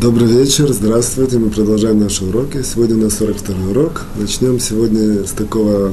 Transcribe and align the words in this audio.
Добрый 0.00 0.28
вечер, 0.28 0.72
здравствуйте, 0.72 1.36
мы 1.36 1.50
продолжаем 1.50 2.00
наши 2.00 2.24
уроки. 2.24 2.62
Сегодня 2.62 2.96
у 2.96 3.00
нас 3.00 3.18
42 3.18 3.70
урок. 3.70 4.04
Начнем 4.16 4.58
сегодня 4.58 5.26
с 5.26 5.32
такого 5.32 5.92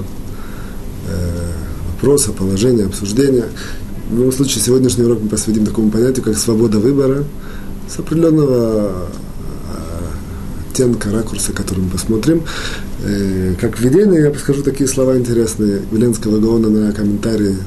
э, 1.10 1.52
вопроса, 1.92 2.32
положения, 2.32 2.86
обсуждения. 2.86 3.48
В 4.10 4.18
любом 4.18 4.32
случае, 4.32 4.64
сегодняшний 4.64 5.04
урок 5.04 5.20
мы 5.24 5.28
посвятим 5.28 5.66
такому 5.66 5.92
понятию, 5.92 6.24
как 6.24 6.38
свобода 6.38 6.80
выбора, 6.80 7.26
с 7.94 8.00
определенного 8.00 9.10
э, 9.74 10.72
оттенка, 10.72 11.12
ракурса, 11.12 11.52
который 11.52 11.80
мы 11.80 11.90
посмотрим. 11.90 12.44
Э, 13.04 13.56
как 13.60 13.78
введение 13.78 14.22
я 14.22 14.34
скажу 14.36 14.64
такие 14.64 14.88
слова 14.88 15.18
интересные 15.18 15.82
Веленского 15.92 16.40
Гаона 16.40 16.70
на 16.70 16.94
комментарии 16.94 17.58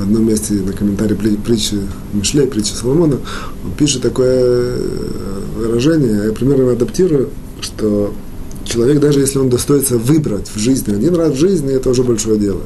в 0.00 0.02
одном 0.02 0.26
месте 0.26 0.54
на 0.54 0.72
комментарии 0.72 1.14
притчи 1.14 1.76
Мишлей, 2.14 2.46
притчи 2.46 2.72
Соломона, 2.72 3.18
он 3.64 3.72
пишет 3.78 4.00
такое 4.00 4.40
э, 4.40 4.78
выражение, 5.56 6.24
я 6.26 6.32
примерно 6.32 6.72
адаптирую, 6.72 7.28
что 7.60 8.12
человек, 8.64 9.00
даже 9.00 9.20
если 9.20 9.38
он 9.38 9.50
достоится 9.50 9.98
выбрать 9.98 10.48
в 10.48 10.58
жизни 10.58 10.94
один 10.94 11.14
раз 11.16 11.34
в 11.34 11.38
жизни, 11.38 11.74
это 11.74 11.90
уже 11.90 12.02
большое 12.02 12.38
дело. 12.38 12.62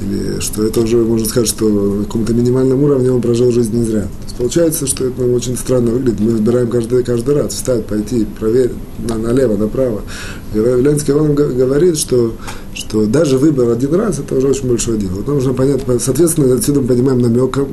Или 0.00 0.40
что 0.40 0.62
это 0.64 0.80
уже, 0.80 0.98
можно 0.98 1.26
сказать, 1.26 1.48
что 1.48 1.68
на 1.68 2.04
каком-то 2.04 2.34
минимальном 2.34 2.82
уровне 2.82 3.10
он 3.10 3.22
прожил 3.22 3.50
жизнь 3.50 3.76
не 3.76 3.84
зря. 3.84 4.02
То 4.02 4.24
есть 4.24 4.36
получается, 4.36 4.86
что 4.86 5.06
это 5.06 5.24
очень 5.24 5.56
странно 5.56 5.90
выглядит. 5.90 6.20
Мы 6.20 6.32
выбираем 6.32 6.68
каждый, 6.68 7.02
каждый 7.02 7.34
раз 7.34 7.54
встать, 7.54 7.86
пойти, 7.86 8.26
проверить 8.38 8.72
на, 9.08 9.16
налево, 9.16 9.56
направо. 9.56 10.02
Ленский 10.54 11.14
он 11.14 11.34
говорит, 11.34 11.96
что, 11.96 12.34
что 12.74 13.06
даже 13.06 13.38
выбор 13.38 13.70
один 13.70 13.94
раз 13.94 14.18
это 14.18 14.34
уже 14.34 14.48
очень 14.48 14.68
большое 14.68 14.98
дело. 14.98 15.14
Вот 15.14 15.28
нужно 15.28 15.54
понять, 15.54 15.80
соответственно, 16.00 16.54
отсюда 16.54 16.82
мы 16.82 16.88
понимаем 16.88 17.20
намеком 17.20 17.68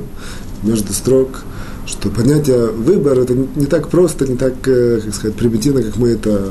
между 0.62 0.94
строк, 0.94 1.42
что 1.86 2.08
понятие 2.08 2.68
выбор 2.68 3.18
это 3.18 3.34
не 3.34 3.66
так 3.66 3.88
просто, 3.88 4.26
не 4.26 4.36
так, 4.36 4.54
э, 4.66 5.00
как 5.04 5.14
сказать, 5.14 5.36
примитивно, 5.36 5.82
как 5.82 5.96
мы 5.96 6.08
это 6.08 6.50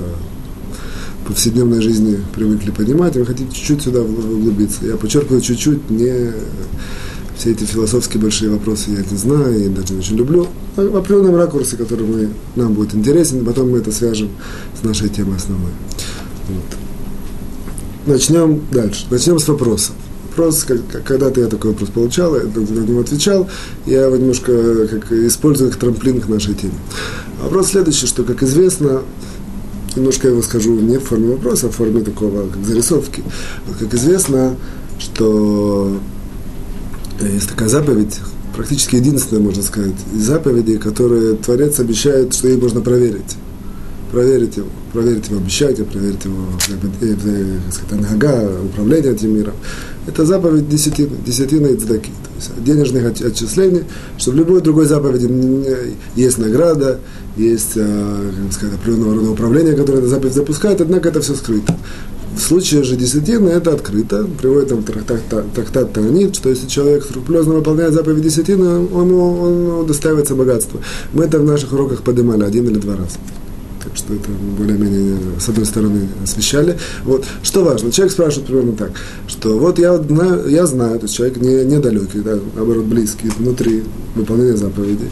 повседневной 1.27 1.81
жизни 1.81 2.19
привыкли 2.35 2.71
понимать, 2.71 3.15
и 3.15 3.19
вы 3.19 3.25
хотите 3.25 3.53
чуть-чуть 3.53 3.81
сюда 3.81 4.01
углубиться. 4.01 4.85
Я 4.85 4.97
подчеркиваю 4.97 5.41
чуть-чуть, 5.41 5.89
не 5.89 6.33
все 7.37 7.51
эти 7.51 7.63
философские 7.63 8.21
большие 8.21 8.51
вопросы 8.51 8.91
я 8.91 9.03
не 9.09 9.17
знаю 9.17 9.65
и 9.65 9.67
даже 9.67 9.95
очень 9.95 10.15
люблю. 10.15 10.47
А 10.75 10.81
в 10.81 10.95
определенном 10.95 11.35
ракурсе, 11.35 11.77
который 11.77 12.05
мы, 12.05 12.29
нам 12.55 12.73
будет 12.73 12.95
интересен, 12.95 13.43
потом 13.43 13.71
мы 13.71 13.79
это 13.79 13.91
свяжем 13.91 14.29
с 14.79 14.83
нашей 14.83 15.09
темой 15.09 15.37
основной. 15.37 15.71
Вот. 16.49 16.65
Начнем 18.05 18.61
дальше. 18.71 19.05
Начнем 19.09 19.39
с 19.39 19.47
вопроса. 19.47 19.91
Вопрос, 20.29 20.63
как, 20.63 20.79
когда-то 21.03 21.41
я 21.41 21.47
такой 21.47 21.71
вопрос 21.71 21.89
получал, 21.89 22.35
я 22.35 22.43
на 22.43 22.79
него 22.79 23.01
отвечал, 23.01 23.47
я 23.85 24.05
его 24.05 24.17
немножко 24.17 24.87
как, 24.87 25.11
использую 25.11 25.69
как 25.69 25.79
трамплин 25.79 26.21
к 26.21 26.27
нашей 26.27 26.55
теме. 26.55 26.73
Вопрос 27.41 27.67
следующий, 27.67 28.07
что, 28.07 28.23
как 28.23 28.41
известно, 28.41 29.03
немножко 29.95 30.27
я 30.27 30.33
его 30.33 30.41
скажу 30.41 30.73
не 30.73 30.97
в 30.97 31.03
форме 31.03 31.33
вопроса, 31.33 31.67
а 31.67 31.69
в 31.69 31.73
форме 31.73 32.01
такого, 32.01 32.47
как 32.47 32.65
зарисовки. 32.65 33.23
Вот, 33.67 33.77
как 33.77 33.93
известно, 33.93 34.55
что 34.99 35.97
есть 37.21 37.49
такая 37.49 37.69
заповедь, 37.69 38.19
практически 38.55 38.95
единственная, 38.95 39.41
можно 39.41 39.63
сказать, 39.63 39.95
из 40.13 40.21
заповедей, 40.21 40.77
которые 40.77 41.35
Творец 41.35 41.79
обещает, 41.79 42.33
что 42.33 42.47
ей 42.47 42.57
можно 42.57 42.81
проверить. 42.81 43.35
Проверить 44.13 44.57
его, 44.57 44.67
проверить 44.93 45.27
его 45.27 45.39
обещание, 45.39 45.85
проверить 45.85 46.23
его 46.23 46.37
э, 47.01 47.15
э, 47.25 47.47
сказать, 47.71 48.11
нога, 48.11 48.43
управление 48.63 49.13
этим 49.13 49.35
миром. 49.35 49.55
Это 50.05 50.23
заповедь 50.23 50.69
десятины, 50.69 51.17
десятина 51.25 51.65
и 51.65 51.75
цдаки, 51.75 52.11
то 52.11 52.35
есть 52.35 52.63
денежных 52.63 53.07
отчислений, 53.07 53.85
что 54.19 54.29
в 54.29 54.35
любой 54.35 54.61
другой 54.61 54.85
заповеди 54.85 55.27
есть 56.15 56.37
награда, 56.37 56.99
есть, 57.37 57.71
э, 57.73 58.31
как 58.43 58.53
сказать, 58.53 58.75
определенного 58.75 59.15
рода 59.15 59.31
управление, 59.31 59.73
которое 59.73 59.97
эта 59.97 60.09
заповедь 60.09 60.35
запускает, 60.35 60.79
однако 60.79 61.09
это 61.09 61.19
все 61.19 61.33
скрыто. 61.33 61.75
В 62.37 62.39
случае 62.39 62.83
же 62.83 62.95
десятины 62.95 63.49
это 63.49 63.73
открыто, 63.73 64.27
приводит 64.39 64.69
там 64.69 64.83
трактат, 64.83 65.23
трактат 65.55 65.91
Таанит, 65.91 66.35
что 66.35 66.49
если 66.49 66.67
человек 66.67 67.03
скрупулезно 67.03 67.55
выполняет 67.55 67.93
заповедь 67.93 68.21
десятины, 68.21 68.87
он, 68.93 69.11
он 69.11 69.67
удостаивается 69.81 70.35
богатства. 70.35 70.79
Мы 71.13 71.23
это 71.23 71.39
в 71.39 71.43
наших 71.43 71.73
уроках 71.73 72.03
поднимали 72.03 72.43
один 72.43 72.69
или 72.69 72.77
два 72.77 72.95
раза. 72.95 73.17
Что 73.95 74.13
это 74.13 74.29
более-менее, 74.57 75.17
с 75.39 75.49
одной 75.49 75.65
стороны, 75.65 76.07
освещали. 76.23 76.77
Вот. 77.03 77.25
Что 77.43 77.63
важно, 77.63 77.91
человек 77.91 78.13
спрашивает 78.13 78.47
примерно 78.47 78.73
так, 78.73 78.91
что 79.27 79.57
вот 79.57 79.79
я 79.79 79.97
знаю, 79.97 80.49
я 80.49 80.65
знаю 80.65 80.99
то 80.99 81.05
есть 81.05 81.15
человек 81.15 81.37
не, 81.37 81.63
недалекий, 81.63 82.21
да, 82.21 82.37
наоборот, 82.55 82.85
близкий, 82.85 83.29
внутри 83.37 83.83
выполнения 84.15 84.57
заповедей. 84.57 85.09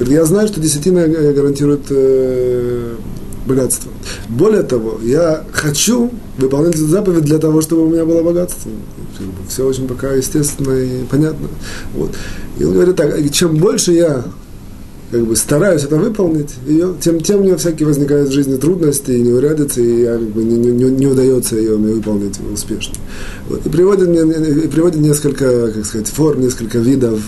Я 0.00 0.24
знаю, 0.24 0.48
что 0.48 0.60
десятина 0.60 1.06
гарантирует 1.08 1.82
э, 1.90 2.94
богатство. 3.46 3.90
Более 4.28 4.62
того, 4.62 5.00
я 5.02 5.44
хочу 5.52 6.10
выполнять 6.36 6.76
эту 6.76 6.86
заповедь 6.86 7.24
для 7.24 7.38
того, 7.38 7.60
чтобы 7.60 7.86
у 7.86 7.90
меня 7.90 8.04
было 8.04 8.22
богатство. 8.22 8.70
Все 9.48 9.66
очень 9.66 9.88
пока 9.88 10.12
естественно 10.12 10.72
и 10.72 11.04
понятно. 11.04 11.48
Вот. 11.94 12.14
И 12.58 12.64
он 12.64 12.74
говорит 12.74 12.96
так, 12.96 13.30
чем 13.32 13.56
больше 13.56 13.92
я 13.92 14.24
как 15.10 15.24
бы 15.24 15.36
стараюсь 15.36 15.84
это 15.84 15.96
выполнить, 15.96 16.54
ее, 16.66 16.94
тем, 17.00 17.20
тем 17.20 17.40
у 17.40 17.44
меня 17.44 17.56
всякие 17.56 17.86
возникают 17.86 18.28
в 18.28 18.32
жизни 18.32 18.56
трудности 18.56 19.12
и 19.12 19.22
неурядицы, 19.22 19.82
и 19.82 20.02
я, 20.02 20.12
как 20.14 20.28
бы, 20.28 20.44
не, 20.44 20.56
не, 20.56 20.90
не 20.90 21.06
удается 21.06 21.56
ее 21.56 21.78
мне 21.78 21.94
выполнить 21.94 22.38
успешно. 22.52 22.94
Вот. 23.48 23.64
И 23.64 23.68
приводит, 23.70 24.08
мне, 24.08 24.20
и 24.20 24.68
приводит 24.68 25.00
несколько, 25.00 25.72
как 25.72 25.86
сказать, 25.86 26.08
форм, 26.08 26.40
несколько 26.40 26.78
видов 26.78 27.20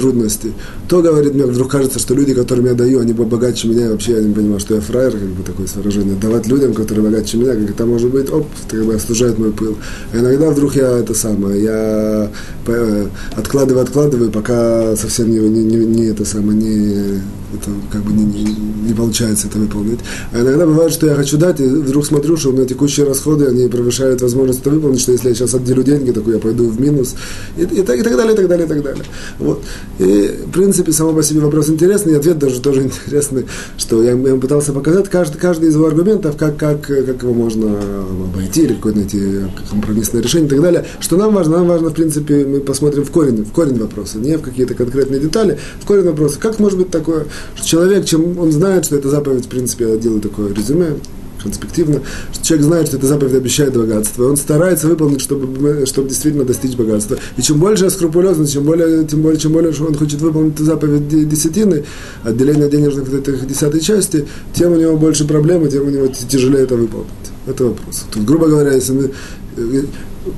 трудности. 0.00 0.52
То, 0.88 1.02
говорит, 1.02 1.34
мне 1.34 1.44
вдруг 1.44 1.70
кажется, 1.70 1.98
что 1.98 2.14
люди, 2.14 2.34
которым 2.34 2.66
я 2.66 2.74
даю, 2.74 3.00
они 3.00 3.12
богаче 3.12 3.68
меня, 3.68 3.86
и 3.86 3.88
вообще 3.90 4.12
я 4.12 4.22
не 4.22 4.34
понимаю, 4.34 4.60
что 4.60 4.74
я 4.74 4.80
фраер, 4.80 5.12
как 5.12 5.28
бы 5.28 5.42
такое 5.42 5.66
выражение. 5.74 6.16
Давать 6.16 6.46
людям, 6.46 6.72
которые 6.74 7.04
богаче 7.04 7.36
меня, 7.36 7.54
как 7.54 7.70
это 7.70 7.86
может 7.86 8.10
быть, 8.10 8.30
оп, 8.30 8.46
это 8.66 8.76
как 8.76 8.86
бы 8.86 8.94
остужает 8.94 9.38
мой 9.38 9.52
пыл. 9.52 9.76
А 10.12 10.18
иногда 10.18 10.50
вдруг 10.50 10.74
я 10.76 10.98
это 10.98 11.14
самое, 11.14 11.62
я 11.62 12.30
э, 12.66 13.06
откладываю, 13.36 13.82
откладываю, 13.82 14.30
пока 14.30 14.96
совсем 14.96 15.30
не, 15.30 15.38
не, 15.38 15.64
не, 15.64 15.84
не 15.84 16.06
это 16.06 16.24
самое, 16.24 16.58
не 16.58 17.20
это 17.54 17.70
как 17.90 18.02
бы 18.02 18.12
не, 18.12 18.44
не, 18.88 18.94
получается 18.94 19.48
это 19.48 19.58
выполнить. 19.58 20.00
А 20.32 20.40
иногда 20.40 20.66
бывает, 20.66 20.92
что 20.92 21.06
я 21.06 21.14
хочу 21.14 21.36
дать, 21.36 21.60
и 21.60 21.64
вдруг 21.64 22.06
смотрю, 22.06 22.36
что 22.36 22.50
у 22.50 22.52
меня 22.52 22.64
текущие 22.64 23.06
расходы, 23.06 23.46
они 23.46 23.68
превышают 23.68 24.20
возможность 24.20 24.60
это 24.60 24.70
выполнить, 24.70 25.00
что 25.00 25.12
если 25.12 25.28
я 25.28 25.34
сейчас 25.34 25.54
отделю 25.54 25.82
деньги, 25.82 26.10
то 26.10 26.20
я 26.30 26.38
пойду 26.38 26.68
в 26.68 26.80
минус, 26.80 27.14
и, 27.56 27.62
и, 27.62 27.80
и, 27.80 27.82
так, 27.82 27.98
и 27.98 28.02
так 28.02 28.16
далее, 28.16 28.34
и 28.34 28.36
так 28.36 28.48
далее, 28.48 28.66
и 28.66 28.68
так 28.68 28.82
далее. 28.82 29.04
Вот. 29.38 29.62
И, 29.98 30.38
в 30.46 30.50
принципе, 30.50 30.92
само 30.92 31.12
по 31.12 31.22
себе 31.22 31.40
вопрос 31.40 31.68
интересный, 31.68 32.12
и 32.12 32.16
ответ 32.16 32.38
даже 32.38 32.60
тоже 32.60 32.82
интересный, 33.06 33.46
что 33.76 34.02
я, 34.02 34.12
я 34.12 34.36
пытался 34.36 34.72
показать 34.72 35.08
каждый, 35.08 35.38
каждый 35.38 35.68
из 35.68 35.74
его 35.74 35.86
аргументов, 35.86 36.36
как, 36.36 36.56
как, 36.56 36.82
как 36.82 37.22
его 37.22 37.34
можно 37.34 37.78
обойти, 38.26 38.62
или 38.62 38.74
какое-то 38.74 38.98
найти 38.98 39.40
компромиссное 39.70 40.22
решение 40.22 40.46
и 40.46 40.50
так 40.50 40.62
далее. 40.62 40.86
Что 41.00 41.16
нам 41.16 41.34
важно? 41.34 41.58
Нам 41.58 41.68
важно, 41.68 41.90
в 41.90 41.94
принципе, 41.94 42.44
мы 42.44 42.60
посмотрим 42.60 43.04
в 43.04 43.10
корень, 43.10 43.44
в 43.44 43.52
корень 43.52 43.78
вопроса, 43.78 44.18
не 44.18 44.36
в 44.36 44.42
какие-то 44.42 44.74
конкретные 44.74 45.20
детали, 45.20 45.58
в 45.80 45.86
корень 45.86 46.04
вопроса. 46.04 46.38
Как 46.38 46.58
может 46.58 46.78
быть 46.78 46.90
такое, 46.90 47.26
человек, 47.62 48.04
чем 48.04 48.38
он 48.38 48.52
знает, 48.52 48.86
что 48.86 48.96
это 48.96 49.08
заповедь, 49.08 49.46
в 49.46 49.48
принципе, 49.48 49.88
я 49.90 49.96
делаю 49.96 50.20
такое 50.20 50.52
резюме, 50.52 50.96
конспективно, 51.42 52.02
что 52.32 52.44
человек 52.44 52.66
знает, 52.66 52.86
что 52.88 52.96
эта 52.96 53.06
заповедь 53.06 53.34
обещает 53.34 53.74
богатство, 53.74 54.28
он 54.28 54.36
старается 54.36 54.86
выполнить, 54.88 55.20
чтобы, 55.20 55.86
чтобы 55.86 56.08
действительно 56.08 56.44
достичь 56.44 56.76
богатства. 56.76 57.16
И 57.36 57.42
чем 57.42 57.58
больше 57.58 57.90
скрупулезно, 57.90 58.46
чем 58.46 58.64
более, 58.64 59.04
тем 59.04 59.22
более, 59.22 59.40
чем 59.40 59.52
более 59.52 59.72
он 59.80 59.94
хочет 59.94 60.20
выполнить 60.20 60.58
заповедь 60.58 61.08
десятины, 61.28 61.84
отделение 62.22 62.68
денежных 62.68 63.08
вот 63.08 63.28
этих 63.28 63.46
десятой 63.46 63.80
части, 63.80 64.26
тем 64.54 64.72
у 64.72 64.76
него 64.76 64.96
больше 64.96 65.26
проблем, 65.26 65.66
и 65.66 65.70
тем 65.70 65.86
у 65.86 65.90
него 65.90 66.06
тяжелее 66.08 66.64
это 66.64 66.76
выполнить. 66.76 67.08
Это 67.46 67.64
вопрос. 67.64 68.04
Тут, 68.12 68.24
грубо 68.24 68.46
говоря, 68.46 68.72
если 68.72 68.92
мы 68.92 69.10
э, 69.56 69.82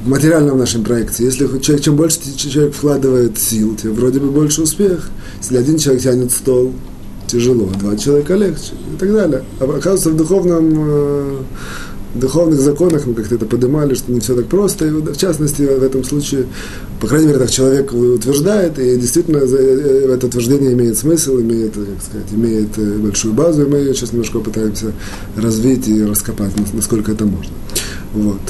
в 0.05 0.09
материальном 0.09 0.59
нашем 0.59 0.85
проекте, 0.85 1.25
если 1.25 1.47
человек, 1.59 1.85
чем 1.85 1.97
больше 1.97 2.19
человек 2.37 2.75
вкладывает 2.75 3.39
сил, 3.39 3.77
тем 3.77 3.95
вроде 3.95 4.21
бы 4.21 4.31
больше 4.31 4.62
успех. 4.62 5.11
Если 5.41 5.57
один 5.57 5.79
человек 5.79 6.03
тянет 6.03 6.31
стол, 6.31 6.73
тяжело, 7.32 7.69
два 7.81 7.96
человека 7.96 8.34
легче 8.34 8.73
и 8.94 8.99
так 8.99 9.12
далее. 9.12 9.43
А 9.58 9.64
оказывается, 9.64 10.11
в 10.11 10.17
духовном, 10.17 10.75
э, 10.76 11.37
духовных 12.14 12.61
законах 12.61 13.06
мы 13.06 13.14
как-то 13.14 13.37
это 13.37 13.46
поднимали, 13.46 13.94
что 13.94 14.12
не 14.12 14.20
все 14.20 14.37
так 14.37 14.46
просто. 14.46 14.87
И 14.87 14.90
в 14.90 15.17
частности, 15.17 15.62
в 15.62 15.82
этом 15.82 16.05
случае, 16.05 16.44
по 17.00 17.06
крайней 17.06 17.29
мере, 17.29 17.38
так 17.38 17.50
человек 17.50 17.93
утверждает, 17.93 18.79
и 18.79 18.96
действительно 18.96 19.38
э, 19.38 20.14
это 20.14 20.26
утверждение 20.26 20.75
имеет 20.75 20.99
смысл, 20.99 21.40
имеет, 21.40 21.73
как 21.73 22.02
сказать, 22.06 22.32
имеет 22.32 22.76
э, 22.79 22.99
большую 22.99 23.32
базу, 23.32 23.62
и 23.62 23.67
мы 23.67 23.78
ее 23.78 23.94
сейчас 23.94 24.12
немножко 24.12 24.40
пытаемся 24.40 24.93
развить 25.37 25.88
и 25.88 26.05
раскопать, 26.05 26.52
насколько 26.75 27.12
это 27.12 27.25
можно. 27.25 27.55
Вот. 28.12 28.40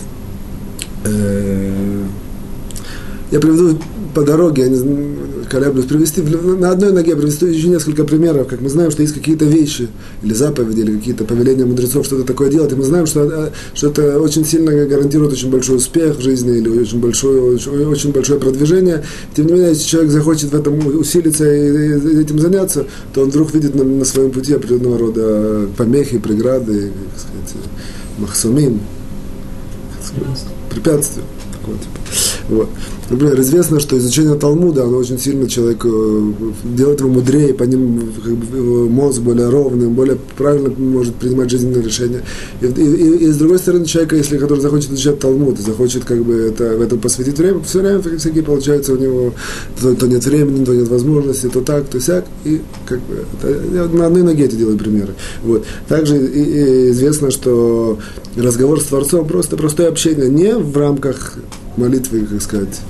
Я 3.32 3.40
приведу 3.40 3.76
по 4.14 4.22
дороге, 4.22 4.62
я 4.62 4.68
не 4.68 5.16
колеблюсь, 5.48 5.86
привести, 5.86 6.22
на 6.22 6.70
одной 6.70 6.92
ноге 6.92 7.16
привести 7.16 7.46
еще 7.46 7.68
несколько 7.68 8.04
примеров, 8.04 8.46
как 8.48 8.60
мы 8.60 8.68
знаем, 8.68 8.90
что 8.90 9.02
есть 9.02 9.14
какие-то 9.14 9.44
вещи, 9.44 9.88
или 10.22 10.32
заповеди, 10.34 10.80
или 10.80 10.96
какие-то 10.98 11.24
повеления 11.24 11.64
мудрецов, 11.64 12.06
что-то 12.06 12.24
такое 12.24 12.50
делать, 12.50 12.72
и 12.72 12.74
мы 12.74 12.84
знаем, 12.84 13.06
что, 13.06 13.22
э, 13.22 13.50
что 13.74 13.88
это 13.88 14.20
очень 14.20 14.44
сильно 14.44 14.72
гарантирует 14.86 15.32
очень 15.32 15.50
большой 15.50 15.76
успех 15.76 16.16
в 16.16 16.20
жизни, 16.20 16.58
или 16.58 16.68
очень 16.68 17.00
большое, 17.00 17.54
очень, 17.54 17.84
очень 17.84 18.12
большое 18.12 18.38
продвижение. 18.38 19.04
Тем 19.34 19.46
не 19.46 19.52
менее, 19.52 19.70
если 19.70 19.84
человек 19.84 20.10
захочет 20.10 20.50
в 20.50 20.54
этом 20.54 20.86
усилиться 20.86 21.44
и, 21.50 21.98
и 21.98 22.20
этим 22.20 22.38
заняться, 22.38 22.86
то 23.14 23.22
он 23.22 23.30
вдруг 23.30 23.54
видит 23.54 23.74
на, 23.74 23.84
на 23.84 24.04
своем 24.04 24.30
пути 24.30 24.54
определенного 24.54 24.98
рода 24.98 25.68
помехи, 25.76 26.18
преграды, 26.18 26.92
как 27.12 27.20
сказать, 27.20 27.66
махсумин, 28.18 28.80
препятствия. 30.70 31.22
Такого 31.52 31.78
типа. 31.78 32.01
Вот. 32.48 32.68
Например, 33.10 33.40
известно, 33.40 33.80
что 33.80 33.96
изучение 33.98 34.36
Талмуда, 34.36 34.84
оно 34.84 34.96
очень 34.96 35.18
сильно 35.18 35.48
человека 35.48 35.88
э, 35.88 36.32
делает 36.64 37.00
его 37.00 37.10
мудрее, 37.10 37.54
по 37.54 37.64
ним 37.64 38.12
как 38.22 38.32
бы, 38.34 38.88
мозг 38.88 39.20
более 39.20 39.48
ровным, 39.48 39.94
более 39.94 40.18
правильно 40.36 40.70
может 40.70 41.14
принимать 41.16 41.50
жизненные 41.50 41.82
решения. 41.82 42.22
И, 42.60 42.66
и, 42.66 42.68
и, 42.68 43.24
и 43.24 43.28
с 43.28 43.36
другой 43.36 43.58
стороны, 43.58 43.84
человека, 43.84 44.16
если 44.16 44.38
который 44.38 44.60
захочет 44.60 44.90
изучать 44.90 45.18
Талмуд, 45.18 45.58
захочет 45.58 46.04
как 46.04 46.22
бы 46.22 46.34
это, 46.34 46.76
в 46.76 46.80
этом 46.80 46.98
посвятить 46.98 47.38
время, 47.38 47.60
все 47.62 47.80
время 47.80 48.00
всякие 48.18 48.42
получается 48.42 48.92
у 48.94 48.96
него, 48.96 49.34
то, 49.80 49.94
то 49.94 50.06
нет 50.06 50.24
времени, 50.24 50.64
то 50.64 50.74
нет 50.74 50.88
возможности, 50.88 51.48
то 51.48 51.60
так, 51.60 51.86
то 51.88 52.00
сяк, 52.00 52.24
и 52.44 52.60
как 52.86 53.00
бы 53.00 53.24
это, 53.42 53.88
на 53.88 54.06
одной 54.06 54.22
ноге 54.22 54.44
эти 54.44 54.56
делаю 54.56 54.78
примеры. 54.78 55.14
Вот. 55.42 55.64
Также 55.88 56.16
и, 56.16 56.42
и 56.42 56.90
известно, 56.90 57.30
что 57.30 57.98
разговор 58.36 58.80
с 58.80 58.84
Творцом 58.84 59.26
просто 59.26 59.56
простое 59.56 59.88
общение, 59.88 60.28
не 60.28 60.56
в 60.56 60.76
рамках 60.76 61.34
молитвы, 61.76 62.26
как 62.26 62.42
сказать, 62.42 62.80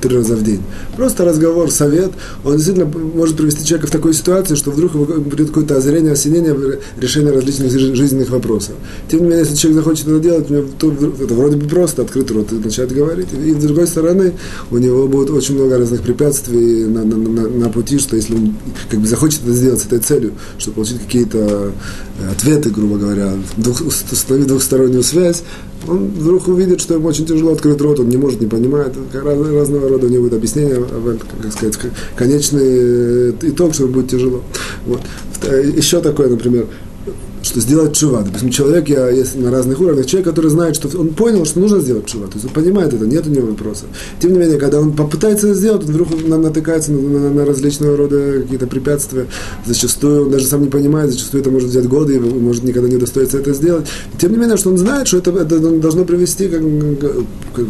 три 0.00 0.16
раза 0.16 0.36
в 0.36 0.42
день. 0.42 0.62
Просто 0.96 1.24
разговор, 1.24 1.70
совет, 1.70 2.12
он 2.44 2.56
действительно 2.56 2.86
может 2.86 3.36
привести 3.36 3.64
человека 3.64 3.88
в 3.88 3.90
такую 3.90 4.14
ситуацию, 4.14 4.56
что 4.56 4.70
вдруг 4.70 4.92
придет 4.92 5.48
какое-то 5.48 5.76
озарение, 5.76 6.12
осенение, 6.12 6.56
решение 6.98 7.32
различных 7.32 7.70
жизненных 7.70 8.30
вопросов. 8.30 8.74
Тем 9.10 9.20
не 9.20 9.26
менее, 9.26 9.40
если 9.40 9.56
человек 9.56 9.84
захочет 9.84 10.08
это 10.08 10.20
делать, 10.20 10.48
то 10.78 10.92
это 10.92 11.34
вроде 11.34 11.56
бы 11.56 11.68
просто 11.68 12.02
открыть 12.02 12.30
рот 12.30 12.52
и 12.52 12.56
начать 12.56 12.92
говорить. 12.92 13.28
И 13.32 13.52
с 13.52 13.56
другой 13.56 13.86
стороны, 13.86 14.32
у 14.70 14.78
него 14.78 15.06
будет 15.08 15.30
очень 15.30 15.54
много 15.54 15.78
разных 15.78 16.02
препятствий 16.02 16.84
на, 16.84 17.04
на, 17.04 17.16
на, 17.16 17.48
на 17.48 17.68
пути, 17.68 17.98
что 17.98 18.16
если 18.16 18.34
он 18.34 18.54
как 18.90 19.00
бы 19.00 19.06
захочет 19.06 19.42
это 19.42 19.52
сделать 19.52 19.80
с 19.80 19.86
этой 19.86 19.98
целью, 19.98 20.32
чтобы 20.58 20.76
получить 20.76 21.00
какие-то 21.00 21.72
э, 22.20 22.30
ответы, 22.32 22.70
грубо 22.70 22.98
говоря, 22.98 23.32
двух, 23.56 23.80
установить 23.80 24.46
двухстороннюю 24.46 25.02
связь, 25.02 25.42
он 25.88 26.08
вдруг 26.08 26.48
увидит, 26.48 26.80
что 26.80 26.94
ему 26.94 27.08
очень 27.08 27.26
тяжело 27.26 27.52
открыть 27.52 27.80
рот, 27.80 28.00
он 28.00 28.08
не 28.08 28.16
может, 28.16 28.40
не 28.40 28.46
понимает, 28.46 28.92
раз, 29.12 29.38
разного 29.38 29.88
рода 29.88 30.06
у 30.06 30.10
него 30.10 30.24
будет 30.24 30.34
объяснение, 30.34 30.76
как 31.42 31.52
сказать, 31.52 31.78
конечный 32.16 32.62
э, 32.62 33.32
итог, 33.42 33.74
что 33.74 33.86
будет 33.86 34.10
тяжело. 34.10 34.42
Вот. 34.86 35.00
Еще 35.42 36.00
такое, 36.00 36.28
например, 36.28 36.66
что 37.46 37.60
сделать 37.60 37.96
чува. 37.96 38.22
Допустим, 38.22 38.50
человек, 38.50 38.88
я 38.88 39.08
есть 39.08 39.36
на 39.36 39.50
разных 39.50 39.80
уровнях, 39.80 40.06
человек, 40.06 40.28
который 40.28 40.50
знает, 40.50 40.76
что 40.76 40.88
он 40.98 41.10
понял, 41.14 41.44
что 41.44 41.60
нужно 41.60 41.80
сделать 41.80 42.06
чува, 42.06 42.26
то 42.26 42.34
есть 42.34 42.44
он 42.44 42.50
понимает 42.52 42.92
это, 42.92 43.06
нет 43.06 43.26
у 43.26 43.30
него 43.30 43.48
вопроса. 43.48 43.84
Тем 44.20 44.32
не 44.32 44.38
менее, 44.38 44.58
когда 44.58 44.80
он 44.80 44.92
попытается 44.92 45.48
это 45.48 45.56
сделать, 45.56 45.84
он 45.84 45.90
вдруг 45.90 46.08
натыкается 46.26 46.92
на, 46.92 47.00
на, 47.00 47.30
на 47.30 47.44
различного 47.44 47.96
рода 47.96 48.42
какие-то 48.42 48.66
препятствия, 48.66 49.26
зачастую 49.64 50.26
он 50.26 50.30
даже 50.30 50.46
сам 50.46 50.62
не 50.62 50.68
понимает, 50.68 51.10
зачастую 51.10 51.40
это 51.40 51.50
может 51.50 51.70
взять 51.70 51.88
годы, 51.88 52.16
и 52.16 52.18
может 52.18 52.64
никогда 52.64 52.88
не 52.88 52.96
достоится 52.96 53.38
это 53.38 53.52
сделать. 53.52 53.86
Тем 54.18 54.32
не 54.32 54.38
менее, 54.38 54.56
что 54.56 54.70
он 54.70 54.78
знает, 54.78 55.06
что 55.06 55.18
это, 55.18 55.30
это 55.30 55.58
должно 55.58 56.04
привести 56.04 56.48
как, 56.48 56.62
как 57.54 57.66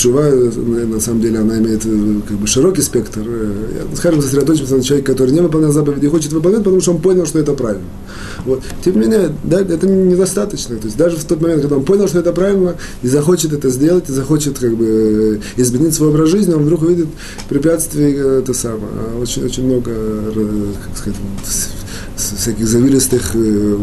Чува, 0.00 0.30
на 0.30 0.98
самом 0.98 1.20
деле, 1.20 1.40
она 1.40 1.58
имеет 1.58 1.84
э, 1.84 2.20
как 2.26 2.38
бы 2.38 2.46
широкий 2.46 2.80
спектр. 2.80 3.20
Э, 3.22 3.52
скажем, 3.94 4.22
сосредоточимся 4.22 4.76
на 4.76 4.82
человеке, 4.82 5.06
который 5.06 5.32
не 5.32 5.42
выполнял 5.42 5.72
заповеди 5.72 6.06
и 6.06 6.08
хочет 6.08 6.32
выполнять, 6.32 6.64
потому 6.64 6.80
что 6.80 6.92
он 6.92 7.02
понял, 7.02 7.26
что 7.26 7.38
это 7.38 7.52
правильно. 7.52 7.84
Вот. 8.46 8.62
Тем 8.82 8.94
не 8.94 9.00
менее, 9.00 9.30
да, 9.44 9.60
это 9.60 9.86
недостаточно. 9.86 10.76
То 10.76 10.86
есть 10.86 10.96
даже 10.96 11.18
в 11.18 11.24
тот 11.24 11.42
момент, 11.42 11.60
когда 11.60 11.76
он 11.76 11.84
понял, 11.84 12.08
что 12.08 12.18
это 12.18 12.32
правильно, 12.32 12.76
и 13.02 13.08
захочет 13.08 13.52
это 13.52 13.68
сделать, 13.68 14.08
и 14.08 14.12
захочет 14.12 14.58
как 14.58 14.74
бы 14.74 15.42
изменить 15.56 15.92
свой 15.92 16.08
образ 16.08 16.30
жизни, 16.30 16.54
он 16.54 16.62
вдруг 16.62 16.80
увидит 16.80 17.08
препятствий, 17.50 18.14
э, 18.16 18.40
это 18.42 18.54
самое, 18.54 18.86
очень, 19.20 19.44
очень 19.44 19.66
много, 19.66 19.90
как 20.86 20.96
сказать, 20.96 21.18
всяких 22.20 22.66
завилистых 22.66 23.34
э, 23.34 23.76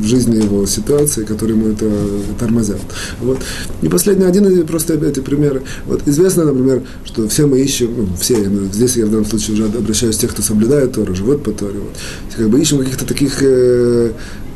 в 0.00 0.04
жизни 0.04 0.36
его 0.42 0.66
ситуаций, 0.66 1.24
которые 1.24 1.58
ему 1.58 1.72
это 1.72 1.90
тормозят. 2.38 2.80
Вот. 3.20 3.38
И 3.82 3.88
последний 3.88 4.24
один 4.24 4.66
просто 4.66 4.94
эти 4.94 5.20
примеры. 5.20 5.62
Вот 5.86 6.06
известно, 6.06 6.44
например, 6.44 6.82
что 7.04 7.28
все 7.28 7.46
мы 7.46 7.60
ищем, 7.60 7.94
ну, 7.96 8.08
все, 8.20 8.36
здесь 8.72 8.96
я 8.96 9.06
в 9.06 9.10
данном 9.10 9.26
случае 9.26 9.54
уже 9.54 9.64
обращаюсь 9.64 10.16
к 10.16 10.20
тех, 10.20 10.32
кто 10.32 10.42
соблюдает 10.42 10.92
Тору, 10.92 11.14
живут 11.14 11.42
по 11.42 11.52
Торе, 11.52 11.78
вот, 11.78 11.92
как 12.36 12.48
бы 12.48 12.60
ищем 12.60 12.78
каких-то 12.78 13.06
таких 13.06 13.38
э, 13.42 14.12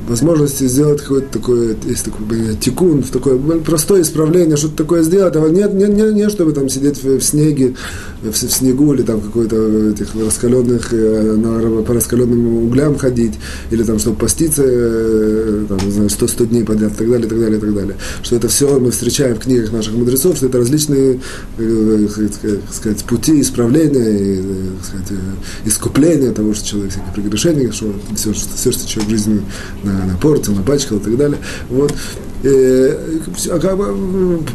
возможности 0.08 0.64
сделать 0.64 1.00
какое-то 1.00 1.38
такое, 1.38 1.76
есть 1.86 2.04
такое 2.04 2.54
тикун, 2.54 3.02
такое 3.02 3.38
простое 3.60 4.02
исправление, 4.02 4.56
что-то 4.56 4.76
такое 4.76 5.02
сделать, 5.02 5.34
а 5.36 5.48
нет, 5.48 5.74
не, 5.74 5.86
не, 5.86 6.12
не 6.12 6.28
чтобы 6.30 6.52
там 6.52 6.68
сидеть 6.68 7.02
в, 7.02 7.18
в 7.18 7.22
снеге, 7.22 7.74
в, 8.22 8.30
в 8.30 8.36
снегу 8.36 8.94
или 8.94 9.02
там 9.02 9.20
какой-то 9.20 9.90
этих 9.90 10.14
раскаленных, 10.14 10.92
э, 10.92 11.36
на, 11.36 11.82
по 11.82 11.94
раскаленным 11.94 12.66
углям 12.66 12.96
ходить, 12.96 13.34
или 13.70 13.82
там, 13.82 13.98
чтобы 13.98 14.16
поститься, 14.16 14.62
э, 14.64 15.64
там, 15.68 15.78
не 15.84 15.90
знаю, 15.90 16.10
100, 16.10 16.28
100 16.28 16.44
дней 16.46 16.64
подряд, 16.64 16.92
и 16.92 16.96
так 16.96 17.10
далее, 17.10 17.26
и 17.26 17.30
так 17.30 17.40
далее, 17.40 17.58
и 17.58 17.60
так 17.60 17.74
далее. 17.74 17.96
Что 18.22 18.36
это 18.36 18.48
все 18.48 18.78
мы 18.78 18.90
встречаем 18.90 19.36
в 19.36 19.40
книгах 19.40 19.72
наших 19.72 19.94
мудрецов, 19.94 20.36
что 20.36 20.46
это 20.46 20.58
различные, 20.58 21.20
э, 21.58 22.08
как 22.14 22.74
сказать, 22.74 23.04
пути 23.04 23.40
исправления, 23.40 24.18
и, 24.18 24.42
сказать, 24.82 25.20
искупления 25.64 26.32
того, 26.32 26.54
что 26.54 26.66
человек 26.66 26.92
всякие 26.92 27.12
прегрешения, 27.12 27.72
что 27.72 27.92
все, 28.14 28.34
что, 28.34 28.48
все, 28.54 28.72
что 28.72 28.88
человек 28.88 29.08
в 29.08 29.10
жизни 29.10 29.42
на 29.82 29.95
напортил, 30.04 30.54
напачкал 30.54 30.98
и 30.98 31.00
так 31.00 31.16
далее. 31.16 31.38
Вот. 31.70 31.94
Э, 32.42 32.94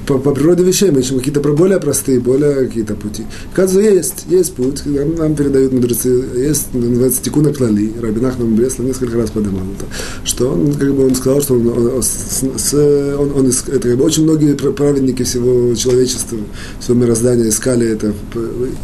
по, 0.08 0.18
по 0.18 0.32
природе 0.32 0.64
вещей 0.64 0.92
мы 0.92 1.00
ищем 1.00 1.18
какие-то 1.18 1.42
более 1.42 1.80
простые, 1.80 2.20
более 2.20 2.68
какие-то 2.68 2.96
пути. 2.96 3.24
Оказывается, 3.52 3.96
есть, 3.96 4.26
есть 4.30 4.54
путь, 4.54 4.86
нам, 4.86 5.16
нам 5.16 5.36
передают 5.36 5.74
мудрецы, 5.74 6.10
есть, 6.36 6.74
называется 6.74 7.22
Тикуна 7.24 7.54
Клали, 7.54 7.92
Рабинах 8.02 8.38
нам 8.38 8.56
Бресла 8.56 8.86
несколько 8.86 9.18
раз 9.18 9.32
поднимал 9.32 9.64
это, 9.78 9.86
что 10.24 10.52
он, 10.52 10.74
как 10.74 10.94
бы, 10.94 11.08
он 11.08 11.16
сказал, 11.16 11.42
что 11.42 11.56
он, 11.56 11.68
он, 11.68 12.04
с, 12.04 12.74
он, 12.74 13.32
он 13.36 13.48
это, 13.48 13.90
как 13.90 13.98
бы, 13.98 14.04
очень 14.04 14.24
многие 14.24 14.54
праведники 14.56 15.24
всего 15.24 15.74
человечества, 15.76 16.38
всего 16.80 16.98
мироздания 16.98 17.50
искали 17.50 17.88
это, 17.88 18.14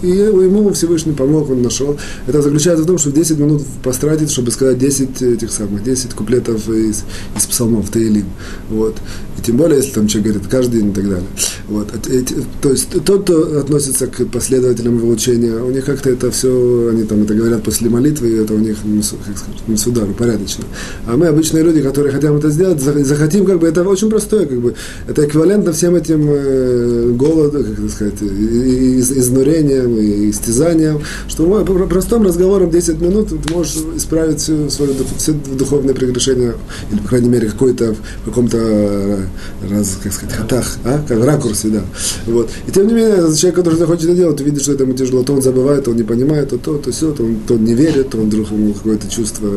и 0.02 0.08
ему 0.08 0.72
Всевышний 0.74 1.14
помог, 1.14 1.50
он 1.50 1.62
нашел. 1.62 1.98
Это 2.26 2.42
заключается 2.42 2.84
в 2.84 2.88
том, 2.88 2.98
что 2.98 3.12
10 3.12 3.38
минут 3.40 3.64
постратить, 3.84 4.32
чтобы 4.32 4.52
сказать 4.52 4.78
10 4.78 5.22
этих 5.22 5.52
самых, 5.52 5.84
10 5.84 6.14
куплетов 6.14 6.68
из, 6.70 7.04
из 7.36 7.46
псалмов, 7.46 7.90
Таилим. 7.90 8.26
Вот 8.70 8.87
вот. 8.88 9.02
И 9.38 9.42
тем 9.42 9.58
более, 9.58 9.78
если 9.78 9.92
там 9.92 10.08
человек 10.08 10.34
говорит 10.34 10.52
каждый 10.52 10.82
день 10.82 10.92
и 10.92 10.94
так 10.94 11.04
далее. 11.04 11.28
Вот. 11.68 11.88
То 12.62 12.70
есть 12.70 12.90
тот, 13.04 13.24
кто 13.24 13.60
относится 13.60 14.08
к 14.08 14.26
последователям 14.28 14.98
выучения, 14.98 15.62
у 15.62 15.70
них 15.70 15.86
как-то 15.86 16.10
это 16.10 16.32
все, 16.32 16.90
они 16.92 17.04
там 17.04 17.24
это 17.24 17.34
говорят 17.34 17.64
после 17.64 17.90
молитвы, 17.90 18.30
и 18.30 18.36
это 18.36 18.54
у 18.54 18.58
них, 18.58 18.78
как 19.26 19.38
сказать, 19.38 19.68
не 19.68 19.78
судару, 19.78 20.14
порядочно. 20.14 20.64
А 21.06 21.18
мы 21.18 21.28
обычные 21.28 21.64
люди, 21.64 21.82
которые 21.82 22.12
хотим 22.12 22.36
это 22.38 22.50
сделать, 22.50 22.82
захотим, 22.82 23.46
как 23.46 23.60
бы, 23.60 23.68
это 23.68 23.84
очень 23.84 24.10
простое, 24.10 24.46
как 24.46 24.60
бы, 24.60 24.76
это 25.08 25.26
эквивалентно 25.26 25.72
всем 25.74 25.96
этим 25.96 26.28
э, 26.30 27.12
голоду, 27.12 27.64
как 27.64 27.80
это 27.80 27.90
сказать, 27.90 28.22
из, 28.22 29.12
изнурением 29.12 29.98
и 29.98 30.30
истязанием, 30.30 31.02
что 31.28 31.46
мы 31.46 31.64
простым 31.88 32.24
разговором 32.24 32.70
10 32.70 33.02
минут 33.02 33.30
ты 33.30 33.54
можешь 33.54 33.76
исправить 33.96 34.40
все, 34.40 34.70
свое, 34.70 34.94
все 35.18 35.34
духовные 35.34 35.94
прегрешения, 35.94 36.54
или, 36.92 37.00
по 37.00 37.10
крайней 37.10 37.30
мере, 37.30 37.50
какой-то, 37.50 37.96
в 38.24 38.26
каком-то 38.26 39.27
раз, 39.70 39.98
как 40.02 40.14
сказать, 40.14 40.36
хатах, 40.36 40.78
а? 40.84 41.02
как 41.08 41.18
в 41.18 41.26
ракурсе, 41.26 41.70
да. 41.70 41.82
Вот. 42.26 42.50
И 42.68 42.72
тем 42.72 42.88
не 42.88 42.94
менее, 42.94 43.36
человек, 43.36 43.56
который 43.56 43.76
захочет 43.76 44.06
это 44.06 44.16
делать, 44.16 44.42
видит, 44.42 44.62
что 44.62 44.74
это 44.74 44.84
ему 44.84 44.94
тяжело, 44.94 45.24
то 45.24 45.34
он 45.34 45.42
забывает, 45.42 45.88
он 45.88 45.96
не 45.96 46.04
понимает, 46.04 46.50
то 46.50 46.58
то, 46.58 46.78
то 46.78 46.92
все, 46.92 47.12
то 47.12 47.24
он, 47.24 47.38
то 47.48 47.56
не 47.56 47.74
верит, 47.74 48.10
то 48.10 48.18
он 48.18 48.28
вдруг 48.28 48.52
ему 48.52 48.74
какое-то 48.74 49.10
чувство, 49.10 49.50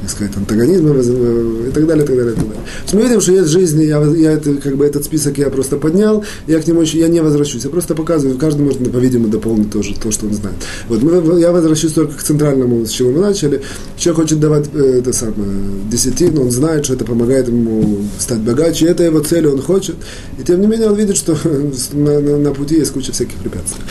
как 0.00 0.10
сказать, 0.10 0.36
антагонизма 0.36 0.94
и 0.98 1.70
так 1.70 1.86
далее, 1.86 2.04
и 2.04 2.06
так 2.06 2.16
далее, 2.16 2.32
и 2.32 2.36
так 2.36 2.46
далее. 2.48 2.62
То 2.62 2.82
есть 2.82 2.94
мы 2.94 3.02
видим, 3.02 3.20
что 3.20 3.32
есть 3.32 3.48
жизни, 3.48 3.84
я, 3.84 4.02
я 4.02 4.32
это, 4.32 4.54
как 4.54 4.76
бы 4.76 4.84
этот 4.84 5.04
список 5.04 5.38
я 5.38 5.50
просто 5.50 5.76
поднял, 5.76 6.24
я 6.46 6.60
к 6.60 6.66
нему 6.66 6.82
еще, 6.82 6.98
я 6.98 7.08
не 7.08 7.20
возвращусь, 7.20 7.64
я 7.64 7.70
просто 7.70 7.94
показываю, 7.94 8.38
каждый 8.38 8.62
может, 8.62 8.78
по-видимому, 8.90 9.28
дополнить 9.28 9.72
тоже 9.72 9.94
то, 9.94 10.10
что 10.10 10.26
он 10.26 10.34
знает. 10.34 10.56
Вот 10.88 11.02
мы, 11.02 11.40
я 11.40 11.52
возвращусь 11.52 11.92
только 11.92 12.14
к 12.14 12.22
центральному, 12.22 12.84
с 12.86 12.90
чего 12.90 13.10
мы 13.10 13.20
начали. 13.20 13.62
Человек 13.96 14.22
хочет 14.22 14.40
давать 14.40 14.66
э, 14.72 14.98
это 14.98 15.12
самое, 15.12 15.50
десятину, 15.90 16.42
он 16.42 16.50
знает, 16.50 16.84
что 16.84 16.94
это 16.94 17.04
помогает 17.04 17.48
ему 17.48 17.98
стать 18.18 18.40
богаче, 18.40 18.86
это 18.88 19.04
его 19.04 19.20
цель, 19.20 19.46
он 19.46 19.60
хочет. 19.60 19.96
И 20.38 20.42
тем 20.42 20.60
не 20.60 20.66
менее 20.66 20.88
он 20.88 20.96
видит, 20.96 21.16
что 21.16 21.36
на, 21.92 22.20
на, 22.20 22.36
на 22.38 22.54
пути 22.54 22.76
есть 22.76 22.92
куча 22.92 23.12
всяких 23.12 23.36
препятствий. 23.36 23.82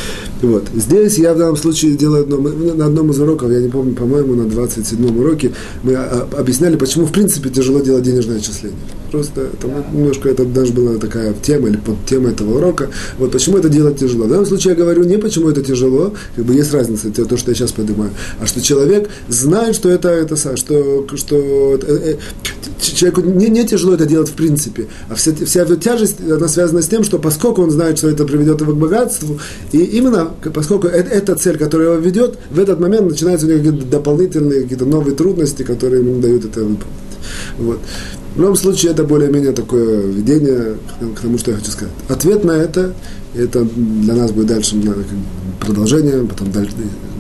Вот. 0.42 0.64
Здесь 0.76 1.18
я 1.18 1.34
в 1.34 1.38
данном 1.38 1.58
случае 1.58 1.96
делаю 1.96 2.24
одно, 2.24 2.38
на 2.38 2.86
одном 2.86 3.12
из 3.12 3.20
уроков, 3.20 3.52
я 3.52 3.60
не 3.60 3.70
помню, 3.70 3.96
по-моему, 3.96 4.34
на 4.36 4.44
27-м 4.44 5.18
уроке, 5.18 5.52
мы 5.84 5.96
объясняли, 5.96 6.76
почему 6.76 7.06
в 7.06 7.12
принципе 7.12 7.50
тяжело 7.50 7.80
делать 7.80 8.04
денежное 8.04 8.38
отчисление. 8.38 8.80
Просто 9.12 9.42
это 9.42 9.68
немножко, 9.94 10.30
это 10.30 10.46
даже 10.46 10.74
была 10.74 10.98
такая 10.98 11.34
тема 11.34 11.70
или 11.70 11.78
под 11.78 12.06
тема 12.06 12.30
этого 12.30 12.58
урока. 12.58 12.90
Вот 13.18 13.32
почему 13.32 13.58
это 13.58 13.70
делать 13.70 13.98
тяжело. 13.98 14.26
В 14.26 14.30
данном 14.30 14.46
случае 14.46 14.74
я 14.74 14.80
говорю 14.80 15.04
не 15.04 15.18
почему 15.18 15.50
это 15.50 15.64
тяжело, 15.64 16.14
как 16.36 16.46
бы 16.46 16.54
есть 16.54 16.74
разница, 16.74 17.12
то, 17.12 17.38
что 17.38 17.52
я 17.52 17.56
сейчас 17.56 17.72
поднимаю, 17.72 18.12
а 18.40 18.46
что 18.48 18.62
человек 18.62 19.10
знает, 19.30 19.76
что 19.76 19.90
это, 19.90 20.10
это 20.10 20.36
что, 20.36 21.08
что 21.16 21.36
э, 21.36 21.80
э, 21.88 22.16
человеку 22.80 23.22
не, 23.22 23.48
не 23.48 23.66
тяжело 23.66 23.94
это 23.94 24.06
делать 24.06 24.30
в 24.30 24.34
принципе, 24.34 24.88
а 25.10 25.16
вся, 25.16 25.34
вся 25.34 25.62
эта 25.62 25.78
тяжесть, 25.78 26.18
она 26.22 26.48
связана 26.48 26.82
с 26.82 26.88
тем, 26.88 27.04
что 27.04 27.20
поскольку 27.20 27.62
он 27.62 27.72
знает, 27.72 27.98
что 27.98 28.10
это 28.10 28.26
приведет 28.26 28.62
его 28.62 28.74
к 28.74 28.78
богатству, 28.78 29.40
и 29.72 29.80
именно 29.80 30.32
поскольку 30.54 30.88
это, 30.88 31.10
эта 31.10 31.36
цель, 31.36 31.58
которая 31.58 31.94
его 31.94 32.00
ведет, 32.00 32.38
в 32.52 32.60
этот 32.60 32.80
момент 32.80 33.10
начинаются 33.10 33.48
у 33.48 33.50
него 33.50 33.64
какие-то 33.64 33.86
дополнительные, 33.88 34.64
какие-то 34.64 34.86
новые 34.86 35.16
трудности, 35.16 35.64
которые 35.64 36.04
ему 36.04 36.22
дают 36.22 36.46
это 36.46 36.62
выполнить. 36.62 36.88
Вот. 37.58 37.80
В 38.36 38.40
любом 38.40 38.56
случае, 38.56 38.92
это 38.92 39.04
более-менее 39.04 39.52
такое 39.52 40.02
введение 40.02 40.78
к 41.16 41.22
тому, 41.22 41.40
что 41.40 41.52
я 41.52 41.58
хочу 41.58 41.72
сказать. 41.72 41.94
Ответ 42.08 42.44
на 42.44 42.52
это, 42.52 42.94
это 43.34 43.64
для 43.64 44.14
нас 44.14 44.32
будет 44.32 44.48
дальше 44.48 44.76
продолжение, 45.60 46.24
потом 46.26 46.52
дальше, 46.52 46.74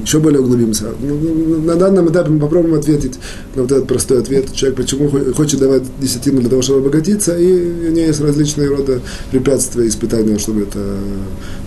еще 0.03 0.19
более 0.19 0.39
углубимся. 0.39 0.85
Ну, 1.01 1.15
ну, 1.15 1.33
ну, 1.33 1.61
на 1.61 1.75
данном 1.75 2.09
этапе 2.09 2.29
мы 2.29 2.39
попробуем 2.39 2.75
ответить 2.75 3.13
на 3.55 3.63
вот 3.63 3.71
этот 3.71 3.87
простой 3.87 4.19
ответ. 4.19 4.53
Человек 4.53 4.77
почему 4.77 5.09
хочет 5.33 5.59
давать 5.59 5.83
десятину 5.99 6.39
для 6.41 6.49
того, 6.49 6.61
чтобы 6.61 6.79
обогатиться, 6.79 7.37
и 7.37 7.51
у 7.51 7.91
него 7.91 8.05
есть 8.05 8.21
различные 8.21 8.69
рода 8.69 9.01
препятствия, 9.31 9.87
испытания, 9.87 10.37
чтобы 10.37 10.61
это... 10.61 10.79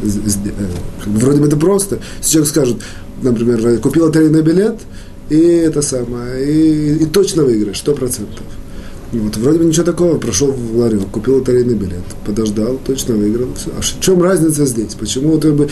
Э, 0.02 0.06
вроде 1.06 1.40
бы 1.40 1.46
это 1.46 1.56
просто. 1.56 1.98
Если 2.18 2.32
человек 2.32 2.50
скажет, 2.50 2.76
например, 3.22 3.78
купил 3.80 4.06
лотерейный 4.06 4.42
билет, 4.42 4.76
и 5.28 5.38
это 5.38 5.82
самое, 5.82 6.44
и, 6.44 7.04
и 7.04 7.06
точно 7.06 7.44
выиграешь, 7.44 7.78
сто 7.78 7.94
процентов. 7.94 8.44
Вот, 9.12 9.36
вроде 9.38 9.58
бы 9.58 9.64
ничего 9.64 9.84
такого, 9.84 10.18
прошел 10.18 10.52
в 10.52 10.78
ларек, 10.78 11.08
купил 11.10 11.38
лотерейный 11.38 11.74
билет, 11.74 12.04
подождал, 12.24 12.78
точно 12.86 13.16
выиграл. 13.16 13.48
Все. 13.56 13.70
А 13.76 13.80
в 13.80 14.00
чем 14.00 14.22
разница 14.22 14.64
здесь? 14.66 14.94
Почему, 14.94 15.32
вот, 15.32 15.44
бы, 15.44 15.68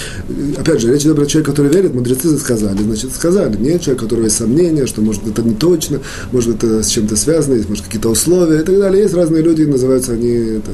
опять 0.57 0.81
же, 0.81 0.93
речь 0.93 1.03
идет 1.03 1.15
про 1.15 1.25
человека, 1.25 1.53
который 1.53 1.73
верит, 1.73 1.95
мудрецы 1.95 2.37
сказали, 2.37 2.83
значит, 2.83 3.15
сказали. 3.15 3.57
Нет 3.57 3.83
человек, 3.83 4.03
у 4.03 4.05
которого 4.07 4.25
есть 4.25 4.37
сомнения, 4.37 4.87
что, 4.87 5.03
может, 5.03 5.25
это 5.29 5.43
не 5.43 5.55
точно, 5.55 6.01
может, 6.33 6.57
это 6.57 6.83
с 6.83 6.89
чем-то 6.89 7.15
связано, 7.15 7.55
есть, 7.55 7.69
может, 7.69 7.85
какие-то 7.85 8.09
условия 8.09 8.61
и 8.61 8.65
так 8.65 8.77
далее. 8.77 9.03
Есть 9.03 9.15
разные 9.15 9.43
люди, 9.43 9.63
называются 9.63 10.15
они, 10.15 10.31
это, 10.31 10.73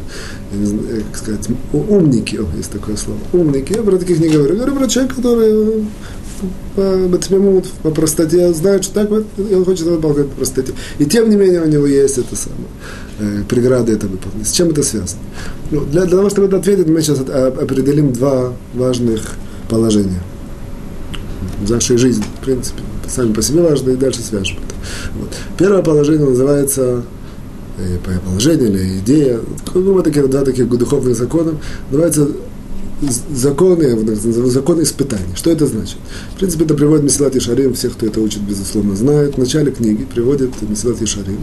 я 0.59 0.67
знаю, 0.67 1.05
как 1.13 1.19
сказать, 1.19 1.47
умники, 1.73 2.37
о, 2.37 2.47
есть 2.57 2.71
такое 2.71 2.97
слово, 2.97 3.19
умники. 3.35 3.75
Я 3.75 3.83
про 3.83 3.99
таких 3.99 4.21
не 4.21 4.29
говорю. 4.29 4.55
Я 4.55 4.61
говорю 4.61 4.77
про 4.77 4.89
человека, 4.89 5.17
который 5.17 5.85
по 6.75 7.09
Батмимут, 7.09 7.67
по 7.83 7.91
простоте, 7.91 8.53
знает, 8.53 8.85
что 8.85 8.95
так 8.95 9.11
вот, 9.11 9.27
и 9.39 9.55
он 9.55 9.65
хочет 9.65 9.87
выполнять 9.87 10.29
по 10.29 10.37
простоте. 10.37 10.73
И 10.99 11.05
тем 11.05 11.31
не 11.31 11.37
менее 11.37 11.63
у 11.63 11.69
него 11.69 11.87
есть 11.87 12.19
это 12.19 12.37
самое, 12.37 12.69
э, 13.21 13.43
преграды 13.49 13.93
это 13.93 14.07
выполнить. 14.07 14.47
С 14.47 14.53
чем 14.53 14.69
это 14.69 14.83
связано? 14.83 15.21
Ну, 15.71 15.85
для, 15.85 16.03
для 16.03 16.17
того, 16.17 16.31
чтобы 16.31 16.49
это 16.49 16.57
ответить, 16.57 16.87
мы 16.89 17.01
сейчас 17.03 17.21
определим 17.21 18.13
два 18.13 18.53
важных 18.75 19.21
положения 19.69 20.23
в 21.63 21.71
нашей 21.71 21.97
жизни, 21.97 22.25
в 22.41 22.45
принципе. 22.45 22.83
Сами 23.09 23.33
по 23.33 23.43
себе 23.43 23.63
важно, 23.63 23.91
и 23.91 23.97
дальше 23.97 24.21
свяжем 24.21 24.59
это. 24.59 24.75
Вот. 25.19 25.29
Первое 25.59 25.83
положение 25.83 26.29
называется 26.29 27.03
э, 27.79 27.99
положение 28.25 28.69
или 28.69 28.99
идея, 28.99 29.41
ну, 29.75 29.93
вот 29.93 30.05
такие 30.05 30.27
два 30.27 30.43
таких 30.43 30.69
духовных 30.69 31.17
закона, 31.17 31.53
называется 31.91 32.29
законы, 33.31 34.17
законы 34.17 34.83
испытаний. 34.83 35.35
Что 35.35 35.51
это 35.51 35.67
значит? 35.67 35.97
В 36.35 36.39
принципе, 36.39 36.65
это 36.65 36.75
приводит 36.75 37.05
Месилат 37.05 37.37
Ишарим, 37.37 37.75
всех, 37.75 37.95
кто 37.95 38.07
это 38.07 38.21
учит, 38.21 38.43
безусловно, 38.43 38.95
знают. 38.97 39.35
В 39.35 39.39
начале 39.39 39.73
книги 39.73 40.05
приводит 40.05 40.51
Месилат 40.63 41.01
Ишарим, 41.03 41.41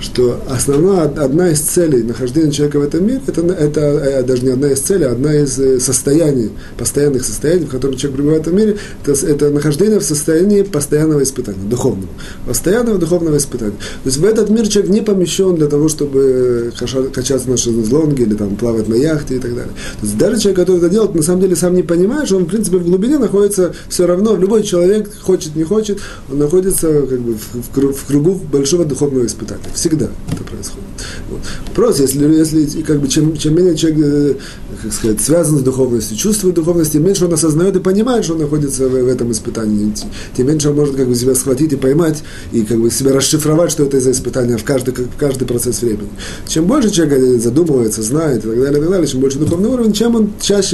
что 0.00 0.42
основная, 0.48 1.04
одна 1.04 1.50
из 1.50 1.60
целей 1.60 2.02
нахождения 2.02 2.52
человека 2.52 2.78
в 2.78 2.82
этом 2.82 3.06
мире, 3.06 3.20
это, 3.26 3.40
это 3.40 3.80
э, 3.80 4.22
даже 4.22 4.42
не 4.44 4.50
одна 4.50 4.70
из 4.70 4.80
целей, 4.80 5.04
а 5.04 5.12
одна 5.12 5.34
из 5.34 5.58
э, 5.58 5.80
состояний, 5.80 6.50
постоянных 6.76 7.24
состояний, 7.24 7.66
в 7.66 7.70
котором 7.70 7.96
человек 7.96 8.16
пребывает 8.16 8.44
в 8.44 8.48
этом 8.48 8.58
мире, 8.58 8.76
это, 9.04 9.26
это 9.26 9.50
нахождение 9.50 9.98
в 9.98 10.04
состоянии 10.04 10.62
постоянного 10.62 11.22
испытания, 11.22 11.68
духовного. 11.68 12.08
Постоянного 12.46 12.98
духовного 12.98 13.36
испытания. 13.36 13.72
То 13.72 14.06
есть 14.06 14.18
в 14.18 14.24
этот 14.24 14.50
мир 14.50 14.68
человек 14.68 14.90
не 14.90 15.00
помещен 15.00 15.56
для 15.56 15.66
того, 15.66 15.88
чтобы 15.88 16.72
качаться 17.12 17.48
на 17.48 17.56
шезлонге 17.56 18.24
или 18.24 18.34
там, 18.34 18.56
плавать 18.56 18.88
на 18.88 18.94
яхте 18.94 19.36
и 19.36 19.38
так 19.38 19.54
далее. 19.54 19.72
То 20.00 20.06
есть 20.06 20.18
даже 20.18 20.38
человек, 20.38 20.60
который 20.60 20.80
делает, 20.92 21.14
на 21.14 21.22
самом 21.22 21.40
деле 21.40 21.56
сам 21.56 21.74
не 21.74 21.82
понимает, 21.82 22.26
что 22.26 22.36
он, 22.36 22.44
в 22.44 22.48
принципе, 22.48 22.76
в 22.76 22.84
глубине 22.84 23.18
находится 23.18 23.74
все 23.88 24.06
равно, 24.06 24.36
любой 24.36 24.62
человек, 24.62 25.10
хочет, 25.20 25.56
не 25.56 25.64
хочет, 25.64 25.98
он 26.30 26.38
находится 26.38 27.02
как 27.02 27.20
бы, 27.20 27.34
в, 27.34 27.92
в 27.92 28.06
кругу 28.06 28.40
большого 28.52 28.84
духовного 28.84 29.26
испытания. 29.26 29.62
Всегда 29.74 30.08
это 30.30 30.44
происходит. 30.44 30.84
Вот. 31.30 31.40
Просто, 31.74 32.02
если, 32.02 32.24
если 32.32 32.82
как 32.82 33.00
бы, 33.00 33.08
чем, 33.08 33.36
чем 33.36 33.56
менее 33.56 33.76
человек, 33.76 33.98
э, 34.04 34.34
как 34.82 34.92
сказать, 34.92 35.20
связан 35.20 35.58
с 35.58 35.62
духовностью, 35.62 36.16
чувствует 36.16 36.54
духовность, 36.54 36.92
тем 36.92 37.04
меньше 37.04 37.24
он 37.24 37.32
осознает 37.32 37.76
и 37.76 37.80
понимает, 37.80 38.24
что 38.24 38.34
он 38.34 38.40
находится 38.40 38.88
в, 38.88 38.92
в 38.92 39.08
этом 39.08 39.32
испытании, 39.32 39.92
тем 40.36 40.46
меньше 40.46 40.70
он 40.70 40.76
может 40.76 40.96
как 40.96 41.08
бы, 41.08 41.14
себя 41.14 41.34
схватить 41.34 41.72
и 41.72 41.76
поймать, 41.76 42.22
и 42.52 42.62
как 42.62 42.78
бы 42.78 42.90
себя 42.90 43.12
расшифровать, 43.12 43.70
что 43.70 43.84
это 43.84 44.00
за 44.00 44.12
испытание 44.12 44.56
в 44.56 44.64
каждый, 44.64 44.92
в 44.92 45.16
каждый 45.18 45.46
процесс 45.46 45.82
времени. 45.82 46.10
Чем 46.46 46.66
больше 46.66 46.90
человек 46.90 47.40
задумывается, 47.40 48.02
знает 48.02 48.44
и 48.44 48.48
так 48.48 48.58
далее, 48.58 48.78
и 48.78 48.80
так 48.80 48.90
далее, 48.90 49.06
чем 49.06 49.20
больше 49.20 49.38
духовный 49.38 49.70
уровень, 49.70 49.92
чем 49.92 50.16
он 50.16 50.32
чаще 50.40 50.71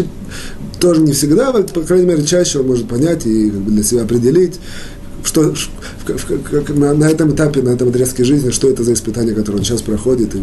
тоже 0.81 1.00
не 1.00 1.12
всегда, 1.12 1.52
по 1.52 1.81
крайней 1.83 2.07
мере, 2.07 2.25
чаще 2.25 2.61
он 2.61 2.69
может 2.69 2.88
понять 2.88 3.26
и 3.26 3.50
для 3.50 3.83
себя 3.83 4.02
определить, 4.02 4.61
что, 5.25 5.55
как, 6.09 6.71
на, 6.71 6.95
на 6.95 7.11
этом 7.11 7.35
этапе, 7.35 7.62
на 7.62 7.71
этом 7.71 7.88
отрезке 7.88 8.25
жизни, 8.25 8.50
что 8.50 8.69
это 8.69 8.83
за 8.83 8.93
испытание, 8.93 9.35
которое 9.35 9.59
он 9.59 9.65
сейчас 9.65 9.83
проходит, 9.83 10.35
и 10.35 10.43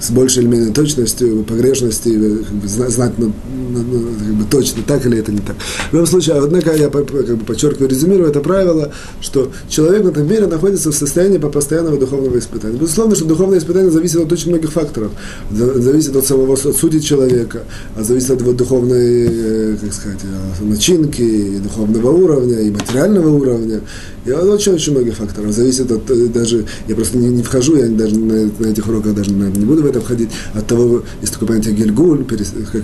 с 0.00 0.10
большей 0.10 0.42
или 0.42 0.50
менее 0.50 0.72
точностью, 0.72 1.44
погрешности, 1.44 2.10
как 2.44 2.54
бы, 2.54 2.68
знать 2.68 3.12
ну, 3.18 3.32
ну, 3.70 3.82
ну, 3.82 4.08
как 4.18 4.34
бы, 4.34 4.44
точно, 4.50 4.82
так 4.86 5.04
или 5.06 5.18
это 5.18 5.32
не 5.32 5.38
так. 5.38 5.56
В 5.90 5.92
любом 5.92 6.06
случае, 6.06 6.36
однако 6.36 6.72
я 6.74 6.88
как 6.88 7.06
бы, 7.06 7.44
подчеркиваю, 7.44 7.88
резюмирую 7.88 8.28
это 8.28 8.40
правило, 8.40 8.92
что 9.20 9.50
человек 9.68 10.04
в 10.04 10.08
этом 10.08 10.28
мире 10.28 10.46
находится 10.46 10.90
в 10.90 10.94
состоянии 10.94 11.38
по 11.38 11.48
постоянного 11.48 11.98
духовного 11.98 12.38
испытания. 12.38 12.78
Безусловно, 12.78 13.14
что 13.14 13.24
духовное 13.24 13.58
испытание 13.58 13.90
зависит 13.90 14.16
от 14.16 14.32
очень 14.32 14.50
многих 14.50 14.72
факторов. 14.72 15.12
Зависит 15.50 16.14
от 16.16 16.26
самого 16.26 16.54
от 16.54 16.76
сути 16.76 17.00
человека, 17.00 17.64
а 17.96 18.02
зависит 18.02 18.30
от 18.30 18.40
его 18.40 18.52
духовной, 18.52 19.28
э, 19.28 19.76
как 19.80 19.92
сказать, 19.92 20.20
э, 20.22 20.64
начинки, 20.64 21.22
и 21.22 21.58
духовного 21.58 22.10
уровня, 22.10 22.60
и 22.60 22.70
материального 22.70 23.28
уровня. 23.28 23.80
И 24.24 24.30
очень-очень 24.74 24.92
многих 24.92 25.16
факторов. 25.16 25.52
Зависит 25.52 25.90
от 25.90 26.10
э, 26.10 26.26
даже, 26.26 26.64
я 26.88 26.94
просто 26.94 27.18
не, 27.18 27.28
не 27.28 27.42
вхожу, 27.42 27.76
я 27.76 27.88
даже 27.88 28.18
на, 28.18 28.50
на 28.58 28.66
этих 28.66 28.86
уроках 28.86 29.14
даже 29.14 29.32
наверное, 29.32 29.58
не 29.58 29.64
буду 29.64 29.82
в 29.82 29.86
это 29.86 30.00
входить, 30.00 30.30
от 30.54 30.66
того, 30.66 31.02
есть 31.20 31.32
такое 31.32 31.48
понятие 31.48 31.74
гельгуль, 31.74 32.24
перес, 32.24 32.52
как, 32.72 32.82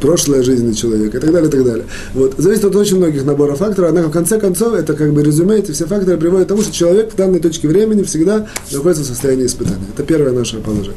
прошлая 0.00 0.42
жизнь 0.42 0.74
человека 0.74 1.18
и 1.18 1.20
так 1.20 1.32
далее, 1.32 1.48
и 1.48 1.52
так 1.52 1.64
далее. 1.64 1.84
Вот. 2.14 2.34
Зависит 2.36 2.64
от 2.64 2.74
очень 2.74 2.96
многих 2.96 3.24
наборов 3.24 3.58
факторов, 3.58 3.90
однако 3.90 4.08
в 4.08 4.12
конце 4.12 4.38
концов 4.40 4.74
это 4.74 4.94
как 4.94 5.12
бы 5.12 5.22
резюме, 5.22 5.58
эти 5.58 5.70
все 5.70 5.86
факторы 5.86 6.16
приводят 6.18 6.46
к 6.46 6.48
тому, 6.48 6.62
что 6.62 6.72
человек 6.72 7.12
в 7.12 7.16
данной 7.16 7.38
точке 7.38 7.68
времени 7.68 8.02
всегда 8.02 8.48
находится 8.72 9.04
в 9.04 9.06
состоянии 9.06 9.46
испытания. 9.46 9.86
Это 9.94 10.02
первое 10.02 10.32
наше 10.32 10.58
положение. 10.58 10.96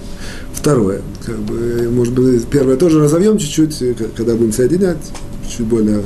Второе, 0.54 1.02
как 1.24 1.38
бы, 1.38 1.88
может 1.92 2.14
быть, 2.16 2.46
первое 2.48 2.78
тоже 2.78 3.00
разовьем 3.00 3.38
чуть-чуть, 3.38 3.84
когда 4.16 4.34
будем 4.34 4.52
соединять, 4.52 4.98
чуть 5.56 5.66
более 5.66 6.02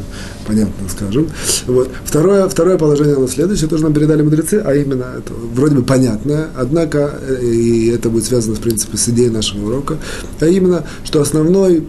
понятно, 0.46 0.90
скажем. 0.90 1.30
Вот. 1.68 1.90
Второе, 2.04 2.48
второе 2.48 2.78
положение 2.78 3.16
оно 3.16 3.28
следующее, 3.28 3.70
тоже 3.70 3.84
нам 3.84 3.94
передали 3.94 4.22
мудрецы, 4.22 4.62
а 4.64 4.74
именно, 4.74 5.06
это 5.18 5.34
вроде 5.54 5.76
бы 5.76 5.84
понятное, 5.84 6.48
однако, 6.56 7.20
э, 7.28 7.44
и 7.44 7.88
это 7.90 8.10
будет 8.10 8.26
связано, 8.26 8.56
в 8.56 8.60
принципе, 8.60 8.98
с 8.98 9.08
идеей 9.10 9.30
нашего 9.30 9.68
урока, 9.68 9.98
а 10.40 10.46
именно, 10.46 10.84
что 11.04 11.22
основной 11.22 11.88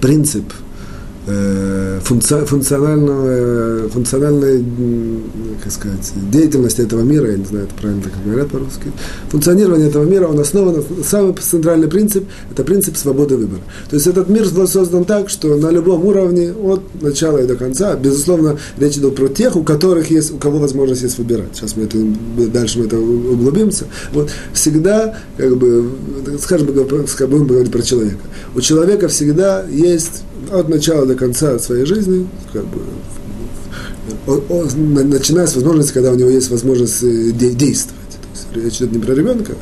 принцип– 0.00 0.44
Э, 1.26 2.00
функционального, 2.02 3.88
функциональной 3.90 4.64
как 5.62 5.70
сказать, 5.70 6.12
деятельности 6.32 6.80
этого 6.80 7.02
мира, 7.02 7.30
я 7.30 7.36
не 7.36 7.44
знаю, 7.44 7.66
это 7.66 7.74
правильно 7.74 8.02
так 8.02 8.12
говорят 8.24 8.48
по-русски, 8.48 8.90
функционирование 9.28 9.88
этого 9.88 10.04
мира, 10.04 10.26
он 10.26 10.40
основан, 10.40 10.82
самый 11.04 11.34
центральный 11.34 11.88
принцип, 11.88 12.24
это 12.50 12.64
принцип 12.64 12.96
свободы 12.96 13.36
выбора. 13.36 13.60
То 13.90 13.96
есть 13.96 14.06
этот 14.06 14.30
мир 14.30 14.48
был 14.48 14.66
создан 14.66 15.04
так, 15.04 15.28
что 15.28 15.56
на 15.56 15.70
любом 15.70 16.06
уровне, 16.06 16.52
от 16.52 16.80
начала 17.02 17.36
и 17.36 17.46
до 17.46 17.54
конца, 17.54 17.96
безусловно, 17.96 18.58
речь 18.78 18.96
идет 18.96 19.14
про 19.14 19.28
тех, 19.28 19.56
у 19.56 19.62
которых 19.62 20.10
есть, 20.10 20.32
у 20.32 20.38
кого 20.38 20.58
возможность 20.58 21.02
есть 21.02 21.18
выбирать. 21.18 21.54
Сейчас 21.54 21.76
мы 21.76 21.84
это, 21.84 21.98
дальше 22.48 22.78
мы 22.78 22.86
это 22.86 22.98
углубимся. 22.98 23.84
Вот, 24.14 24.30
всегда, 24.54 25.18
как 25.36 25.54
бы, 25.58 25.90
скажем, 26.40 26.66
будем 26.68 27.46
говорить 27.46 27.70
про 27.70 27.82
человека. 27.82 28.20
У 28.54 28.60
человека 28.62 29.08
всегда 29.08 29.66
есть 29.70 30.22
от 30.50 30.68
начала 30.68 31.06
до 31.06 31.14
конца 31.14 31.58
своей 31.58 31.84
жизни, 31.84 32.28
как 32.52 32.64
бы, 32.66 32.80
он, 34.26 34.42
он, 34.48 34.94
начиная 35.10 35.46
с 35.46 35.54
возможности, 35.54 35.92
когда 35.92 36.12
у 36.12 36.16
него 36.16 36.30
есть 36.30 36.50
возможность 36.50 37.02
э, 37.02 37.30
де- 37.32 37.52
действовать. 37.52 38.00
То 38.52 38.58
есть 38.58 38.64
речь 38.64 38.76
идет 38.78 38.92
не 38.92 38.98
про 38.98 39.14
ребенка, 39.14 39.54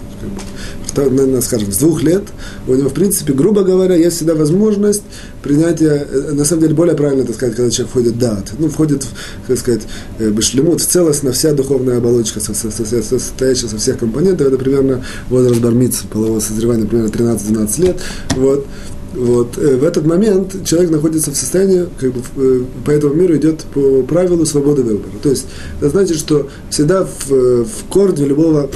как 0.95 1.11
бы, 1.11 1.17
наверное, 1.17 1.41
скажем, 1.43 1.71
с 1.73 1.77
двух 1.77 2.03
лет, 2.03 2.25
у 2.67 2.75
него, 2.75 2.89
в 2.89 2.93
принципе, 2.95 3.33
грубо 3.33 3.63
говоря, 3.63 3.95
есть 3.95 4.17
всегда 4.17 4.35
возможность 4.35 5.03
принятия, 5.43 6.07
э, 6.11 6.33
на 6.33 6.45
самом 6.45 6.63
деле, 6.63 6.75
более 6.75 6.97
правильно, 6.97 7.25
так 7.25 7.37
сказать, 7.37 7.55
когда 7.55 7.71
человек 7.71 7.91
входит 7.91 8.15
в 8.15 8.19
дат, 8.19 8.53
ну, 8.59 8.69
входит, 8.69 9.07
как 9.47 9.59
сказать, 9.59 9.83
э, 10.19 10.31
башлемут, 10.31 10.81
в 10.81 10.87
целостно 10.87 11.33
вся 11.33 11.53
духовная 11.53 11.99
оболочка, 11.99 12.41
состоящая 12.41 13.69
со 13.69 13.77
всех 13.79 13.99
компонентов, 13.99 14.49
это 14.49 14.59
примерно 14.59 15.05
возраст 15.29 15.61
бармиц, 15.61 16.03
полового 16.11 16.41
созревания, 16.41 16.87
примерно 16.87 17.11
13-12 17.11 17.81
лет, 17.81 17.97
вот, 18.37 18.67
вот. 19.15 19.57
Э, 19.59 19.77
в 19.77 19.85
этот 19.85 20.07
момент 20.07 20.65
человек 20.65 20.91
находится 20.91 21.31
в 21.31 21.37
состоянии, 21.37 21.87
как 21.99 22.13
бы, 22.13 22.67
по 22.85 22.91
этому 22.91 23.15
миру 23.15 23.37
идет 23.37 23.61
по 23.75 24.03
правилу 24.03 24.45
свободы 24.45 24.83
выбора. 24.83 25.13
То 25.23 25.31
есть 25.31 25.47
это 25.79 25.91
значит, 25.91 26.19
что 26.19 26.49
всегда 26.71 27.05
в, 27.05 27.31
в 27.31 27.85
корне 27.89 28.25
любого 28.25 28.71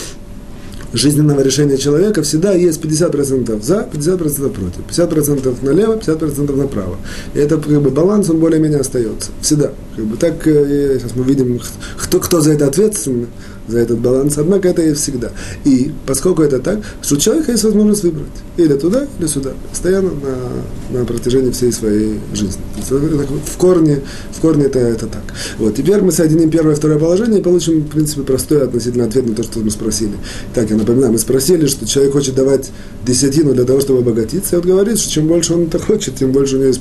жизненного 0.93 1.41
решения 1.41 1.77
человека 1.77 2.23
всегда 2.23 2.53
есть 2.53 2.83
50% 2.83 3.62
за, 3.62 3.89
50% 3.91 4.51
против. 4.51 4.81
50% 4.91 5.57
налево, 5.62 5.97
50% 5.97 6.57
направо. 6.57 6.97
И 7.35 7.39
это 7.39 7.57
как 7.57 7.83
бы 7.83 7.91
баланс, 7.91 8.29
он 8.31 8.39
более-менее 8.39 8.81
остается. 8.81 9.31
Всегда. 9.41 9.73
Как 9.97 10.05
бы, 10.05 10.17
так 10.17 10.47
э, 10.47 10.99
сейчас 11.01 11.17
мы 11.17 11.25
видим, 11.25 11.61
кто, 11.97 12.21
кто 12.21 12.41
за 12.41 12.53
это 12.53 12.67
ответственный 12.67 13.29
за 13.69 13.78
этот 13.78 13.99
баланс, 13.99 14.38
однако 14.38 14.69
это 14.69 14.83
есть 14.83 15.00
всегда. 15.00 15.31
И 15.64 15.92
поскольку 16.07 16.42
это 16.42 16.59
так, 16.59 16.81
что 17.00 17.14
у 17.14 17.19
человека 17.19 17.52
есть 17.52 17.64
возможность 17.64 18.02
выбрать 18.02 18.26
или 18.57 18.75
туда, 18.75 19.07
или 19.19 19.26
сюда, 19.26 19.50
постоянно 19.71 20.11
на, 20.11 20.99
на 20.99 21.04
протяжении 21.04 21.50
всей 21.50 21.73
своей 21.73 22.21
жизни. 22.35 22.61
В 22.88 23.57
корне, 23.57 24.00
в 24.33 24.40
корне 24.40 24.64
это, 24.64 24.78
это 24.78 25.07
так. 25.07 25.23
Вот. 25.59 25.76
Теперь 25.76 26.00
мы 26.00 26.12
соединим 26.12 26.50
первое 26.50 26.75
и 26.75 26.76
второе 26.76 26.99
положение 26.99 27.40
и 27.40 27.42
получим, 27.42 27.81
в 27.81 27.88
принципе, 27.88 28.23
простой 28.23 28.62
относительно 28.64 29.04
ответ 29.04 29.26
на 29.26 29.35
то, 29.35 29.42
что 29.42 29.61
мы 29.61 29.71
спросили. 29.71 30.12
Так, 30.54 30.71
я 30.71 30.76
напоминаю, 30.76 31.12
мы 31.12 31.19
спросили, 31.19 31.66
что 31.66 31.87
человек 31.87 32.12
хочет 32.12 32.35
давать 32.35 32.71
десятину 33.04 33.54
для 33.54 33.64
того, 33.64 33.80
чтобы 33.80 34.00
обогатиться, 34.00 34.56
и 34.56 34.59
он 34.59 34.66
говорит, 34.66 34.99
что 34.99 35.11
чем 35.11 35.26
больше 35.26 35.54
он 35.54 35.64
это 35.64 35.78
хочет, 35.78 36.16
тем 36.16 36.32
больше 36.32 36.56
у 36.56 36.61
него 36.61 36.73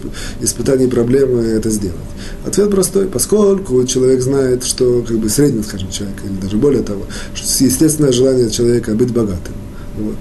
испытаний 0.42 0.86
и 0.86 0.88
проблемы 0.88 1.42
это 1.42 1.70
сделать. 1.70 1.98
Ответ 2.46 2.70
простой, 2.72 3.08
поскольку 3.08 3.84
человек 3.86 4.22
знает, 4.22 4.64
что 4.64 5.04
как 5.08 5.18
бы 5.18 5.30
средний, 5.30 5.64
скажем, 5.64 5.90
человек, 5.90 6.18
или 6.24 6.40
даже 6.42 6.58
более 6.58 6.84
того, 6.84 7.06
что 7.34 7.64
естественное 7.64 8.12
желание 8.12 8.50
человека 8.50 8.94
быть 8.94 9.12
богатым. 9.12 9.56
Вот. 9.98 10.16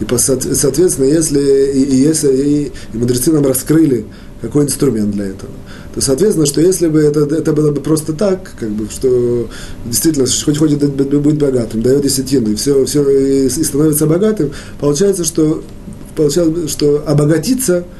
И 0.00 0.54
соответственно, 0.54 1.06
если 1.06 1.40
и, 1.72 1.82
и 1.82 1.96
если 1.96 2.36
и, 2.36 2.72
и 2.92 2.96
мудрецы 2.96 3.32
нам 3.32 3.44
раскрыли 3.44 4.06
какой 4.40 4.64
инструмент 4.64 5.12
для 5.12 5.26
этого, 5.26 5.50
то 5.96 6.02
соответственно, 6.02 6.44
что 6.44 6.60
если 6.60 6.88
бы 6.88 7.00
это, 7.00 7.20
это 7.34 7.54
было 7.54 7.72
бы 7.72 7.80
просто 7.80 8.12
так, 8.12 8.52
как 8.60 8.68
бы, 8.68 8.86
что 8.90 9.48
действительно 9.86 10.26
хоть 10.44 10.58
хочет 10.58 10.78
быть 10.84 11.38
богатым, 11.38 11.80
дает 11.80 12.02
десятину, 12.02 12.50
и 12.50 12.54
все, 12.54 12.84
все 12.84 13.08
и, 13.08 13.46
и 13.46 13.48
становится 13.48 14.06
богатым, 14.06 14.52
получается, 14.78 15.24
что 15.24 15.64
получается, 16.14 16.68
что 16.68 17.02
обогатиться– 17.06 17.84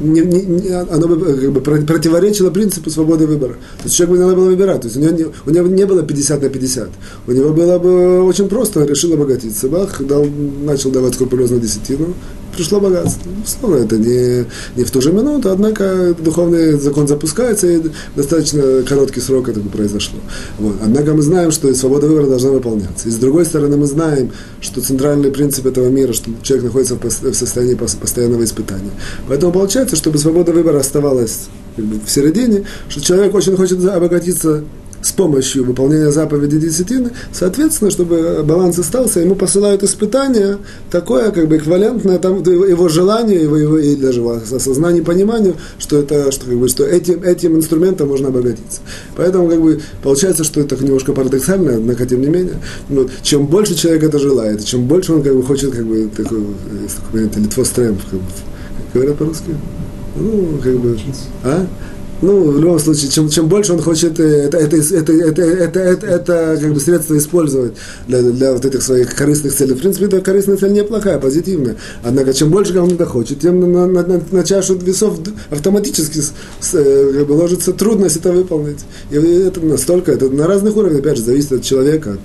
не, 0.00 0.20
не, 0.20 0.42
не, 0.42 0.68
оно 0.70 1.08
бы 1.08 1.24
как 1.24 1.52
бы 1.52 1.60
противоречило 1.60 2.50
принципу 2.50 2.90
свободы 2.90 3.26
выбора. 3.26 3.54
То 3.78 3.84
есть 3.84 3.96
человеку 3.96 4.16
не 4.16 4.24
надо 4.24 4.36
было 4.36 4.46
выбирать. 4.46 4.82
То 4.82 4.86
есть 4.86 4.96
у 4.96 5.00
него, 5.00 5.12
не, 5.12 5.24
у 5.24 5.50
него 5.50 5.66
не 5.66 5.86
было 5.86 6.02
50 6.02 6.42
на 6.42 6.48
50. 6.48 6.88
У 7.26 7.32
него 7.32 7.52
было 7.52 7.78
бы 7.78 8.22
очень 8.22 8.48
просто, 8.48 8.80
он 8.80 8.86
решил 8.86 9.12
обогатиться. 9.14 9.68
Бах, 9.68 10.00
дал, 10.04 10.24
начал 10.62 10.90
давать 10.90 11.14
скрупулезно 11.14 11.58
десятину, 11.58 12.14
пришло 12.58 12.80
богатство. 12.80 13.30
Словно 13.46 13.76
это 13.76 13.96
не, 13.96 14.44
не 14.76 14.84
в 14.84 14.90
ту 14.90 15.00
же 15.00 15.12
минуту, 15.12 15.50
однако 15.50 16.14
духовный 16.18 16.72
закон 16.72 17.06
запускается, 17.06 17.68
и 17.68 17.80
достаточно 18.16 18.82
короткий 18.82 19.20
срок 19.20 19.48
это 19.48 19.60
произошло. 19.60 20.18
Вот. 20.58 20.74
Однако 20.82 21.14
мы 21.14 21.22
знаем, 21.22 21.52
что 21.52 21.72
свобода 21.74 22.08
выбора 22.08 22.26
должна 22.26 22.50
выполняться. 22.50 23.08
И 23.08 23.12
с 23.12 23.14
другой 23.14 23.44
стороны, 23.44 23.76
мы 23.76 23.86
знаем, 23.86 24.32
что 24.60 24.80
центральный 24.80 25.30
принцип 25.30 25.66
этого 25.66 25.88
мира, 25.88 26.12
что 26.12 26.30
человек 26.42 26.66
находится 26.66 26.96
в 26.96 27.34
состоянии 27.34 27.74
постоянного 27.74 28.42
испытания. 28.42 28.90
Поэтому 29.28 29.52
получается, 29.52 29.94
чтобы 29.94 30.18
свобода 30.18 30.50
выбора 30.50 30.80
оставалась 30.80 31.46
в 31.76 32.10
середине, 32.10 32.64
что 32.88 33.00
человек 33.00 33.34
очень 33.34 33.56
хочет 33.56 33.84
обогатиться 33.84 34.64
с 35.02 35.12
помощью 35.12 35.64
выполнения 35.64 36.10
заповеди 36.10 36.58
десятины, 36.58 37.10
соответственно, 37.32 37.90
чтобы 37.90 38.42
баланс 38.44 38.78
остался, 38.78 39.20
ему 39.20 39.34
посылают 39.34 39.82
испытания, 39.82 40.58
такое 40.90 41.30
как 41.30 41.48
бы 41.48 41.56
эквивалентное 41.56 42.18
там, 42.18 42.42
его 42.42 42.88
желанию, 42.88 43.42
его, 43.42 43.56
его, 43.56 43.78
и 43.78 43.96
даже 43.96 44.22
осознанию, 44.28 45.04
пониманию, 45.04 45.54
что, 45.78 45.98
это, 45.98 46.32
что, 46.32 46.46
как 46.46 46.56
бы, 46.56 46.68
что 46.68 46.84
этим, 46.84 47.22
этим 47.22 47.56
инструментом 47.56 48.08
можно 48.08 48.28
обогатиться. 48.28 48.80
Поэтому 49.16 49.48
как 49.48 49.60
бы, 49.60 49.80
получается, 50.02 50.44
что 50.44 50.60
это 50.60 50.76
немножко 50.76 51.12
парадоксально, 51.12 51.76
однако 51.76 52.06
тем 52.06 52.20
не 52.20 52.28
менее, 52.28 52.60
вот, 52.88 53.10
чем 53.22 53.46
больше 53.46 53.74
человек 53.74 54.02
это 54.02 54.18
желает, 54.18 54.64
чем 54.64 54.86
больше 54.86 55.12
он 55.12 55.22
как 55.22 55.34
бы, 55.34 55.42
хочет 55.42 55.72
как 55.72 55.86
бы, 55.86 56.08
такой, 56.14 56.40
такой 56.96 57.12
понятие, 57.12 57.44
литвостремп, 57.44 58.00
как 58.10 58.20
бы, 58.20 58.26
говорят 58.94 59.16
по-русски? 59.16 59.54
Ну, 60.16 60.58
как 60.62 60.76
бы, 60.78 60.98
а? 61.44 61.66
Ну, 62.20 62.50
в 62.50 62.60
любом 62.60 62.80
случае, 62.80 63.10
чем, 63.10 63.28
чем 63.28 63.46
больше 63.46 63.72
он 63.72 63.80
хочет 63.80 64.18
это, 64.18 64.58
это, 64.58 64.76
это, 64.76 65.12
это, 65.12 65.42
это, 65.42 65.80
это, 65.80 66.06
это 66.06 66.58
как 66.60 66.74
бы 66.74 66.80
средство 66.80 67.16
использовать 67.16 67.74
для, 68.08 68.22
для 68.22 68.52
вот 68.52 68.64
этих 68.64 68.82
своих 68.82 69.14
корыстных 69.14 69.54
целей. 69.54 69.74
В 69.74 69.78
принципе, 69.78 70.06
эта 70.06 70.20
корыстная 70.20 70.56
цель 70.56 70.72
неплохая, 70.72 71.18
позитивная. 71.20 71.76
Однако, 72.02 72.32
чем 72.32 72.50
больше 72.50 72.76
он 72.80 72.90
это 72.90 73.06
хочет, 73.06 73.38
тем 73.40 73.60
на, 73.72 73.86
на, 73.86 74.02
на, 74.02 74.20
на 74.32 74.44
чашу 74.44 74.74
весов 74.74 75.20
автоматически 75.50 76.18
с, 76.18 76.32
с, 76.60 76.72
как 76.72 77.26
бы 77.26 77.32
ложится 77.32 77.72
трудность 77.72 78.16
это 78.16 78.32
выполнить. 78.32 78.80
И 79.12 79.14
это 79.14 79.60
настолько, 79.60 80.10
это 80.10 80.28
на 80.28 80.48
разных 80.48 80.76
уровнях, 80.76 81.00
опять 81.00 81.18
же, 81.18 81.22
зависит 81.22 81.52
от 81.52 81.62
человека, 81.62 82.18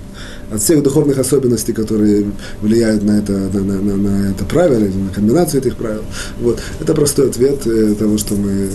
от 0.50 0.60
всех 0.60 0.82
духовных 0.82 1.18
особенностей, 1.18 1.72
которые 1.72 2.26
влияют 2.60 3.02
на 3.02 3.18
это, 3.18 3.32
на, 3.32 3.60
на, 3.60 3.80
на, 3.80 3.96
на 3.96 4.30
это 4.30 4.44
правило, 4.44 4.80
на 4.80 5.12
комбинацию 5.12 5.60
этих 5.60 5.76
правил. 5.76 6.02
Вот. 6.40 6.60
Это 6.80 6.94
простой 6.94 7.28
ответ 7.28 7.66
э, 7.66 7.94
того, 7.94 8.18
что 8.18 8.34
мы 8.34 8.50
э, 8.50 8.68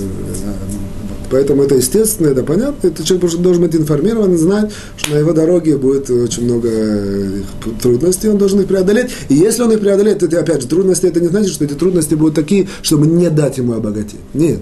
Поэтому 1.30 1.64
это 1.64 1.76
естественно, 1.76 2.28
это 2.28 2.44
понятно. 2.44 2.88
Это 2.88 3.04
человек 3.04 3.32
должен 3.38 3.64
быть 3.64 3.76
информирован, 3.76 4.38
знать, 4.38 4.72
что 4.98 5.14
на 5.14 5.20
его 5.20 5.34
дороге 5.34 5.78
будет 5.78 6.10
очень 6.10 6.46
много 6.46 6.70
э, 6.72 7.42
трудностей, 7.82 8.30
он 8.30 8.38
должен 8.38 8.62
их 8.62 8.68
преодолеть. 8.68 9.12
И 9.30 9.36
если 9.36 9.64
он 9.64 9.72
их 9.72 9.80
преодолеет, 9.80 10.24
это 10.24 10.40
опять 10.40 10.62
же 10.62 10.68
трудности, 10.68 11.06
это 11.06 11.20
не 11.20 11.28
значит, 11.28 11.52
что 11.52 11.66
эти 11.66 11.74
трудности 11.74 12.16
будут 12.16 12.36
такие, 12.36 12.68
чтобы 12.82 13.08
не 13.08 13.30
дать 13.30 13.58
ему 13.58 13.74
обогатить. 13.74 14.20
Нет. 14.34 14.60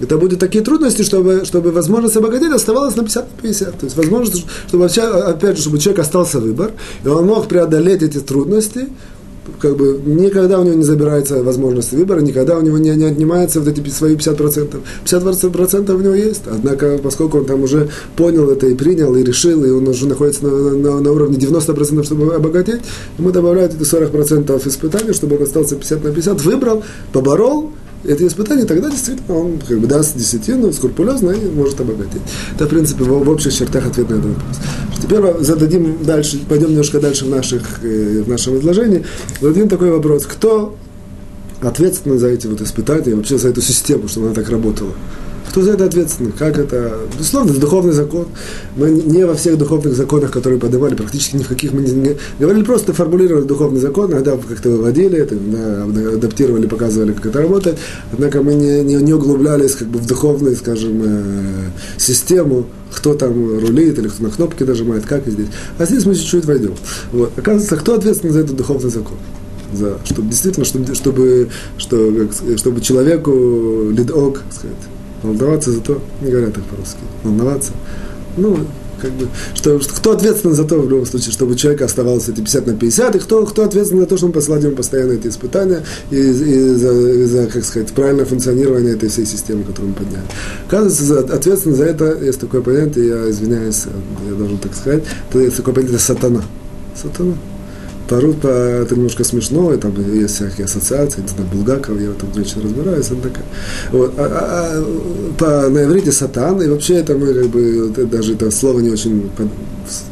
Это 0.00 0.16
будут 0.16 0.40
такие 0.40 0.62
трудности, 0.64 1.02
чтобы, 1.02 1.44
чтобы 1.44 1.70
возможность 1.70 2.16
обогатить 2.16 2.52
оставалась 2.52 2.96
на 2.96 3.02
50 3.02 3.36
на 3.36 3.42
50. 3.42 3.78
То 3.78 3.86
есть 3.86 3.96
возможность, 3.96 4.46
чтобы 4.68 4.86
опять 4.86 5.56
же, 5.56 5.62
чтобы 5.62 5.78
человек 5.78 6.00
остался 6.00 6.40
выбор, 6.40 6.72
и 7.04 7.08
он 7.08 7.26
мог 7.26 7.48
преодолеть 7.48 8.02
эти 8.02 8.18
трудности, 8.18 8.88
как 9.58 9.76
бы 9.76 10.00
никогда 10.04 10.60
у 10.60 10.64
него 10.64 10.74
не 10.74 10.84
забирается 10.84 11.42
возможность 11.42 11.92
выбора, 11.92 12.20
никогда 12.20 12.58
у 12.58 12.62
него 12.62 12.78
не, 12.78 12.90
не 12.90 13.04
отнимается 13.04 13.60
вот 13.60 13.68
эти 13.68 13.88
свои 13.90 14.16
50%. 14.16 14.76
50% 15.04 15.94
у 15.94 16.00
него 16.00 16.14
есть, 16.14 16.42
однако, 16.46 16.98
поскольку 16.98 17.38
он 17.38 17.44
там 17.46 17.62
уже 17.62 17.88
понял 18.16 18.50
это 18.50 18.66
и 18.66 18.74
принял, 18.74 19.14
и 19.16 19.22
решил, 19.22 19.64
и 19.64 19.70
он 19.70 19.88
уже 19.88 20.06
находится 20.06 20.44
на, 20.44 20.70
на, 20.76 21.00
на 21.00 21.12
уровне 21.12 21.36
90%, 21.36 22.04
чтобы 22.04 22.34
обогатеть, 22.34 22.82
ему 23.18 23.30
добавляют 23.30 23.74
эти 23.74 23.82
40% 23.82 24.68
испытаний, 24.68 25.12
чтобы 25.12 25.36
он 25.36 25.42
остался 25.42 25.76
50 25.76 26.04
на 26.04 26.10
50, 26.10 26.42
выбрал, 26.42 26.82
поборол, 27.12 27.72
эти 28.06 28.26
испытания, 28.26 28.64
тогда 28.64 28.90
действительно 28.90 29.38
он 29.38 29.58
как 29.58 29.78
бы 29.78 29.86
даст 29.86 30.16
десятину 30.16 30.72
скрупулезно 30.72 31.30
и 31.30 31.46
может 31.48 31.80
обогатить. 31.80 32.22
Это, 32.54 32.66
в 32.66 32.68
принципе, 32.68 33.04
в, 33.04 33.24
в 33.24 33.28
общих 33.28 33.52
чертах 33.52 33.86
ответ 33.86 34.08
на 34.10 34.14
этот 34.14 34.26
вопрос. 34.26 34.56
Теперь 35.02 35.44
зададим 35.44 36.04
дальше, 36.04 36.40
пойдем 36.48 36.70
немножко 36.70 37.00
дальше 37.00 37.24
в, 37.24 37.28
наших, 37.28 37.84
э, 37.84 38.22
в 38.24 38.28
нашем 38.28 38.58
изложении. 38.58 39.04
Зададим 39.40 39.68
такой 39.68 39.90
вопрос. 39.90 40.24
Кто 40.26 40.76
ответственный 41.60 42.18
за 42.18 42.28
эти 42.28 42.46
вот 42.46 42.60
испытания, 42.60 43.14
вообще 43.14 43.38
за 43.38 43.48
эту 43.48 43.60
систему, 43.60 44.08
чтобы 44.08 44.26
она 44.26 44.34
так 44.34 44.48
работала? 44.50 44.92
Кто 45.56 45.64
за 45.64 45.72
это 45.72 45.86
ответственный? 45.86 46.32
Как 46.32 46.58
это? 46.58 46.98
Безусловно, 47.16 47.52
это 47.52 47.60
духовный 47.60 47.94
закон. 47.94 48.26
Мы 48.76 48.90
не 48.90 49.24
во 49.24 49.32
всех 49.32 49.56
духовных 49.56 49.96
законах, 49.96 50.30
которые 50.30 50.60
подавали, 50.60 50.94
практически 50.94 51.36
ни 51.36 51.44
в 51.44 51.48
каких 51.48 51.72
мы 51.72 51.80
не, 51.80 51.92
не 51.92 52.16
говорили, 52.38 52.62
просто 52.62 52.92
формулировали 52.92 53.44
духовный 53.44 53.80
закон, 53.80 54.12
иногда 54.12 54.36
как-то 54.36 54.68
выводили 54.68 55.16
это, 55.16 55.34
адаптировали, 56.14 56.66
показывали, 56.66 57.14
как 57.14 57.24
это 57.24 57.40
работает. 57.40 57.78
Однако 58.12 58.42
мы 58.42 58.52
не, 58.52 58.82
не, 58.82 58.96
не 58.96 59.14
углублялись 59.14 59.76
как 59.76 59.88
бы 59.88 59.98
в 59.98 60.06
духовную, 60.06 60.56
скажем, 60.56 61.00
э, 61.02 61.70
систему, 61.96 62.66
кто 62.92 63.14
там 63.14 63.58
рулит 63.58 63.98
или 63.98 64.08
кто 64.08 64.24
на 64.24 64.28
кнопки 64.28 64.62
нажимает, 64.62 65.06
как 65.06 65.26
и 65.26 65.30
здесь. 65.30 65.48
А 65.78 65.86
здесь 65.86 66.04
мы 66.04 66.16
чуть-чуть 66.16 66.44
войдем. 66.44 66.74
Вот. 67.12 67.32
Оказывается, 67.38 67.76
кто 67.76 67.94
ответственен 67.94 68.34
за 68.34 68.40
этот 68.40 68.56
духовный 68.56 68.90
закон? 68.90 69.16
За, 69.72 69.96
чтобы 70.04 70.28
действительно, 70.28 70.66
чтобы, 70.66 70.94
чтобы, 70.94 71.48
чтобы, 71.78 72.28
чтобы 72.58 72.80
человеку 72.82 73.88
лидок, 73.90 74.42
сказать, 74.50 74.76
волноваться 75.26 75.70
за 75.70 75.80
то, 75.80 76.00
не 76.20 76.30
говорят 76.30 76.54
так 76.54 76.64
по-русски, 76.64 76.98
волноваться. 77.22 77.72
Ну, 78.36 78.58
как 79.00 79.12
бы, 79.12 79.28
что, 79.54 79.80
что, 79.80 79.94
кто 79.94 80.12
ответственен 80.12 80.54
за 80.54 80.64
то, 80.64 80.76
в 80.80 80.88
любом 80.88 81.06
случае, 81.06 81.32
чтобы 81.32 81.52
у 81.52 81.54
человека 81.54 81.84
оставалось 81.84 82.28
эти 82.28 82.40
50 82.40 82.66
на 82.66 82.74
50, 82.74 83.16
и 83.16 83.18
кто, 83.18 83.44
кто 83.46 83.64
ответственен 83.64 84.02
за 84.02 84.08
то, 84.08 84.16
чтобы 84.16 84.32
посылать 84.34 84.62
ему 84.62 84.74
постоянно 84.74 85.12
эти 85.12 85.28
испытания 85.28 85.82
и, 86.10 86.16
и, 86.16 86.74
за, 86.74 86.92
и 86.92 87.24
за, 87.24 87.46
как 87.46 87.64
сказать, 87.64 87.92
правильное 87.92 88.24
функционирование 88.24 88.94
этой 88.94 89.08
всей 89.08 89.26
системы, 89.26 89.64
которую 89.64 89.90
мы 89.90 89.94
подняли. 89.94 90.24
Оказывается, 90.66 91.04
за, 91.04 91.18
ответственен 91.20 91.76
за 91.76 91.84
это 91.84 92.18
есть 92.22 92.40
такое 92.40 92.62
понятие, 92.62 93.08
я 93.08 93.30
извиняюсь, 93.30 93.84
я 94.28 94.34
должен 94.34 94.58
так 94.58 94.74
сказать, 94.74 95.04
это 95.30 95.40
есть 95.40 95.56
такое 95.56 95.74
понятие 95.74 95.98
сатана. 95.98 96.42
Сатана. 96.94 97.34
Парут 98.08 98.44
это 98.44 98.94
немножко 98.94 99.24
смешно, 99.24 99.72
и 99.74 99.78
там 99.78 99.94
есть 100.14 100.36
всякие 100.36 100.66
ассоциации, 100.66 101.22
не 101.22 101.28
знаю, 101.28 101.48
Булгаков, 101.52 102.00
я 102.00 102.10
в 102.10 102.16
этом 102.16 102.28
очень 102.36 102.62
разбираюсь, 102.62 103.10
он 103.10 103.20
такая. 103.20 103.44
Вот. 103.90 104.14
А, 104.16 104.22
а, 104.22 104.78
а, 104.78 105.34
по, 105.38 105.68
на 105.68 105.84
иврите 105.84 106.12
сатан, 106.12 106.62
и 106.62 106.68
вообще 106.68 106.94
это 106.94 107.14
мы 107.16 107.34
как 107.34 107.46
бы, 107.48 108.06
даже 108.06 108.34
это 108.34 108.50
слово 108.50 108.80
не 108.80 108.90
очень, 108.90 109.30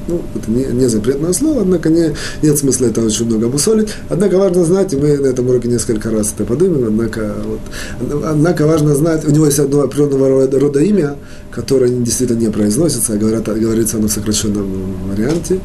ну, 0.08 0.22
это 0.34 0.50
не, 0.50 0.64
не 0.64 0.88
запретное 0.88 1.32
слово, 1.32 1.62
однако 1.62 1.90
не, 1.90 2.14
нет 2.42 2.58
смысла 2.58 2.86
это 2.86 3.02
очень 3.02 3.26
много 3.26 3.46
обусолить. 3.46 3.88
Однако 4.08 4.38
важно 4.38 4.64
знать, 4.64 4.92
и 4.92 4.96
мы 4.96 5.16
на 5.18 5.26
этом 5.26 5.48
уроке 5.48 5.68
несколько 5.68 6.10
раз 6.10 6.32
это 6.34 6.44
поднимем, 6.44 6.84
однако, 6.86 7.34
вот, 7.44 8.24
однако 8.24 8.66
важно 8.66 8.94
знать, 8.94 9.24
у 9.24 9.30
него 9.30 9.46
есть 9.46 9.58
одно 9.58 9.82
определенного 9.82 10.28
рода, 10.28 10.58
рода 10.58 10.80
имя, 10.80 11.16
которое 11.50 11.88
действительно 11.88 12.38
не 12.38 12.50
произносится, 12.50 13.12
а 13.12 13.16
говорят, 13.16 13.44
говорится 13.44 13.96
оно 13.96 14.08
в 14.08 14.12
сокращенном 14.12 14.66
варианте. 15.08 15.60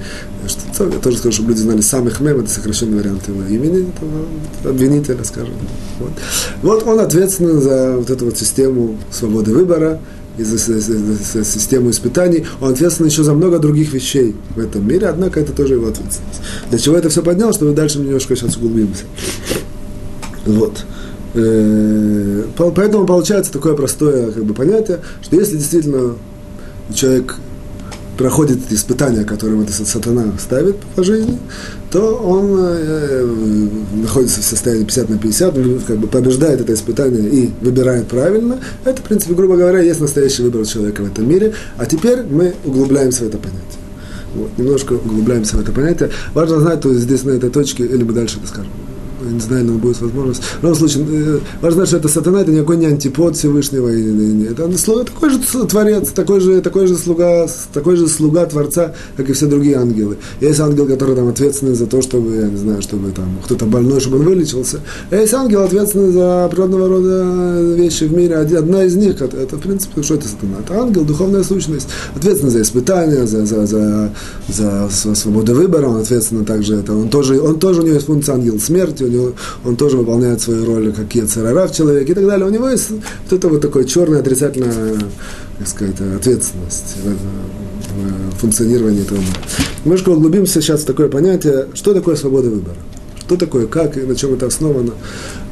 Что, 0.47 0.85
я 0.85 0.99
тоже 0.99 1.17
скажу, 1.17 1.35
чтобы 1.35 1.49
люди 1.49 1.61
знали 1.61 1.81
самых 1.81 2.19
мем, 2.19 2.39
это 2.39 2.49
сокращенный 2.49 2.97
вариант 2.97 3.27
его 3.27 3.43
имени, 3.43 3.87
это 4.61 4.69
обвинителя, 4.69 5.23
скажем. 5.23 5.53
Вот. 5.99 6.11
вот 6.61 6.87
он 6.87 6.99
ответственен 6.99 7.61
за 7.61 7.97
вот 7.97 8.09
эту 8.09 8.25
вот 8.25 8.37
систему 8.37 8.97
свободы 9.11 9.53
выбора, 9.53 9.99
и 10.37 10.43
за, 10.43 10.57
за, 10.57 10.79
за, 10.79 10.95
за 10.97 11.45
систему 11.45 11.89
испытаний. 11.89 12.45
Он 12.61 12.71
ответственен 12.71 13.09
еще 13.09 13.23
за 13.23 13.33
много 13.33 13.59
других 13.59 13.93
вещей 13.93 14.35
в 14.55 14.59
этом 14.59 14.87
мире, 14.87 15.07
однако 15.07 15.39
это 15.39 15.51
тоже 15.51 15.73
его 15.73 15.87
ответственность. 15.87 16.41
Для 16.69 16.79
чего 16.79 16.95
это 16.95 17.09
все 17.09 17.21
поднял, 17.21 17.53
чтобы 17.53 17.73
дальше 17.73 17.99
немножко 17.99 18.35
сейчас 18.35 18.57
углубимся. 18.57 19.03
Вот. 20.45 20.85
Э, 21.35 22.43
поэтому 22.57 23.05
получается 23.05 23.51
такое 23.51 23.75
простое 23.75 24.31
как 24.31 24.45
бы, 24.45 24.53
понятие, 24.53 24.99
что 25.21 25.35
если 25.35 25.57
действительно 25.57 26.15
человек 26.93 27.35
проходит 28.19 28.59
испытания, 28.69 29.23
которые 29.23 29.63
этот 29.63 29.87
сатана 29.87 30.25
ставит 30.37 30.75
по 30.93 31.03
жизни, 31.03 31.39
то 31.89 32.15
он 32.15 32.53
э, 32.53 33.25
находится 33.93 34.41
в 34.41 34.43
состоянии 34.43 34.83
50 34.83 35.09
на 35.09 35.17
50, 35.17 35.53
как 35.87 35.97
бы 35.97 36.07
побеждает 36.07 36.59
это 36.59 36.73
испытание 36.73 37.29
и 37.29 37.49
выбирает 37.61 38.09
правильно. 38.09 38.59
Это, 38.83 39.01
в 39.01 39.05
принципе, 39.05 39.33
грубо 39.35 39.55
говоря, 39.55 39.79
есть 39.79 40.01
настоящий 40.01 40.43
выбор 40.43 40.65
человека 40.65 41.01
в 41.01 41.05
этом 41.05 41.29
мире. 41.29 41.53
А 41.77 41.85
теперь 41.85 42.23
мы 42.23 42.53
углубляемся 42.65 43.23
в 43.23 43.27
это 43.27 43.37
понятие. 43.37 43.63
Вот, 44.35 44.49
немножко 44.57 44.93
углубляемся 44.93 45.55
в 45.55 45.61
это 45.61 45.71
понятие. 45.71 46.09
Важно 46.33 46.59
знать, 46.59 46.81
то 46.81 46.89
есть 46.89 47.03
здесь 47.03 47.23
на 47.23 47.31
этой 47.31 47.49
точке, 47.49 47.85
или 47.85 48.03
мы 48.03 48.11
дальше 48.11 48.39
это 48.39 48.49
скажем 48.49 48.71
не 49.21 49.39
знаю, 49.39 49.65
но 49.65 49.73
будет 49.73 49.99
возможность. 50.01 50.41
В 50.43 50.63
любом 50.63 50.75
случае, 50.75 51.05
э, 51.09 51.39
важно 51.61 51.85
что 51.85 51.97
это 51.97 52.07
сатана, 52.07 52.41
это 52.41 52.51
никакой 52.51 52.77
не 52.77 52.85
антипод 52.85 53.35
Всевышнего. 53.35 53.89
Это 53.89 54.69
такой 55.05 55.29
же 55.29 55.39
творец, 55.39 56.09
такой 56.09 56.39
же, 56.39 56.61
такой 56.61 56.87
же 56.87 56.95
слуга, 56.95 57.47
такой 57.73 57.95
же 57.95 58.07
слуга 58.07 58.45
Творца, 58.45 58.93
как 59.17 59.29
и 59.29 59.33
все 59.33 59.47
другие 59.47 59.77
ангелы. 59.77 60.17
Есть 60.41 60.59
ангел, 60.59 60.87
который 60.87 61.15
там 61.15 61.27
ответственный 61.27 61.75
за 61.75 61.85
то, 61.85 62.01
чтобы, 62.01 62.35
я 62.35 62.47
не 62.47 62.57
знаю, 62.57 62.81
чтобы 62.81 63.11
там 63.11 63.37
кто-то 63.43 63.65
больной, 63.65 63.99
чтобы 63.99 64.19
он 64.19 64.25
вылечился. 64.25 64.79
А 65.11 65.15
есть 65.15 65.33
ангел, 65.33 65.63
ответственный 65.63 66.11
за 66.11 66.47
природного 66.51 66.87
рода 66.87 67.73
вещи 67.75 68.05
в 68.05 68.13
мире. 68.13 68.35
Одна 68.35 68.83
из 68.83 68.95
них, 68.95 69.21
это, 69.21 69.37
это 69.37 69.57
в 69.57 69.59
принципе, 69.59 70.01
что 70.03 70.15
это 70.15 70.27
сатана? 70.27 70.57
Это 70.59 70.79
ангел, 70.79 71.03
духовная 71.03 71.43
сущность. 71.43 71.87
Ответственный 72.15 72.51
за 72.51 72.61
испытания, 72.61 73.25
за, 73.25 73.45
за, 73.45 73.65
за, 73.65 74.11
за, 74.47 74.89
свободу 75.15 75.53
выбора, 75.53 75.87
он 75.87 76.01
ответственный 76.01 76.45
также, 76.45 76.75
это, 76.75 76.93
он, 76.93 77.09
тоже, 77.09 77.39
он 77.39 77.59
тоже 77.59 77.81
у 77.81 77.83
него 77.83 77.95
есть 77.95 78.05
функция 78.07 78.35
ангел 78.35 78.59
смерти, 78.59 79.03
него, 79.09 79.33
он 79.65 79.75
тоже 79.75 79.97
выполняет 79.97 80.41
свою 80.41 80.65
роль 80.65 80.93
как 80.93 81.13
Ецерара 81.13 81.67
в 81.67 81.75
человеке 81.75 82.11
и 82.11 82.15
так 82.15 82.25
далее. 82.25 82.47
У 82.47 82.51
него 82.51 82.69
есть 82.69 82.89
вот 82.91 83.33
это 83.33 83.47
вот 83.49 83.61
такое 83.61 83.83
черное 83.83 84.19
отрицательная, 84.19 84.97
так 85.57 85.67
сказать, 85.67 85.95
ответственность 86.15 86.95
функционировании 88.39 89.01
этого 89.01 89.17
мира. 89.17 89.37
Немножко 89.83 90.09
углубимся 90.09 90.61
сейчас 90.61 90.81
в 90.81 90.85
такое 90.85 91.09
понятие, 91.09 91.67
что 91.73 91.93
такое 91.93 92.15
свобода 92.15 92.49
выбора. 92.49 92.77
Что 93.19 93.37
такое, 93.37 93.67
как 93.67 93.97
и 93.97 94.01
на 94.01 94.15
чем 94.15 94.33
это 94.33 94.47
основано. 94.47 94.93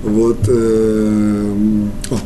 Вот, 0.03 0.37
э, 0.47 1.53
о, 2.09 2.17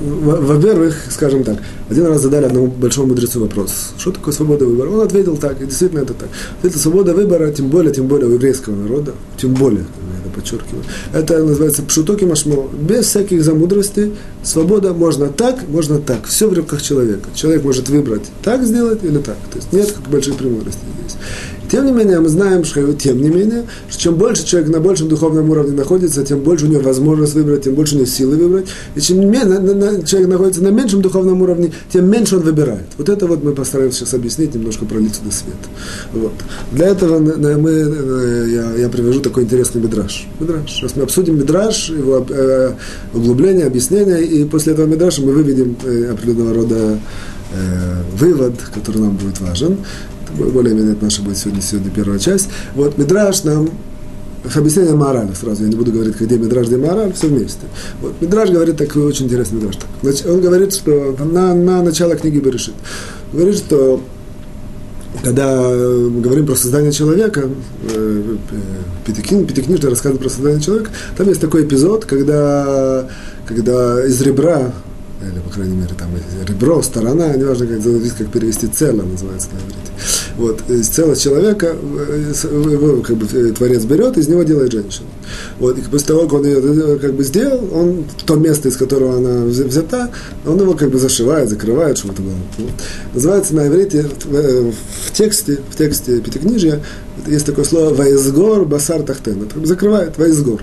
во-первых, 0.00 0.96
скажем 1.10 1.44
так, 1.44 1.58
один 1.90 2.06
раз 2.06 2.22
задали 2.22 2.44
одному 2.44 2.68
большому 2.68 3.08
мудрецу 3.08 3.40
вопрос, 3.40 3.92
что 3.98 4.12
такое 4.12 4.32
свобода 4.32 4.64
выбора? 4.64 4.90
Он 4.90 5.00
ответил 5.00 5.36
так, 5.36 5.60
и 5.60 5.64
действительно 5.64 6.00
это 6.00 6.14
так. 6.14 6.28
Это 6.62 6.78
свобода 6.78 7.14
выбора, 7.14 7.50
тем 7.50 7.68
более, 7.68 7.92
тем 7.92 8.06
более 8.06 8.28
у 8.28 8.34
еврейского 8.34 8.76
народа, 8.76 9.14
тем 9.36 9.54
более, 9.54 9.80
я 9.80 10.20
это 10.20 10.34
подчеркиваю, 10.34 10.84
это 11.12 11.42
называется 11.42 11.82
пшутоки 11.82 12.24
машмо, 12.24 12.68
без 12.80 13.06
всяких 13.06 13.42
замудростей, 13.42 14.14
свобода 14.42 14.92
можно 14.92 15.28
так, 15.28 15.68
можно 15.68 15.98
так, 15.98 16.26
все 16.26 16.48
в 16.48 16.52
руках 16.52 16.80
человека. 16.80 17.28
Человек 17.34 17.64
может 17.64 17.88
выбрать 17.88 18.22
так 18.42 18.64
сделать 18.64 19.02
или 19.02 19.18
так, 19.18 19.36
то 19.50 19.56
есть 19.56 19.72
нет 19.72 19.94
больших 20.10 20.36
премудростей 20.36 20.80
здесь. 21.00 21.16
Тем 21.70 21.84
не 21.86 21.92
менее, 21.92 22.20
мы 22.20 22.28
знаем, 22.28 22.64
что 22.64 22.92
тем 22.94 23.20
не 23.20 23.28
менее, 23.28 23.64
что 23.88 24.00
чем 24.00 24.14
больше 24.14 24.44
человек 24.46 24.70
на 24.70 24.80
большем 24.80 25.08
духовном 25.08 25.50
уровне 25.50 25.72
находится, 25.72 26.24
тем 26.24 26.40
больше 26.40 26.66
у 26.66 26.68
него 26.68 26.80
возможность 26.80 27.34
выбрать, 27.34 27.64
тем 27.64 27.74
больше 27.74 27.94
у 27.94 27.98
него 27.98 28.06
силы 28.06 28.36
выбрать. 28.36 28.66
И 28.94 29.00
чем 29.00 29.20
менее, 29.20 30.04
человек 30.04 30.28
находится 30.28 30.62
на 30.62 30.68
меньшем 30.68 31.02
духовном 31.02 31.42
уровне, 31.42 31.72
тем 31.92 32.10
меньше 32.10 32.36
он 32.36 32.42
выбирает. 32.42 32.86
Вот 32.96 33.08
это 33.08 33.26
вот 33.26 33.44
мы 33.44 33.52
постараемся 33.52 33.98
сейчас 33.98 34.14
объяснить, 34.14 34.54
немножко 34.54 34.84
пролить 34.84 35.14
сюда 35.14 35.30
свет. 35.30 35.54
Вот. 36.12 36.32
Для 36.72 36.88
этого 36.88 37.18
мы, 37.18 37.70
я, 38.48 38.74
я 38.74 38.88
привяжу 38.88 39.20
такой 39.20 39.44
интересный 39.44 39.82
мидраж. 39.82 40.26
Мидраж. 40.40 40.70
Сейчас 40.70 40.96
мы 40.96 41.02
обсудим 41.02 41.38
мидраж, 41.38 41.90
его 41.90 42.24
э, 42.28 42.72
углубление, 43.12 43.66
объяснение, 43.66 44.22
и 44.22 44.44
после 44.44 44.72
этого 44.72 44.86
мидраша 44.86 45.22
мы 45.22 45.32
выведем 45.32 45.76
э, 45.84 46.10
определенного 46.12 46.54
рода 46.54 46.98
э, 47.52 48.02
вывод, 48.16 48.54
который 48.74 49.02
нам 49.02 49.16
будет 49.16 49.40
важен 49.40 49.78
более-менее 50.38 50.92
это 50.92 51.04
наша 51.04 51.22
будет 51.22 51.36
сегодня, 51.36 51.62
сегодня 51.62 51.90
первая 51.90 52.18
часть. 52.18 52.48
Вот 52.74 52.98
Мидраш 52.98 53.44
нам 53.44 53.70
объяснение 54.54 54.94
морали 54.94 55.30
сразу, 55.38 55.62
я 55.62 55.68
не 55.68 55.76
буду 55.76 55.92
говорить, 55.92 56.18
где 56.18 56.38
Мидраш, 56.38 56.66
где 56.66 56.76
мораль, 56.76 57.12
все 57.12 57.26
вместе. 57.28 57.60
Вот, 58.00 58.14
Мидраш 58.20 58.50
говорит 58.50 58.76
такой 58.76 59.04
очень 59.04 59.26
интересный 59.26 59.56
Мидраш. 59.56 59.76
Так. 59.76 60.30
Он 60.30 60.40
говорит, 60.40 60.72
что 60.74 61.16
на, 61.18 61.54
на 61.54 61.82
начало 61.82 62.16
книги 62.16 62.38
Берешит. 62.38 62.74
Говорит, 63.32 63.56
что 63.56 64.00
когда 65.22 65.60
мы 65.60 66.20
говорим 66.20 66.46
про 66.46 66.54
создание 66.54 66.92
человека, 66.92 67.48
э, 67.94 68.36
Пятикнижный 69.04 69.46
Пятикнижный 69.46 69.90
рассказывает 69.90 70.22
про 70.22 70.28
создание 70.28 70.60
человека, 70.60 70.90
там 71.16 71.28
есть 71.28 71.40
такой 71.40 71.64
эпизод, 71.64 72.04
когда, 72.04 73.08
когда 73.46 74.04
из 74.06 74.20
ребра 74.20 74.72
или, 75.20 75.40
по 75.40 75.50
крайней 75.50 75.74
мере, 75.74 75.94
там 75.98 76.10
ребро, 76.46 76.80
сторона, 76.82 77.34
неважно, 77.34 77.66
как, 77.66 77.82
как 78.16 78.28
перевести 78.30 78.68
цело, 78.68 79.02
называется 79.02 79.48
на. 79.52 79.58
Вот, 80.38 80.62
из 80.70 80.86
целого 80.86 81.16
человека 81.16 81.74
э, 81.74 82.32
его 82.70 83.02
как 83.02 83.16
бы, 83.16 83.26
э, 83.26 83.52
Творец 83.52 83.84
берет, 83.84 84.16
из 84.16 84.28
него 84.28 84.44
делает 84.44 84.70
женщину. 84.70 85.08
Вот, 85.58 85.76
и 85.76 85.80
после 85.82 86.06
того, 86.06 86.22
как 86.22 86.34
он 86.34 86.46
ее 86.46 86.60
э, 86.62 86.98
как 86.98 87.14
бы 87.14 87.24
сделал, 87.24 87.68
он 87.74 88.04
то 88.24 88.36
место, 88.36 88.68
из 88.68 88.76
которого 88.76 89.16
она 89.16 89.44
взята, 89.44 90.10
он 90.46 90.60
его 90.60 90.74
как 90.74 90.90
бы 90.90 90.98
зашивает, 91.00 91.50
закрывает, 91.50 91.98
чтобы 91.98 92.14
это 92.14 92.22
было. 92.22 92.34
Вот. 92.58 92.70
Называется 93.14 93.56
на 93.56 93.66
иврите 93.66 94.06
в, 94.24 94.72
в 95.06 95.12
тексте, 95.12 95.58
в 95.70 95.76
тексте 95.76 96.20
Пятикнижия, 96.20 96.84
есть 97.26 97.46
такое 97.46 97.64
слово 97.64 97.92
«Ваизгор 97.92 98.64
басар 98.64 99.02
тахтен». 99.02 99.42
Это 99.42 99.66
закрывает 99.66 100.18
«Ваизгор». 100.18 100.62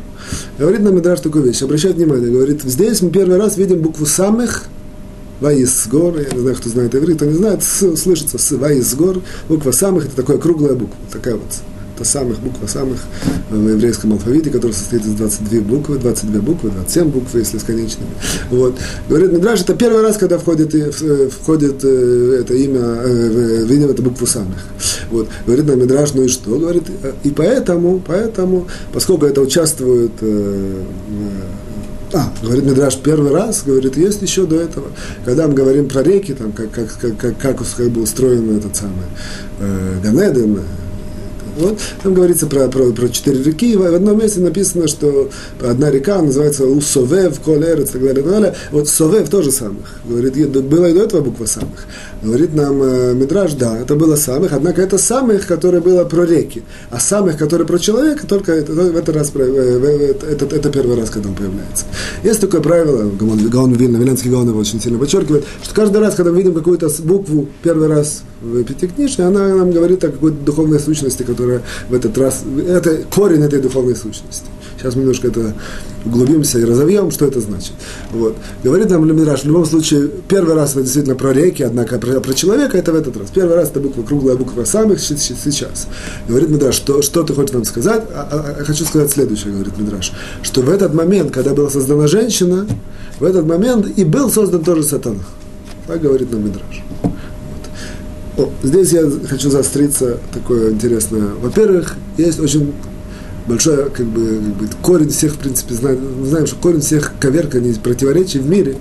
Говорит 0.57 0.81
нам 0.81 0.95
Мидраш 0.95 1.19
такую 1.19 1.43
вещь, 1.43 1.61
обращает 1.61 1.97
внимание, 1.97 2.31
говорит, 2.31 2.61
здесь 2.63 3.01
мы 3.01 3.09
первый 3.09 3.37
раз 3.37 3.57
видим 3.57 3.81
букву 3.81 4.05
«самых», 4.05 4.63
Ваисгор, 5.39 6.17
я 6.17 6.31
не 6.31 6.39
знаю, 6.39 6.55
кто 6.55 6.69
знает 6.69 6.95
иврит, 6.95 7.17
кто 7.17 7.25
не 7.25 7.35
знает, 7.35 7.63
слышится 7.63 8.37
с 8.37 8.51
Ваисгор, 8.51 9.21
буква 9.49 9.71
самых, 9.71 10.05
это 10.05 10.15
такая 10.15 10.37
круглая 10.37 10.75
буква, 10.75 10.97
такая 11.11 11.35
вот 11.35 11.43
то 11.97 12.03
самых 12.03 12.39
буква 12.39 12.67
самых 12.67 12.99
в 13.49 13.69
еврейском 13.69 14.13
алфавите, 14.13 14.49
который 14.49 14.73
состоит 14.73 15.05
из 15.05 15.13
22 15.13 15.61
буквы, 15.61 15.97
22 15.97 16.41
буквы, 16.41 16.69
27 16.71 17.09
букв, 17.09 17.33
если 17.35 17.57
с 17.57 17.63
конечными. 17.63 18.09
Вот. 18.49 18.75
Говорит 19.07 19.31
Мидраш, 19.31 19.61
это 19.61 19.75
первый 19.75 20.01
раз, 20.01 20.17
когда 20.17 20.37
входит, 20.37 20.73
входит 21.31 21.83
э, 21.83 22.39
это 22.41 22.53
имя, 22.53 22.81
э, 22.81 23.63
видим 23.65 23.89
эту 23.89 24.03
букву 24.03 24.27
самых. 24.27 24.57
Вот. 25.09 25.27
Говорит 25.45 25.65
нам 25.67 25.79
Мидраш, 25.79 26.13
ну 26.13 26.23
и 26.23 26.27
что? 26.27 26.57
Говорит, 26.57 26.83
и 27.23 27.29
поэтому, 27.29 28.01
поэтому, 28.05 28.67
поскольку 28.91 29.25
это 29.25 29.41
участвует 29.41 30.11
э, 30.21 30.83
а, 32.15 32.31
говорит 32.41 32.63
Мидраш, 32.63 32.97
первый 32.97 33.31
раз, 33.31 33.63
говорит, 33.63 33.97
есть 33.97 34.21
еще 34.21 34.45
до 34.45 34.55
этого. 34.55 34.87
Когда 35.25 35.47
мы 35.47 35.53
говорим 35.53 35.89
про 35.89 36.01
реки, 36.01 36.33
там, 36.33 36.53
как, 36.53 36.71
как, 36.71 36.97
как, 36.97 37.17
как, 37.17 37.37
как, 37.37 37.57
как 37.57 37.89
был 37.89 38.03
устроен 38.03 38.57
этот 38.57 38.75
самый 38.75 39.05
э, 39.59 39.99
Ганеден, 40.01 40.61
вот, 41.57 41.77
там 42.03 42.13
говорится 42.13 42.47
про, 42.47 42.67
про, 42.67 42.91
про 42.91 43.09
четыре 43.09 43.43
реки. 43.43 43.75
В 43.75 43.83
одном 43.83 44.19
месте 44.19 44.39
написано, 44.39 44.87
что 44.87 45.29
одна 45.61 45.89
река 45.89 46.21
называется 46.21 46.65
Усовев, 46.65 47.39
Колерец 47.41 47.89
и 47.89 47.93
так 47.93 48.01
далее, 48.01 48.19
и 48.19 48.23
так 48.23 48.31
далее. 48.31 48.55
Вот 48.71 48.89
Совев 48.89 49.29
тоже 49.29 49.51
самых. 49.51 50.01
Говорит, 50.05 50.35
было 50.65 50.85
и 50.85 50.93
до 50.93 51.03
этого 51.03 51.21
буква 51.21 51.45
самых. 51.45 51.85
Говорит 52.21 52.55
нам 52.55 52.81
э, 52.81 53.13
Мидраж, 53.13 53.53
да, 53.53 53.77
это 53.77 53.95
было 53.95 54.15
самых, 54.15 54.51
однако 54.53 54.81
это 54.81 54.97
самых, 54.97 55.45
которые 55.45 55.81
было 55.81 56.05
про 56.05 56.23
реки. 56.23 56.63
А 56.89 56.99
самых, 56.99 57.37
которые 57.37 57.67
про 57.67 57.77
человека, 57.77 58.25
только 58.25 58.51
это, 58.51 58.73
в 58.73 58.97
этот 58.97 59.15
раз, 59.15 59.31
э, 59.35 60.13
это, 60.29 60.45
это 60.45 60.69
первый 60.71 60.97
раз, 60.97 61.09
когда 61.09 61.29
он 61.29 61.35
появляется. 61.35 61.85
Есть 62.23 62.41
такое 62.41 62.61
правило, 62.61 63.09
Гаон, 63.19 63.47
Гаон 63.49 63.73
Вильна, 63.73 63.99
Виленский 63.99 64.31
Гаон 64.31 64.49
его 64.49 64.59
очень 64.59 64.81
сильно 64.81 64.97
подчеркивает, 64.97 65.45
что 65.61 65.75
каждый 65.75 65.97
раз, 65.97 66.15
когда 66.15 66.31
мы 66.31 66.37
видим 66.37 66.53
какую-то 66.53 66.89
букву 67.03 67.47
первый 67.61 67.87
раз 67.87 68.23
в 68.41 68.63
Пятикнижке, 68.63 69.23
она 69.23 69.55
нам 69.55 69.71
говорит 69.71 70.03
о 70.03 70.09
какой-то 70.09 70.37
духовной 70.37 70.79
сущности, 70.79 71.23
которая 71.23 71.44
которая 71.45 71.61
в 71.89 71.93
этот 71.93 72.17
раз, 72.17 72.43
это 72.67 73.03
корень 73.13 73.43
этой 73.43 73.59
духовной 73.59 73.95
сущности. 73.95 74.45
Сейчас 74.77 74.95
мы 74.95 75.01
немножко 75.01 75.27
это 75.27 75.53
углубимся 76.05 76.59
и 76.59 76.65
разовьем, 76.65 77.09
что 77.11 77.25
это 77.25 77.39
значит. 77.39 77.73
Вот. 78.11 78.35
Говорит 78.63 78.89
нам 78.89 79.05
Лемираж, 79.05 79.41
в 79.41 79.45
любом 79.45 79.65
случае, 79.65 80.09
первый 80.27 80.53
раз 80.53 80.71
это 80.71 80.81
действительно 80.81 81.15
про 81.15 81.31
реки, 81.33 81.63
однако 81.63 81.97
про, 81.97 82.19
про 82.19 82.33
человека 82.33 82.77
это 82.77 82.91
в 82.91 82.95
этот 82.95 83.17
раз. 83.17 83.29
Первый 83.33 83.55
раз 83.55 83.69
это 83.69 83.79
буква 83.79 84.03
круглая 84.03 84.35
буква 84.35 84.65
самых 84.65 84.99
сейчас. 84.99 85.87
Говорит 86.27 86.49
Мидраш, 86.49 86.75
что, 86.75 87.01
что 87.01 87.23
ты 87.23 87.33
хочешь 87.33 87.53
нам 87.53 87.63
сказать? 87.63 88.03
А, 88.13 88.27
а, 88.31 88.55
а, 88.59 88.63
хочу 88.63 88.85
сказать 88.85 89.11
следующее, 89.11 89.53
говорит 89.53 89.77
Мидраш, 89.77 90.11
что 90.43 90.61
в 90.61 90.69
этот 90.69 90.93
момент, 90.93 91.31
когда 91.31 91.53
была 91.53 91.69
создана 91.69 92.07
женщина, 92.07 92.67
в 93.19 93.23
этот 93.23 93.45
момент 93.45 93.87
и 93.97 94.03
был 94.03 94.29
создан 94.29 94.63
тоже 94.63 94.83
сатана. 94.83 95.23
Так 95.87 96.01
говорит 96.01 96.31
нам 96.31 96.45
Мидраш. 96.45 96.83
О, 98.37 98.49
здесь 98.63 98.91
я 98.91 99.09
хочу 99.29 99.49
заостриться 99.49 100.17
такое 100.33 100.71
интересное. 100.71 101.29
Во-первых, 101.41 101.95
есть 102.17 102.39
очень 102.39 102.73
большой 103.47 103.89
как 103.89 104.05
бы, 104.05 104.25
как 104.25 104.55
бы, 104.55 104.69
корень 104.81 105.09
всех, 105.09 105.33
в 105.33 105.37
принципе, 105.37 105.75
знаем, 105.75 105.99
знаем, 106.25 106.47
что 106.47 106.55
корень 106.57 106.81
всех 106.81 107.13
коверканий, 107.19 107.75
противоречий 107.81 108.39
в 108.39 108.49
мире, 108.49 108.75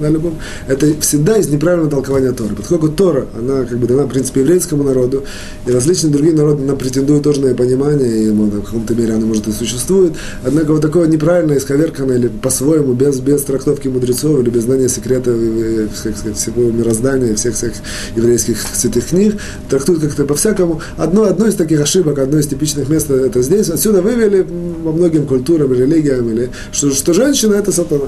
на 0.00 0.08
любом, 0.08 0.38
это 0.66 0.86
всегда 1.00 1.36
из 1.36 1.48
неправильного 1.48 1.90
толкования 1.90 2.32
Торы. 2.32 2.54
Поскольку 2.54 2.88
Тора, 2.88 3.26
она 3.38 3.64
как 3.64 3.78
бы 3.78 3.86
дана, 3.86 4.04
в 4.04 4.08
принципе, 4.08 4.40
еврейскому 4.40 4.82
народу, 4.82 5.24
и 5.66 5.70
различные 5.70 6.12
другие 6.12 6.34
народы, 6.34 6.64
она 6.64 6.74
претендуют 6.74 7.22
тоже 7.22 7.40
на 7.40 7.54
понимание, 7.54 8.24
и 8.24 8.30
ну, 8.30 8.44
в 8.46 8.62
каком-то 8.62 8.94
мере 8.94 9.14
она, 9.14 9.26
может, 9.26 9.46
и 9.48 9.52
существует, 9.52 10.14
однако 10.44 10.72
вот 10.72 10.82
такое 10.82 11.06
неправильное, 11.06 11.58
исковерканное, 11.58 12.16
или 12.16 12.28
по-своему, 12.28 12.94
без, 12.94 13.20
без 13.20 13.42
трактовки 13.42 13.88
мудрецов, 13.88 14.40
или 14.40 14.50
без 14.50 14.64
знания 14.64 14.88
секрета, 14.88 15.30
всего 16.34 16.70
мироздания, 16.70 17.34
всех 17.34 17.54
всех 17.54 17.72
еврейских 18.16 18.56
святых 18.74 19.06
книг, 19.06 19.36
трактуют 19.68 20.00
как-то 20.02 20.24
по-всякому. 20.24 20.80
Одно, 20.96 21.24
одно 21.24 21.46
из 21.46 21.54
таких 21.54 21.80
ошибок, 21.80 22.18
одно 22.18 22.38
из 22.38 22.46
типичных 22.46 22.88
мест, 22.88 23.10
это 23.10 23.42
здесь. 23.42 23.68
Отсюда 23.68 23.99
вывели 24.00 24.46
во 24.82 24.92
многим 24.92 25.26
культурам, 25.26 25.72
религиям, 25.72 26.28
или, 26.30 26.50
что, 26.72 26.90
что 26.90 27.12
женщина– 27.12 27.54
это 27.56 27.72
сатана. 27.72 28.06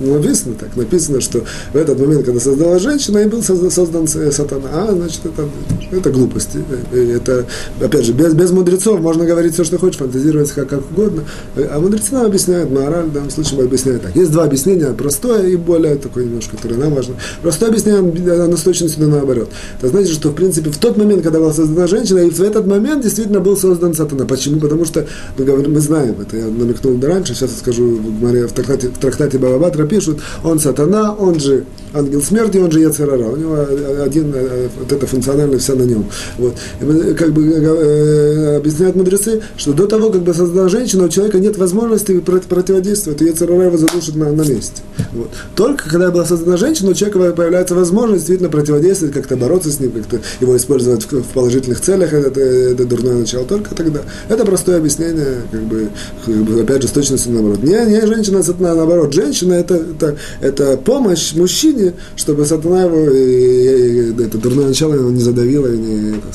Написано 0.00 0.54
так, 0.58 0.76
написано, 0.76 1.20
что 1.20 1.44
в 1.72 1.76
этот 1.76 1.98
момент, 1.98 2.24
когда 2.24 2.40
создала 2.40 2.78
женщина, 2.78 3.18
и 3.18 3.26
был 3.26 3.42
создан, 3.42 3.70
создан 3.70 4.06
сатана. 4.08 4.68
А, 4.72 4.92
значит, 4.92 5.20
это, 5.24 5.48
это 5.90 6.10
глупости. 6.10 6.58
Это, 6.92 7.46
опять 7.80 8.04
же, 8.04 8.12
без, 8.12 8.34
без 8.34 8.50
мудрецов 8.50 9.00
можно 9.00 9.24
говорить 9.24 9.54
все, 9.54 9.64
что 9.64 9.78
хочешь, 9.78 9.98
фантазировать 9.98 10.50
как, 10.52 10.68
как 10.68 10.90
угодно. 10.90 11.24
А 11.56 11.78
мудрецы 11.78 12.14
нам 12.14 12.26
объясняют, 12.26 12.70
мораль, 12.70 13.06
в 13.06 13.12
данном 13.12 13.30
случае 13.30 13.62
объясняют 13.62 14.02
так. 14.02 14.16
Есть 14.16 14.32
два 14.32 14.44
объяснения, 14.44 14.86
простое 14.92 15.46
и 15.48 15.56
более 15.56 15.96
такое 15.96 16.24
немножко, 16.24 16.56
которое 16.56 16.76
нам 16.76 16.94
важно. 16.94 17.14
Простое 17.42 17.68
объяснение, 17.68 18.42
оно 18.42 18.56
с 18.56 18.62
точностью 18.62 19.08
наоборот. 19.08 19.50
Это 19.78 19.88
значит, 19.88 20.14
что, 20.14 20.30
в 20.30 20.34
принципе, 20.34 20.70
в 20.70 20.78
тот 20.78 20.96
момент, 20.96 21.22
когда 21.22 21.38
была 21.38 21.52
создана 21.52 21.86
женщина, 21.86 22.18
и 22.18 22.30
в 22.30 22.40
этот 22.40 22.66
момент 22.66 23.02
действительно 23.02 23.40
был 23.40 23.56
создан 23.56 23.94
сатана. 23.94 24.24
Почему? 24.24 24.58
Потому 24.58 24.84
что 24.84 25.06
мы, 25.38 25.44
говорим, 25.44 25.74
мы 25.74 25.80
знаем, 25.80 26.16
это 26.20 26.36
я 26.36 26.46
намекнул 26.46 26.98
раньше, 27.00 27.34
сейчас 27.34 27.50
я 27.50 27.56
скажу 27.56 27.98
в 27.98 28.52
трактате, 28.52 28.88
в 28.88 28.98
трактате 28.98 29.38
Бабабатра 29.38 29.81
пишут, 29.86 30.20
он 30.44 30.58
сатана, 30.58 31.12
он 31.12 31.38
же 31.38 31.64
ангел 31.94 32.22
смерти, 32.22 32.58
он 32.58 32.70
же 32.70 32.80
Яцерара. 32.80 33.24
У 33.24 33.36
него 33.36 33.56
один, 34.02 34.32
э, 34.34 34.68
вот 34.78 34.92
эта 34.92 35.06
функциональность 35.06 35.64
вся 35.64 35.74
на 35.74 35.82
нем. 35.82 36.06
Вот. 36.38 36.54
И 36.80 37.14
как 37.14 37.32
бы 37.32 37.42
э, 37.44 38.56
объясняют 38.56 38.96
мудрецы, 38.96 39.42
что 39.56 39.72
до 39.72 39.86
того, 39.86 40.10
как 40.10 40.22
бы 40.22 40.34
создана 40.34 40.68
женщина, 40.68 41.04
у 41.04 41.08
человека 41.08 41.38
нет 41.38 41.56
возможности 41.58 42.18
противодействовать, 42.20 43.22
и 43.22 43.26
Яцерара 43.26 43.66
его 43.66 43.76
задушит 43.76 44.16
на, 44.16 44.32
на 44.32 44.42
месте. 44.42 44.82
Вот. 45.12 45.28
Только 45.54 45.88
когда 45.88 46.10
была 46.10 46.24
создана 46.24 46.56
женщина, 46.56 46.90
у 46.90 46.94
человека 46.94 47.32
появляется 47.32 47.74
возможность 47.74 48.20
действительно 48.20 48.50
противодействовать, 48.50 49.14
как-то 49.14 49.36
бороться 49.36 49.70
с 49.70 49.80
ним, 49.80 49.92
как-то 49.92 50.20
его 50.40 50.56
использовать 50.56 51.10
в, 51.10 51.22
положительных 51.34 51.80
целях, 51.80 52.12
это, 52.12 52.40
это 52.40 52.84
дурное 52.84 53.14
начало. 53.14 53.44
Только 53.44 53.74
тогда. 53.74 54.00
Это 54.28 54.44
простое 54.44 54.78
объяснение, 54.78 55.42
как 55.50 55.62
бы, 55.62 55.88
как 56.24 56.34
бы 56.34 56.60
опять 56.60 56.82
же, 56.82 56.88
с 56.88 56.92
точностью 56.92 57.32
наоборот. 57.32 57.62
Не, 57.62 57.84
не 57.86 58.06
женщина, 58.06 58.42
сатана, 58.42 58.74
наоборот. 58.74 59.12
Женщина 59.12 59.54
это 59.54 59.71
это, 59.74 60.16
это 60.40 60.76
помощь 60.76 61.34
мужчине, 61.34 61.94
чтобы 62.16 62.44
сатана 62.44 62.84
его, 62.84 63.10
и, 63.10 63.18
и, 63.18 64.10
и, 64.10 64.24
это 64.24 64.38
дурное 64.38 64.68
начало 64.68 64.94
его 64.94 65.10
не 65.10 65.20
задавило 65.20 65.66
и 65.66 65.78
не, 65.78 66.10
это, 66.10 66.28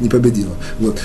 не 0.00 0.08
победило. 0.08 0.54
Вот. 0.80 0.98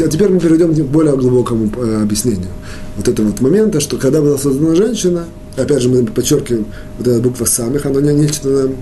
А 0.00 0.08
теперь 0.08 0.28
мы 0.28 0.38
перейдем 0.38 0.74
к 0.74 0.78
более 0.88 1.16
глубокому 1.16 1.70
э, 1.76 2.02
объяснению. 2.02 2.50
Вот 2.96 3.08
этого 3.08 3.28
вот 3.28 3.40
момента, 3.40 3.80
что 3.80 3.96
когда 3.96 4.20
была 4.20 4.38
создана 4.38 4.74
женщина, 4.74 5.24
опять 5.56 5.82
же 5.82 5.88
мы 5.88 6.04
подчеркиваем, 6.04 6.66
вот 6.98 7.08
эта 7.08 7.20
буква 7.20 7.44
самых, 7.46 7.84
она 7.86 8.00
не 8.00 8.14
нечто 8.14 8.48
нам 8.48 8.74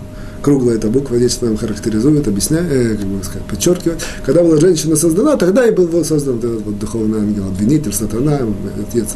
круглая 0.42 0.76
эта 0.76 0.88
буква 0.88 1.16
нечто 1.16 1.46
нам 1.46 1.56
характеризует, 1.56 2.28
объясняет, 2.28 2.70
э, 2.70 2.96
как 2.96 3.06
бы 3.06 3.24
сказать, 3.24 3.42
подчеркивает. 3.48 4.00
Когда 4.24 4.42
была 4.42 4.58
женщина 4.58 4.94
создана, 4.94 5.36
тогда 5.36 5.66
и 5.66 5.72
был 5.72 6.04
создан 6.04 6.38
этот 6.38 6.62
вот 6.62 6.78
духовный 6.78 7.18
ангел, 7.18 7.48
обвинитель, 7.48 7.92
сатана, 7.92 8.40
отец, 8.78 9.08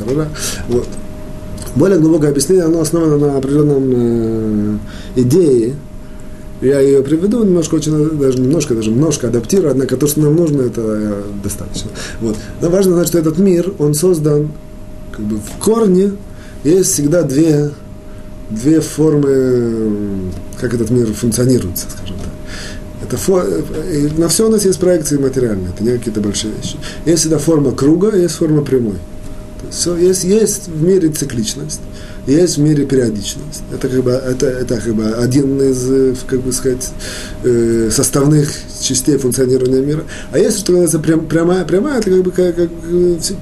вот. 0.68 0.88
Более 1.77 1.99
глубокое 1.99 2.31
объяснение, 2.31 2.64
оно 2.64 2.81
основано 2.81 3.16
на 3.16 3.37
определенном 3.37 3.92
э, 3.94 4.79
идее. 5.16 5.75
Я 6.61 6.81
ее 6.81 7.03
приведу 7.03 7.42
немножко, 7.42 7.77
очень, 7.77 8.18
даже 8.18 8.38
немножко, 8.38 8.75
даже 8.75 8.90
немножко 8.90 9.29
адаптирую, 9.29 9.70
однако 9.70 9.96
то, 9.96 10.07
что 10.07 10.20
нам 10.20 10.37
нужно, 10.37 10.62
это 10.62 10.83
э, 10.83 11.23
достаточно. 11.42 11.90
Вот. 12.20 12.37
Но 12.61 12.68
важно 12.68 12.94
знать, 12.94 13.09
что 13.09 13.18
этот 13.18 13.38
мир, 13.38 13.73
он 13.79 13.94
создан 13.94 14.51
как 15.12 15.25
бы 15.25 15.37
в 15.37 15.62
корне, 15.62 16.12
есть 16.64 16.92
всегда 16.92 17.23
две, 17.23 17.70
две 18.51 18.81
формы, 18.81 20.33
как 20.61 20.75
этот 20.75 20.90
мир 20.90 21.12
функционирует, 21.12 21.79
скажем 21.79 22.16
так. 22.16 23.07
Это 23.07 23.16
фо... 23.16 23.42
Э, 23.42 24.09
на 24.18 24.29
все 24.29 24.46
у 24.46 24.51
нас 24.51 24.64
есть 24.64 24.79
проекции 24.79 25.16
материальные, 25.16 25.70
это 25.75 25.83
не 25.83 25.96
какие-то 25.96 26.20
большие 26.20 26.53
вещи. 26.55 26.77
Есть 27.07 27.20
всегда 27.20 27.38
форма 27.38 27.73
круга, 27.73 28.14
есть 28.14 28.35
форма 28.35 28.62
прямой. 28.62 28.96
Все, 29.70 29.96
есть, 29.96 30.24
есть 30.24 30.68
в 30.68 30.83
мире 30.83 31.11
цикличность, 31.11 31.80
есть 32.26 32.56
в 32.56 32.61
мире 32.61 32.87
периодичность. 32.87 33.62
Это 33.72 33.88
как 33.88 34.02
бы, 34.02 34.11
это, 34.11 34.46
это 34.46 34.80
как 34.80 34.94
бы 34.94 35.06
один 35.12 35.61
из, 35.62 36.18
как 36.26 36.40
бы 36.40 36.52
сказать, 36.52 36.90
э, 37.44 37.88
составных 37.92 38.48
частей 38.80 39.16
функционирования 39.16 39.80
мира. 39.80 40.04
А 40.33 40.38
есть, 40.38 40.59
что 40.59 40.72
называется, 40.72 40.98
прям, 40.98 41.26
прямая, 41.26 41.64
прямая, 41.64 42.00
это 42.00 42.11
как 42.11 42.22
бы 42.22 42.30
как, 42.33 42.56
как, 42.56 42.70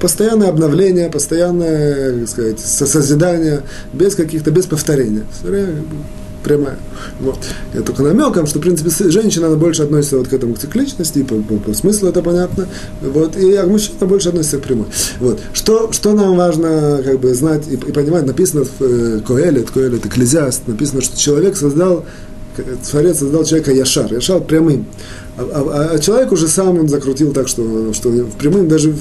постоянное 0.01 0.49
обновление, 0.49 1.11
постоянное, 1.11 2.21
как 2.21 2.29
сказать, 2.29 2.61
созидание, 2.61 3.63
без 3.95 4.15
каких-то, 4.15 4.51
без 4.51 4.67
повторения. 4.67 5.25
Все 5.33 5.49
время 5.51 5.67
как 5.69 5.87
бы, 5.87 5.97
прямая. 6.43 6.79
Вот. 7.21 7.39
Я 7.75 7.83
только 7.83 8.03
намеком, 8.03 8.47
что, 8.47 8.59
в 8.59 8.63
принципе, 8.63 8.91
женщина, 9.11 9.49
она 9.49 9.57
больше 9.57 9.83
относится 9.83 10.19
вот 10.19 10.29
к 10.29 10.33
этому 10.33 10.55
к 10.55 10.59
цикличности, 10.59 11.23
по, 11.23 11.37
по, 11.37 11.57
по 11.57 11.75
смыслу 11.75 12.09
это 12.09 12.23
понятно, 12.23 12.69
вот, 13.01 13.37
и 13.37 13.55
а 13.55 13.67
мужчина 13.67 14.07
больше 14.07 14.29
относится 14.31 14.59
к 14.59 14.63
прямой. 14.63 14.87
Вот. 15.21 15.41
Что, 15.53 15.93
что 15.93 16.13
нам 16.13 16.37
важно 16.37 17.01
как 17.05 17.21
бы, 17.21 17.35
знать 17.35 17.65
и, 17.69 17.75
и 17.75 17.93
понимать, 17.93 18.27
написано 18.27 18.65
в 18.65 18.83
э, 18.83 19.21
Коэлет, 19.27 19.71
Коэлет, 19.71 20.07
Экклезиаст, 20.07 20.67
написано, 20.67 21.03
что 21.03 21.19
человек 21.19 21.57
создал, 21.57 22.05
Творец 22.91 23.19
создал 23.19 23.45
человека 23.45 23.73
Яшар, 23.73 24.13
Яшар 24.13 24.41
прямым. 24.41 24.87
А, 25.39 25.43
а, 25.43 25.95
а 25.95 25.99
человек 26.01 26.33
уже 26.33 26.49
сам 26.49 26.79
он 26.79 26.89
закрутил 26.89 27.33
так, 27.33 27.47
что, 27.47 27.93
что 27.93 28.09
в 28.09 28.33
прямым 28.33 28.69
даже 28.69 28.93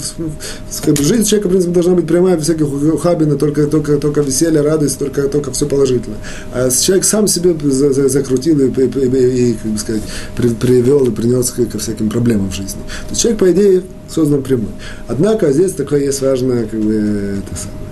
как 0.83 0.97
жизнь 0.97 1.23
человека, 1.23 1.47
в 1.47 1.51
принципе, 1.51 1.73
должна 1.73 1.95
быть 1.95 2.05
прямая, 2.05 2.37
всяких 2.37 2.67
ухабина, 2.67 3.37
только, 3.37 3.65
только, 3.65 3.97
только 3.97 4.21
веселье, 4.21 4.61
радость, 4.61 4.99
только, 4.99 5.27
только 5.29 5.51
все 5.51 5.65
положительно. 5.65 6.17
А 6.53 6.69
человек 6.69 7.05
сам 7.05 7.27
себе 7.27 7.55
за, 7.63 7.91
за, 7.91 8.07
закрутил 8.07 8.59
и, 8.59 8.69
и, 8.69 8.85
и, 8.85 9.49
и, 9.49 9.53
как 9.53 9.71
бы 9.71 9.77
сказать, 9.79 10.03
при, 10.35 10.49
привел 10.49 11.05
и 11.05 11.11
принес 11.11 11.49
ко 11.49 11.79
всяким 11.79 12.09
проблемам 12.09 12.51
в 12.51 12.55
жизни. 12.55 12.81
То 13.07 13.09
есть 13.09 13.21
человек, 13.21 13.39
по 13.39 13.51
идее, 13.51 13.83
создан 14.07 14.43
прямой. 14.43 14.69
Однако 15.07 15.51
здесь 15.51 15.71
такое 15.71 16.01
есть 16.01 16.21
важное, 16.21 16.65
как 16.65 16.79
бы, 16.79 16.93
это 16.93 17.59
самое 17.59 17.86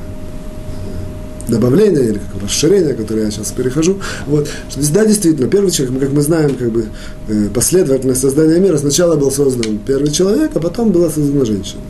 добавление 1.47 2.05
или 2.05 2.19
как 2.19 2.43
расширение, 2.43 2.93
которое 2.93 3.25
я 3.25 3.31
сейчас 3.31 3.51
перехожу. 3.51 3.99
Вот. 4.27 4.47
Да, 4.93 5.05
действительно, 5.05 5.47
первый 5.47 5.71
человек, 5.71 5.99
как 5.99 6.11
мы 6.11 6.21
знаем, 6.21 6.55
как 6.55 6.71
бы 6.71 6.85
э, 7.27 7.47
последовательность 7.53 8.21
создания 8.21 8.59
мира, 8.59 8.77
сначала 8.77 9.15
был 9.15 9.31
создан 9.31 9.79
первый 9.85 10.11
человек, 10.11 10.51
а 10.55 10.59
потом 10.59 10.91
была 10.91 11.09
создана 11.09 11.45
женщина. 11.45 11.81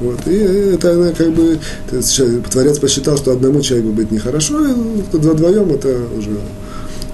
Вот. 0.00 0.26
И 0.26 0.34
это 0.34 0.92
она 0.92 1.12
как 1.12 1.32
бы, 1.32 1.58
Творец 2.50 2.78
посчитал, 2.78 3.16
что 3.16 3.32
одному 3.32 3.60
человеку 3.60 3.90
быть 3.90 4.10
нехорошо, 4.10 4.66
и 4.66 4.72
вдвоем 5.12 5.70
это 5.70 5.96
уже 6.16 6.30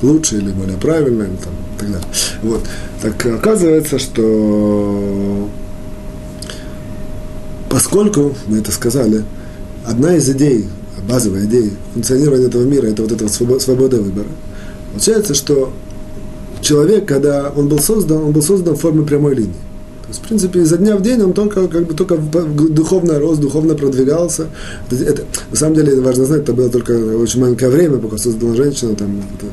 лучше 0.02 0.36
или 0.36 0.50
более 0.50 0.78
правильно, 0.78 1.24
или 1.24 1.36
там, 1.36 1.52
и 1.52 1.78
так 1.78 1.90
далее. 1.92 2.08
Вот. 2.42 2.62
Так 3.02 3.26
оказывается, 3.26 3.98
что 3.98 5.48
поскольку, 7.68 8.34
мы 8.46 8.58
это 8.58 8.72
сказали, 8.72 9.24
одна 9.86 10.16
из 10.16 10.28
идей 10.30 10.66
базовая 11.10 11.44
идея 11.44 11.70
функционирования 11.92 12.46
этого 12.46 12.62
мира, 12.62 12.86
это 12.86 13.02
вот 13.02 13.12
эта 13.12 13.28
свобода 13.28 13.96
выбора. 13.96 14.28
Получается, 14.92 15.34
что 15.34 15.72
человек, 16.60 17.06
когда 17.06 17.52
он 17.54 17.68
был 17.68 17.78
создан, 17.78 18.18
он 18.18 18.32
был 18.32 18.42
создан 18.42 18.76
в 18.76 18.80
форме 18.80 19.04
прямой 19.04 19.34
линии. 19.34 19.52
То 20.02 20.08
есть, 20.08 20.20
в 20.20 20.26
принципе, 20.26 20.60
изо 20.60 20.76
дня 20.76 20.96
в 20.96 21.02
день 21.02 21.22
он 21.22 21.32
только, 21.32 21.68
как 21.68 21.86
бы, 21.86 21.94
только 21.94 22.16
духовно 22.16 23.18
рос, 23.18 23.38
духовно 23.38 23.74
продвигался. 23.74 24.46
Это, 24.90 25.22
на 25.50 25.56
самом 25.56 25.76
деле, 25.76 26.00
важно 26.00 26.24
знать, 26.24 26.42
это 26.42 26.52
было 26.52 26.68
только 26.68 26.92
очень 26.92 27.40
маленькое 27.40 27.70
время, 27.70 27.98
пока 27.98 28.18
создана 28.18 28.54
женщина, 28.54 28.94
там, 28.96 29.22
это, 29.38 29.46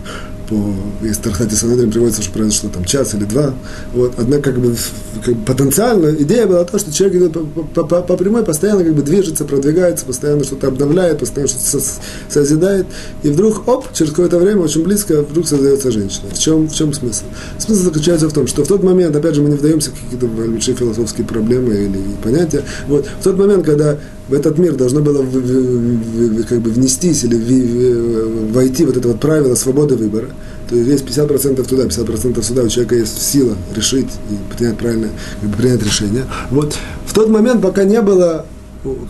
по, 0.47 1.05
из 1.05 1.17
Тархати 1.17 1.53
Санедрин 1.53 1.91
приводится, 1.91 2.21
что 2.21 2.31
произошло 2.31 2.69
там 2.69 2.86
час 2.86 3.13
или 3.13 3.25
два. 3.25 3.53
Вот. 3.93 4.13
Однако, 4.17 4.51
как 4.51 4.60
бы, 4.60 4.75
как 5.23 5.36
бы 5.36 5.45
потенциально 5.45 6.15
идея 6.15 6.47
была 6.47 6.63
то, 6.63 6.79
что 6.79 6.91
человек 6.91 7.17
идет 7.17 7.33
по, 7.73 7.83
по, 7.83 8.01
по, 8.01 8.17
прямой, 8.17 8.43
постоянно 8.43 8.83
как 8.83 8.93
бы 8.93 9.01
движется, 9.01 9.45
продвигается, 9.45 10.05
постоянно 10.05 10.43
что-то 10.43 10.67
обновляет, 10.67 11.19
постоянно 11.19 11.49
что-то 11.49 11.83
созидает. 12.29 12.88
И 13.23 13.29
вдруг, 13.29 13.67
оп, 13.67 13.91
через 13.93 14.12
какое-то 14.12 14.39
время, 14.39 14.62
очень 14.62 14.83
близко, 14.83 15.21
вдруг 15.21 15.47
создается 15.47 15.91
женщина. 15.91 16.29
В 16.31 16.39
чем, 16.39 16.67
в 16.67 16.73
чем 16.73 16.93
смысл? 16.93 17.25
Смысл 17.57 17.83
заключается 17.83 18.29
в 18.29 18.33
том, 18.33 18.47
что 18.47 18.63
в 18.63 18.67
тот 18.67 18.83
момент, 18.83 19.15
опять 19.15 19.36
же, 19.36 19.41
мы 19.41 19.49
не 19.49 19.55
вдаемся 19.55 19.91
в 19.91 19.93
какие-то 19.93 20.27
большие 20.27 20.75
философские 20.75 21.27
проблемы 21.27 21.73
или 21.73 21.99
понятия. 22.23 22.63
Вот. 22.88 23.05
В 23.19 23.23
тот 23.23 23.38
момент, 23.38 23.65
когда 23.65 23.97
в 24.29 24.33
этот 24.33 24.57
мир 24.57 24.75
должно 24.75 25.01
было 25.01 25.21
в, 25.21 25.31
в, 25.31 26.41
в, 26.41 26.45
как 26.45 26.60
бы 26.60 26.69
внестись 26.69 27.23
или 27.23 27.36
в, 27.36 28.53
войти 28.53 28.86
вот 28.86 28.97
это 28.97 29.07
вот 29.07 29.19
правило 29.19 29.55
свободы 29.55 29.95
выбора, 29.95 30.27
то 30.69 30.75
есть 30.75 31.06
50% 31.06 31.63
туда, 31.67 31.84
50% 31.86 32.43
сюда, 32.43 32.63
у 32.63 32.67
человека 32.67 32.95
есть 32.95 33.21
сила 33.21 33.56
решить 33.75 34.10
и 34.30 34.56
принять 34.56 34.77
правильное, 34.77 35.12
принять 35.58 35.84
решение. 35.84 36.25
Вот 36.51 36.75
в 37.06 37.13
тот 37.13 37.30
момент, 37.30 37.62
пока 37.62 37.84
не 37.84 38.01
было 38.01 38.45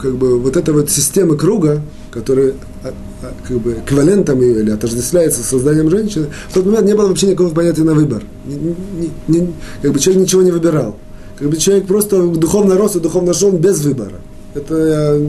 как 0.01 0.15
бы 0.15 0.39
вот 0.39 0.55
этой 0.55 0.73
вот 0.73 0.89
системы 0.89 1.35
круга, 1.35 1.81
которая 2.11 2.53
а, 2.83 2.93
а, 3.21 3.33
как 3.47 3.57
бы 3.59 3.73
эквивалентом 3.73 4.41
ее 4.41 4.61
или 4.61 4.71
отождествляется 4.71 5.43
созданием 5.43 5.89
женщины, 5.89 6.27
в 6.49 6.53
тот 6.53 6.65
момент 6.65 6.85
не 6.85 6.95
было 6.95 7.07
вообще 7.07 7.27
никакого 7.27 7.53
понятия 7.53 7.83
на 7.83 7.93
выбор. 7.93 8.23
Не, 8.45 8.55
не, 8.55 9.11
не, 9.27 9.53
как 9.81 9.91
бы 9.91 9.99
человек 9.99 10.23
ничего 10.23 10.41
не 10.41 10.51
выбирал. 10.51 10.95
Как 11.37 11.49
бы 11.49 11.57
человек 11.57 11.85
просто 11.85 12.25
духовно 12.27 12.77
рос 12.77 12.95
и 12.95 12.99
духовно 12.99 13.33
шел 13.33 13.51
без 13.51 13.79
выбора. 13.81 14.15
Это 14.53 14.75
я... 14.75 15.27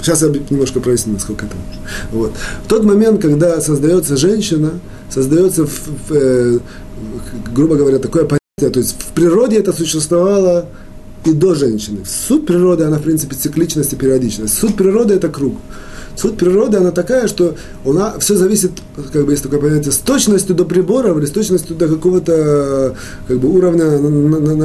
Сейчас 0.00 0.22
я 0.22 0.28
немножко 0.28 0.80
проясню, 0.80 1.14
насколько 1.14 1.46
это. 1.46 1.56
Вот. 2.12 2.32
В 2.64 2.68
тот 2.68 2.84
момент, 2.84 3.20
когда 3.20 3.60
создается 3.60 4.16
женщина, 4.16 4.72
создается, 5.10 5.66
в, 5.66 5.86
в, 6.08 6.12
э, 6.12 6.58
грубо 7.54 7.76
говоря, 7.76 7.98
такое 7.98 8.24
понятие, 8.24 8.72
то 8.72 8.78
есть 8.80 8.96
в 9.00 9.12
природе 9.12 9.58
это 9.58 9.72
существовало 9.72 10.66
и 11.24 11.32
до 11.32 11.54
женщины. 11.54 12.04
Суть 12.04 12.46
природы, 12.46 12.84
она, 12.84 12.98
в 12.98 13.02
принципе, 13.02 13.34
цикличность 13.34 13.92
и 13.92 13.96
периодичность. 13.96 14.54
Суть 14.54 14.76
природы– 14.76 15.14
это 15.16 15.28
круг. 15.28 15.56
Суть 16.18 16.36
природы, 16.36 16.78
она 16.78 16.90
такая, 16.90 17.28
что 17.28 17.54
она, 17.84 18.18
все 18.18 18.34
зависит, 18.34 18.72
как 19.12 19.24
бы 19.24 19.32
есть 19.32 19.44
такое 19.44 19.60
понятие, 19.60 19.92
с 19.92 19.98
точностью 19.98 20.56
до 20.56 20.64
приборов 20.64 21.16
или 21.16 21.26
с 21.26 21.30
точностью 21.30 21.76
до 21.76 21.86
какого-то 21.86 22.96
как 23.28 23.38
бы, 23.38 23.48
уровня 23.48 23.98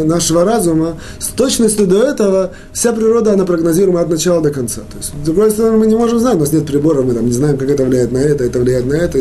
нашего 0.03 0.43
разума, 0.43 0.97
с 1.19 1.27
точностью 1.27 1.85
до 1.85 2.03
этого 2.03 2.53
вся 2.71 2.91
природа, 2.91 3.33
она 3.33 3.45
прогнозируема 3.45 4.01
от 4.01 4.09
начала 4.09 4.41
до 4.41 4.49
конца. 4.49 4.81
То 4.81 4.97
есть, 4.97 5.09
с 5.09 5.25
другой 5.25 5.51
стороны, 5.51 5.77
мы 5.77 5.85
не 5.85 5.95
можем 5.95 6.19
знать, 6.19 6.37
у 6.37 6.39
нас 6.39 6.51
нет 6.51 6.65
приборов, 6.65 7.05
мы 7.05 7.13
там 7.13 7.27
не 7.27 7.33
знаем, 7.33 7.55
как 7.57 7.69
это 7.69 7.85
влияет 7.85 8.11
на 8.11 8.17
это, 8.17 8.45
это 8.45 8.59
влияет 8.59 8.87
на 8.87 8.95
это. 8.95 9.19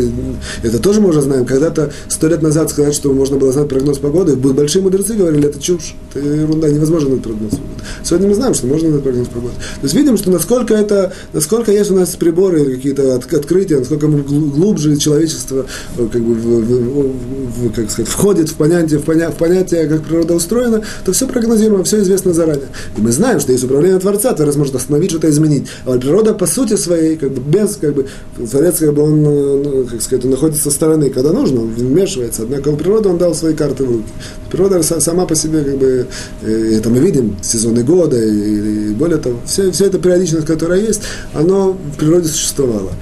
Это 0.63 0.79
тоже 0.79 1.03
мы 1.03 1.11
уже 1.11 1.21
знаем. 1.21 1.45
Когда-то, 1.45 1.91
сто 2.09 2.29
лет 2.29 2.41
назад 2.41 2.71
сказать, 2.71 2.95
что 2.95 3.13
можно 3.13 3.37
было 3.37 3.53
знать 3.53 3.69
прогноз 3.69 3.99
погоды, 3.99 4.37
большие 4.37 4.83
мудрецы 4.83 5.13
говорили, 5.13 5.49
это 5.49 5.61
чушь, 5.61 5.97
это 6.15 6.25
ерунда, 6.25 6.71
невозможно 6.71 7.11
знать 7.11 7.23
прогноз 7.23 7.51
погоды. 7.51 7.83
Сегодня 8.05 8.29
мы 8.29 8.35
знаем, 8.37 8.55
что 8.55 8.67
можно 8.69 8.89
знать 8.89 9.03
прогноз 9.03 9.29
погоды. 9.29 9.55
То 9.55 9.83
есть 9.83 9.95
видим, 9.95 10.17
что 10.17 10.31
насколько 10.31 10.73
это, 10.73 11.13
насколько 11.35 11.71
есть 11.73 11.91
у 11.91 11.95
нас 11.95 12.17
приборы, 12.23 12.77
какие-то 12.77 13.17
от, 13.17 13.33
открытия, 13.33 13.79
насколько 13.79 14.07
мы 14.07 14.23
глубже 14.23 14.97
человечество 14.97 15.67
э, 15.99 16.09
как 16.13 16.23
бы, 16.23 16.35
в, 16.35 16.47
в, 16.61 17.69
в, 17.69 17.73
как 17.73 17.91
сказать, 17.91 18.09
входит 18.09 18.49
в 18.49 18.55
понятие, 18.55 19.01
в, 19.01 19.03
поня, 19.03 19.31
в 19.31 19.37
понятие, 19.37 19.89
как 19.89 20.05
природа 20.05 20.35
устроена, 20.35 20.83
то 21.05 21.13
все 21.13 21.27
прогнозируемо, 21.27 21.83
все 21.83 22.01
известно 22.03 22.33
заранее. 22.33 22.69
И 22.97 23.01
мы 23.01 23.11
знаем, 23.11 23.41
что 23.41 23.51
есть 23.51 23.65
управление 23.65 23.99
Творца, 23.99 24.33
Творец 24.35 24.55
может 24.55 24.77
остановить 24.77 25.11
что-то, 25.11 25.29
изменить. 25.31 25.67
А 25.85 25.99
природа 25.99 26.33
по 26.33 26.47
сути 26.47 26.77
своей, 26.77 27.17
как 27.17 27.33
бы 27.33 27.41
без, 27.41 27.77
как 27.77 27.95
бы, 27.95 28.07
Творец, 28.37 28.77
как 28.79 28.95
бы 28.95 29.03
он, 29.03 29.27
э, 29.27 29.63
ну, 29.65 29.85
как 29.91 30.01
сказать, 30.01 30.25
находится 30.25 30.63
со 30.63 30.71
стороны, 30.71 31.11
когда 31.11 31.33
нужно, 31.33 31.63
он 31.63 31.71
вмешивается. 31.71 32.43
Однако 32.43 32.69
у 32.69 32.77
природы 32.77 33.09
он 33.09 33.19
дал 33.19 33.35
свои 33.35 33.55
карты 33.55 33.83
в 33.83 33.91
руки. 33.91 34.09
Природа 34.51 34.81
сама 34.83 35.27
по 35.27 35.35
себе, 35.35 35.65
как 35.65 35.77
бы, 35.79 36.07
э, 36.43 36.77
это 36.77 36.89
мы 36.89 36.99
видим, 37.01 37.37
сезоны 37.43 37.83
года, 37.83 38.17
и, 38.17 38.91
и 38.91 38.95
более 38.95 39.19
того, 39.19 39.41
все, 39.45 39.73
все 39.73 39.87
это 39.87 39.99
периодичность, 39.99 40.47
которая 40.47 40.81
есть, 40.81 41.03
оно 41.35 41.73
в 41.73 41.97
природе 41.97 42.12
существовало. 42.21 42.93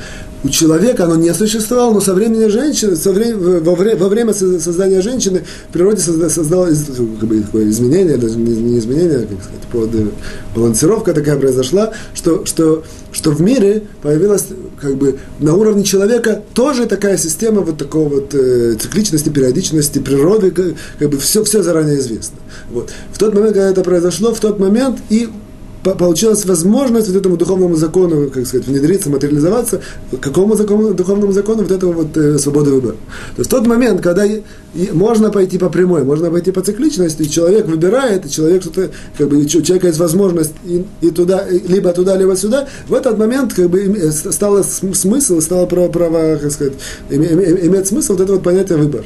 У 0.43 0.49
человека 0.49 1.05
оно 1.05 1.17
не 1.17 1.35
существовало, 1.35 1.93
но 1.93 2.01
со 2.01 2.15
времени 2.15 2.47
женщины, 2.47 2.97
со 2.97 3.13
времени, 3.13 3.61
во, 3.61 3.75
время, 3.75 3.97
во 3.99 4.09
время 4.09 4.33
создания 4.33 5.03
женщины 5.03 5.43
в 5.69 5.73
природе 5.73 6.01
создалось 6.01 6.79
как 6.87 7.29
бы, 7.29 7.41
такое 7.43 7.69
изменение, 7.69 8.17
даже 8.17 8.37
не, 8.37 8.57
не 8.57 8.79
изменение, 8.79 9.19
а, 9.19 9.27
как 9.27 9.43
сказать, 9.43 9.61
под, 9.71 9.95
э, 9.95 10.09
балансировка 10.55 11.13
такая 11.13 11.37
произошла, 11.37 11.93
что, 12.15 12.47
что, 12.47 12.85
что 13.13 13.33
в 13.33 13.43
мире 13.43 13.83
появилась 14.03 14.47
как 14.81 14.97
бы 14.97 15.19
на 15.41 15.55
уровне 15.55 15.85
человека 15.85 16.43
тоже 16.55 16.87
такая 16.87 17.19
система 17.19 17.61
вот 17.61 17.77
такого 17.77 18.09
вот 18.09 18.35
э, 18.35 18.77
цикличности, 18.81 19.29
периодичности, 19.29 19.99
природы, 19.99 20.53
как, 20.53 20.75
как 20.99 21.11
бы 21.11 21.19
все, 21.19 21.45
все 21.45 21.63
заранее 21.63 21.99
известно. 21.99 22.39
Вот. 22.71 22.91
В 23.13 23.19
тот 23.19 23.35
момент, 23.35 23.53
когда 23.53 23.69
это 23.69 23.83
произошло, 23.83 24.33
в 24.33 24.41
тот 24.41 24.59
момент 24.59 25.01
и 25.11 25.29
получилась 25.83 26.45
возможность 26.45 27.09
вот 27.09 27.17
этому 27.17 27.37
духовному 27.37 27.75
закону, 27.75 28.31
как 28.31 28.47
сказать, 28.47 28.67
внедриться, 28.67 29.11
материализоваться, 29.11 29.81
какому 30.21 30.55
закону, 30.57 30.95
духовному 30.95 31.33
закону 31.33 31.63
вот 31.63 31.73
этого 31.73 31.93
вот 31.93 32.17
э, 32.17 32.39
свободы 32.39 32.71
выбора. 32.71 32.97
То 33.37 33.41
есть 33.41 33.51
тот 33.51 33.67
момент, 33.67 34.01
когда 34.03 34.25
и, 34.25 34.43
и 34.75 34.91
можно 34.93 35.31
пойти 35.31 35.59
по 35.59 35.71
прямой, 35.71 36.05
можно 36.05 36.31
пойти 36.31 36.51
по 36.51 36.61
цикличности, 36.61 37.25
человек 37.25 37.67
выбирает, 37.67 38.27
и 38.27 38.31
человек 38.31 38.63
что-то, 38.63 38.91
как 39.17 39.29
бы, 39.29 39.39
у 39.39 39.45
человека 39.45 39.87
есть 39.87 39.99
возможность 39.99 40.53
и, 40.65 40.85
и 41.01 41.11
туда, 41.11 41.47
и, 41.47 41.67
либо 41.67 41.93
туда, 41.93 42.17
либо 42.17 42.37
сюда, 42.37 42.69
в 42.87 42.95
этот 42.95 43.19
момент 43.19 43.55
как 43.55 43.71
бы 43.71 44.13
стало 44.13 44.63
смысл, 44.63 45.41
стало 45.41 45.67
право, 45.67 45.89
право 45.89 46.37
как 46.37 46.53
сказать, 46.53 46.75
иметь 47.11 47.87
смысл 47.87 48.13
вот 48.13 48.21
это 48.21 48.33
вот 48.33 48.43
понятие 48.43 48.79
выбор. 48.79 49.05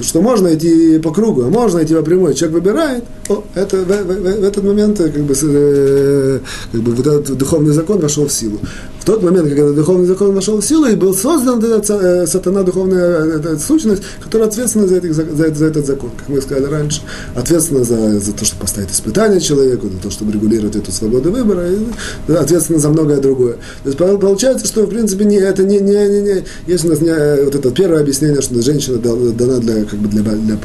Что 0.00 0.20
можно 0.20 0.54
идти 0.54 0.98
по 0.98 1.12
кругу, 1.12 1.42
а 1.42 1.48
можно 1.48 1.84
идти 1.84 1.94
по 1.94 2.02
прямой. 2.02 2.34
Человек 2.34 2.54
выбирает, 2.54 3.04
о, 3.28 3.44
это, 3.54 3.76
в, 3.76 3.86
в, 3.86 4.22
в, 4.22 4.44
этот 4.44 4.64
момент 4.64 4.98
как 4.98 5.22
бы, 5.22 5.34
э, 5.84 6.38
как 6.72 6.80
бы 6.82 6.92
вот 6.92 7.06
этот 7.06 7.36
духовный 7.36 7.72
закон 7.72 8.00
вошел 8.00 8.26
в 8.26 8.32
силу. 8.32 8.58
В 9.00 9.04
тот 9.04 9.22
момент, 9.22 9.48
когда 9.48 9.70
духовный 9.72 10.06
закон 10.06 10.34
вошел 10.34 10.58
в 10.58 10.64
силу, 10.64 10.86
и 10.86 10.94
был 10.94 11.14
создан 11.14 11.62
этот, 11.62 11.90
э, 11.90 12.26
сатана, 12.26 12.62
духовная 12.62 13.36
эта 13.36 13.58
сущность, 13.58 14.02
которая 14.22 14.48
ответственна 14.48 14.86
за, 14.86 14.96
этих, 14.96 15.14
за, 15.14 15.24
за 15.34 15.66
этот 15.66 15.86
закон, 15.86 16.10
как 16.16 16.28
мы 16.28 16.40
сказали 16.40 16.64
раньше, 16.64 17.02
ответственна 17.34 17.84
за, 17.84 18.18
за 18.18 18.32
то, 18.32 18.44
чтобы 18.44 18.62
поставить 18.62 18.90
испытание 18.90 19.40
человеку, 19.40 19.88
за 19.88 19.98
то, 19.98 20.10
чтобы 20.10 20.32
регулировать 20.32 20.76
эту 20.76 20.90
свободу 20.90 21.30
выбора, 21.30 21.68
и 21.70 22.32
ответственна 22.32 22.78
за 22.78 22.88
многое 22.88 23.18
другое. 23.18 23.56
То 23.82 23.90
есть 23.90 23.98
получается, 23.98 24.66
что 24.66 24.84
в 24.84 24.88
принципе 24.88 25.24
не, 25.24 25.36
это 25.36 25.64
не, 25.64 25.80
не, 25.80 26.08
не, 26.08 26.20
не 26.22 26.44
есть 26.66 26.84
у 26.84 26.88
нас 26.88 27.00
не, 27.00 27.44
вот 27.44 27.54
это 27.54 27.70
первое 27.70 28.00
объяснение, 28.00 28.40
что 28.40 28.60
женщина 28.62 28.98
дана 28.98 29.58
для, 29.58 29.84
как 29.84 29.98
бы 29.98 30.08
для, 30.08 30.22
для 30.22 30.58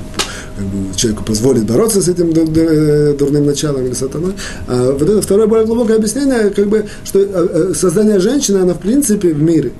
как 0.59 0.67
бы, 0.67 0.95
человеку 0.95 1.23
позволит 1.23 1.65
бороться 1.65 2.01
с 2.01 2.07
этим 2.07 2.33
дурным 2.33 3.45
началом 3.45 3.85
или 3.85 3.93
сатаной. 3.93 4.33
А 4.67 4.91
вот 4.91 5.01
это 5.01 5.21
второе 5.21 5.47
более 5.47 5.65
глубокое 5.65 5.97
объяснение, 5.97 6.49
как 6.49 6.67
бы, 6.67 6.85
что 7.03 7.19
э, 7.19 7.25
э, 7.31 7.73
создание 7.73 8.19
женщины, 8.19 8.57
она 8.57 8.73
в 8.73 8.79
принципе 8.79 9.33
в 9.33 9.41
мире 9.41 9.71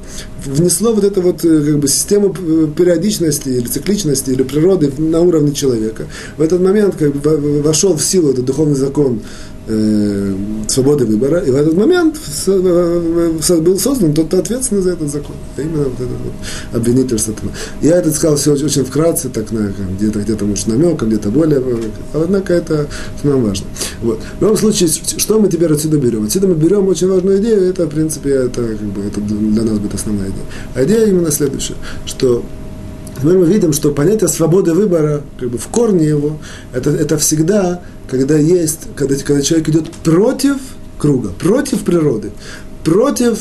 внесло 0.46 0.94
вот 0.94 1.04
эту 1.04 1.22
вот 1.22 1.44
э, 1.44 1.66
как 1.66 1.80
бы, 1.80 1.88
систему 1.88 2.34
периодичности 2.34 3.50
или 3.50 3.68
цикличности 3.68 4.32
или 4.32 4.44
природы 4.44 4.92
на 4.98 5.20
уровне 5.20 5.54
человека. 5.54 6.06
В 6.38 6.42
этот 6.42 6.62
момент 6.62 6.96
как 6.96 7.14
бы, 7.16 7.62
вошел 7.62 7.96
в 7.96 8.02
силу 8.02 8.32
этот 8.32 8.46
духовный 8.46 8.76
закон 8.76 9.22
э, 9.68 10.34
свободы 10.80 11.06
выбора, 11.06 11.40
и 11.40 11.52
в 11.52 11.56
этот 11.56 11.74
момент 11.74 12.16
э, 12.48 13.60
был 13.62 13.78
создан 13.78 14.14
тот, 14.14 14.28
кто 14.28 14.40
ответственный 14.40 14.82
за 14.82 14.92
этот 14.92 15.10
закон. 15.10 15.36
Это 15.54 15.68
именно 15.68 15.84
вот 15.84 15.94
этот 15.94 16.18
вот 16.24 16.34
обвинитель 16.74 17.20
сатана. 17.20 17.52
Я 17.82 17.98
это 17.98 18.12
сказал 18.12 18.38
все 18.38 18.54
очень, 18.54 18.86
вкратце, 18.86 19.30
так 19.30 19.52
на 19.52 19.74
где-то, 19.98 20.20
где-то, 20.20 20.46
может, 20.46 20.68
намеком, 20.68 21.10
где-то 21.10 21.30
более, 21.30 21.60
а 22.14 22.24
однако 22.24 22.54
это 22.54 22.88
нам 23.24 23.44
важно. 23.44 23.68
Вот. 24.02 24.20
В 24.40 24.42
любом 24.42 24.58
случае, 24.58 24.90
что 24.90 25.40
мы 25.40 25.50
теперь 25.50 25.72
отсюда 25.74 25.98
берем? 25.98 26.26
Отсюда 26.26 26.48
мы 26.48 26.56
берем 26.56 26.88
очень 26.88 27.10
важную 27.10 27.40
идею, 27.40 27.64
это, 27.64 27.86
в 27.86 27.90
принципе, 27.90 28.30
это, 28.30 28.62
как 28.62 28.88
бы, 28.88 29.02
это 29.02 29.20
для 29.20 29.64
нас 29.64 29.80
будет 29.80 29.96
основная 29.96 30.28
идея. 30.28 30.46
А 30.76 30.84
идея 30.86 31.08
именно 31.08 31.32
следующая, 31.32 31.76
что 32.06 32.44
Теперь 33.20 33.38
мы 33.38 33.46
видим, 33.46 33.74
что 33.74 33.92
понятие 33.92 34.30
свободы 34.30 34.74
выбора, 34.74 35.22
как 35.40 35.50
бы 35.50 35.58
в 35.58 35.68
корне 35.68 36.08
его, 36.08 36.38
это, 36.74 36.90
это 36.90 37.18
всегда, 37.18 37.82
когда 38.10 38.38
есть, 38.38 38.88
когда, 38.96 39.16
когда 39.16 39.42
человек 39.42 39.68
идет 39.70 39.92
против 39.92 40.56
круга, 40.98 41.30
против 41.30 41.84
природы, 41.84 42.32
против 42.84 43.40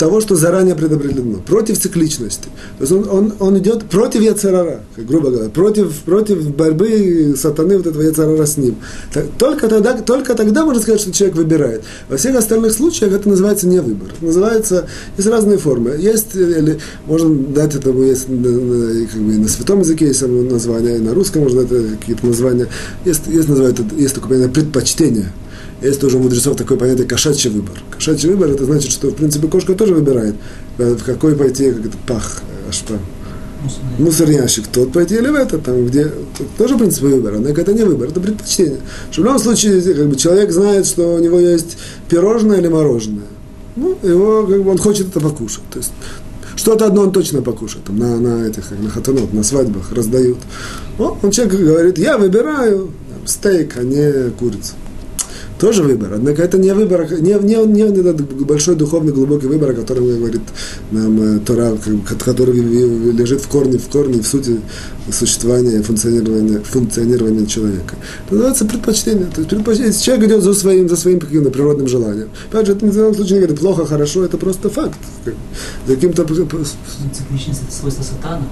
того, 0.00 0.22
что 0.22 0.34
заранее 0.34 0.74
предопределено, 0.74 1.40
против 1.46 1.78
цикличности. 1.78 2.48
То 2.78 2.84
есть 2.84 2.92
он, 2.92 3.06
он, 3.10 3.32
он 3.38 3.58
идет 3.58 3.84
против 3.84 4.22
Яцерара, 4.22 4.80
грубо 4.96 5.30
говоря, 5.30 5.50
против, 5.50 5.92
против 6.06 6.56
борьбы 6.56 7.34
сатаны, 7.36 7.76
вот 7.76 7.86
этого 7.86 8.00
Яцерара 8.00 8.46
с 8.46 8.56
ним. 8.56 8.76
Только 9.38 9.68
тогда, 9.68 9.98
только 9.98 10.34
тогда 10.34 10.64
можно 10.64 10.80
сказать, 10.80 11.02
что 11.02 11.12
человек 11.12 11.36
выбирает. 11.36 11.82
Во 12.08 12.16
всех 12.16 12.34
остальных 12.34 12.72
случаях 12.72 13.12
это 13.12 13.28
называется 13.28 13.66
не 13.66 13.78
выбор. 13.80 14.08
называется, 14.22 14.88
есть 15.18 15.28
разные 15.28 15.58
формы. 15.58 15.90
Есть, 15.98 16.34
или 16.34 16.80
можно 17.04 17.34
дать 17.34 17.74
этому, 17.74 18.02
есть 18.02 18.24
как 18.24 19.20
бы, 19.20 19.36
на 19.36 19.48
святом 19.48 19.80
языке 19.80 20.06
есть 20.06 20.22
название, 20.22 20.96
и 20.96 21.00
на 21.00 21.12
русском 21.12 21.42
можно 21.42 21.64
дать 21.64 21.98
какие-то 22.00 22.26
названия. 22.26 22.68
Есть, 23.04 23.26
есть, 23.26 23.50
называют, 23.50 23.78
есть 23.98 24.14
такое 24.14 24.30
понятие 24.30 24.54
предпочтение 24.54 25.30
есть 25.88 26.00
тоже 26.00 26.18
у 26.18 26.20
мудрецов 26.20 26.56
такое 26.56 26.76
понятие 26.76 27.06
кошачий 27.06 27.50
выбор. 27.50 27.82
Кошачий 27.90 28.28
выбор 28.28 28.50
это 28.50 28.64
значит, 28.64 28.90
что 28.90 29.08
в 29.08 29.14
принципе 29.14 29.48
кошка 29.48 29.74
тоже 29.74 29.94
выбирает, 29.94 30.34
в 30.76 31.02
какой 31.04 31.34
пойти, 31.34 31.70
как 31.72 31.86
это 31.86 31.96
пах, 32.06 32.42
ашпа. 32.68 32.98
мусорный 33.98 34.36
ящик, 34.36 34.66
тот 34.66 34.92
пойти 34.92 35.16
или 35.16 35.28
в 35.28 35.34
этот, 35.34 35.64
там, 35.64 35.86
где 35.86 36.10
тоже, 36.58 36.74
в 36.74 36.78
принципе, 36.78 37.06
выбор, 37.06 37.34
однако 37.36 37.62
это 37.62 37.72
не 37.72 37.84
выбор, 37.84 38.08
это 38.08 38.20
предпочтение. 38.20 38.80
Что 39.10 39.22
в 39.22 39.24
любом 39.24 39.38
случае, 39.38 39.80
как 39.80 40.08
бы, 40.08 40.16
человек 40.16 40.50
знает, 40.50 40.86
что 40.86 41.14
у 41.14 41.18
него 41.18 41.40
есть 41.40 41.78
пирожное 42.08 42.58
или 42.58 42.68
мороженое. 42.68 43.26
Ну, 43.76 43.96
его, 44.02 44.46
как 44.46 44.62
бы, 44.62 44.70
он 44.70 44.78
хочет 44.78 45.08
это 45.08 45.20
покушать. 45.20 45.64
То 45.70 45.78
есть, 45.78 45.92
что-то 46.56 46.86
одно 46.86 47.02
он 47.02 47.12
точно 47.12 47.40
покушает, 47.40 47.84
там, 47.84 47.98
на, 47.98 48.18
на 48.18 48.46
этих, 48.46 48.70
на 48.70 48.90
хатанот, 48.90 49.32
на 49.32 49.42
свадьбах 49.42 49.92
раздают. 49.92 50.38
Ну, 50.98 51.16
он 51.22 51.30
человек 51.30 51.54
говорит, 51.54 51.98
я 51.98 52.18
выбираю 52.18 52.90
там, 53.08 53.26
стейк, 53.26 53.78
а 53.78 53.82
не 53.82 54.30
курицу 54.30 54.74
тоже 55.60 55.82
выбор. 55.82 56.14
Однако 56.14 56.42
это 56.42 56.58
не 56.58 56.72
выбор, 56.72 57.06
не, 57.20 57.34
не, 57.34 57.66
не 57.66 57.82
этот 57.82 58.22
большой 58.46 58.76
духовный 58.76 59.12
глубокий 59.12 59.46
выбор, 59.46 59.70
о 59.70 59.74
котором 59.74 60.06
говорит 60.06 60.40
нам 60.90 61.36
э, 61.36 61.38
Тора, 61.40 61.76
который 62.08 62.54
лежит 62.54 63.42
в 63.42 63.48
корне, 63.48 63.78
в 63.78 63.88
корне, 63.88 64.22
в 64.22 64.26
сути 64.26 64.60
существования, 65.12 65.82
функционирования, 65.82 66.60
функционирования 66.60 67.46
человека. 67.46 67.96
Это 68.24 68.34
называется 68.34 68.64
предпочтение. 68.64 69.26
То 69.26 69.40
есть 69.40 69.50
предпочтение. 69.50 69.92
Человек 69.92 70.28
идет 70.28 70.42
за 70.42 70.54
своим, 70.54 70.88
за 70.88 70.96
своим 70.96 71.20
каким-то 71.20 71.50
природным 71.50 71.88
желанием. 71.88 72.30
Опять 72.50 72.66
же, 72.66 72.72
это 72.72 72.86
ни 72.86 72.90
в 72.90 72.94
коем 72.94 73.14
случае 73.14 73.34
не 73.34 73.40
говорит 73.40 73.60
плохо, 73.60 73.84
хорошо, 73.84 74.24
это 74.24 74.38
просто 74.38 74.70
факт. 74.70 74.98
За 75.86 75.94
каким-то... 75.94 76.24
Цикличность 76.24 77.62
это 77.62 77.72
свойство 77.72 78.02
сатана 78.02 78.46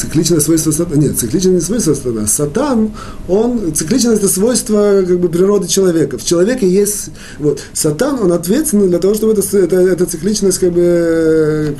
цикличное 0.00 0.40
свойство 0.40 0.70
сатана. 0.70 1.02
Нет, 1.02 1.18
цикличное 1.18 1.60
свойство 1.60 1.94
сатана. 1.94 2.26
Сатан, 2.26 2.90
он, 3.28 3.74
цикличность 3.74 4.18
это 4.18 4.28
свойство 4.28 5.02
как 5.06 5.18
бы, 5.20 5.28
природы 5.28 5.68
человека. 5.68 6.18
В 6.18 6.24
человеке 6.24 6.68
есть, 6.68 7.10
вот, 7.38 7.60
сатан, 7.72 8.18
он 8.20 8.32
ответственный 8.32 8.88
для 8.88 8.98
того, 8.98 9.14
чтобы 9.14 9.32
это, 9.32 9.58
это, 9.58 9.76
эта 9.76 10.06
цикличность 10.06 10.58
как 10.58 10.72
бы, 10.72 10.80
э, 10.80 11.74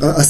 а, 0.00 0.22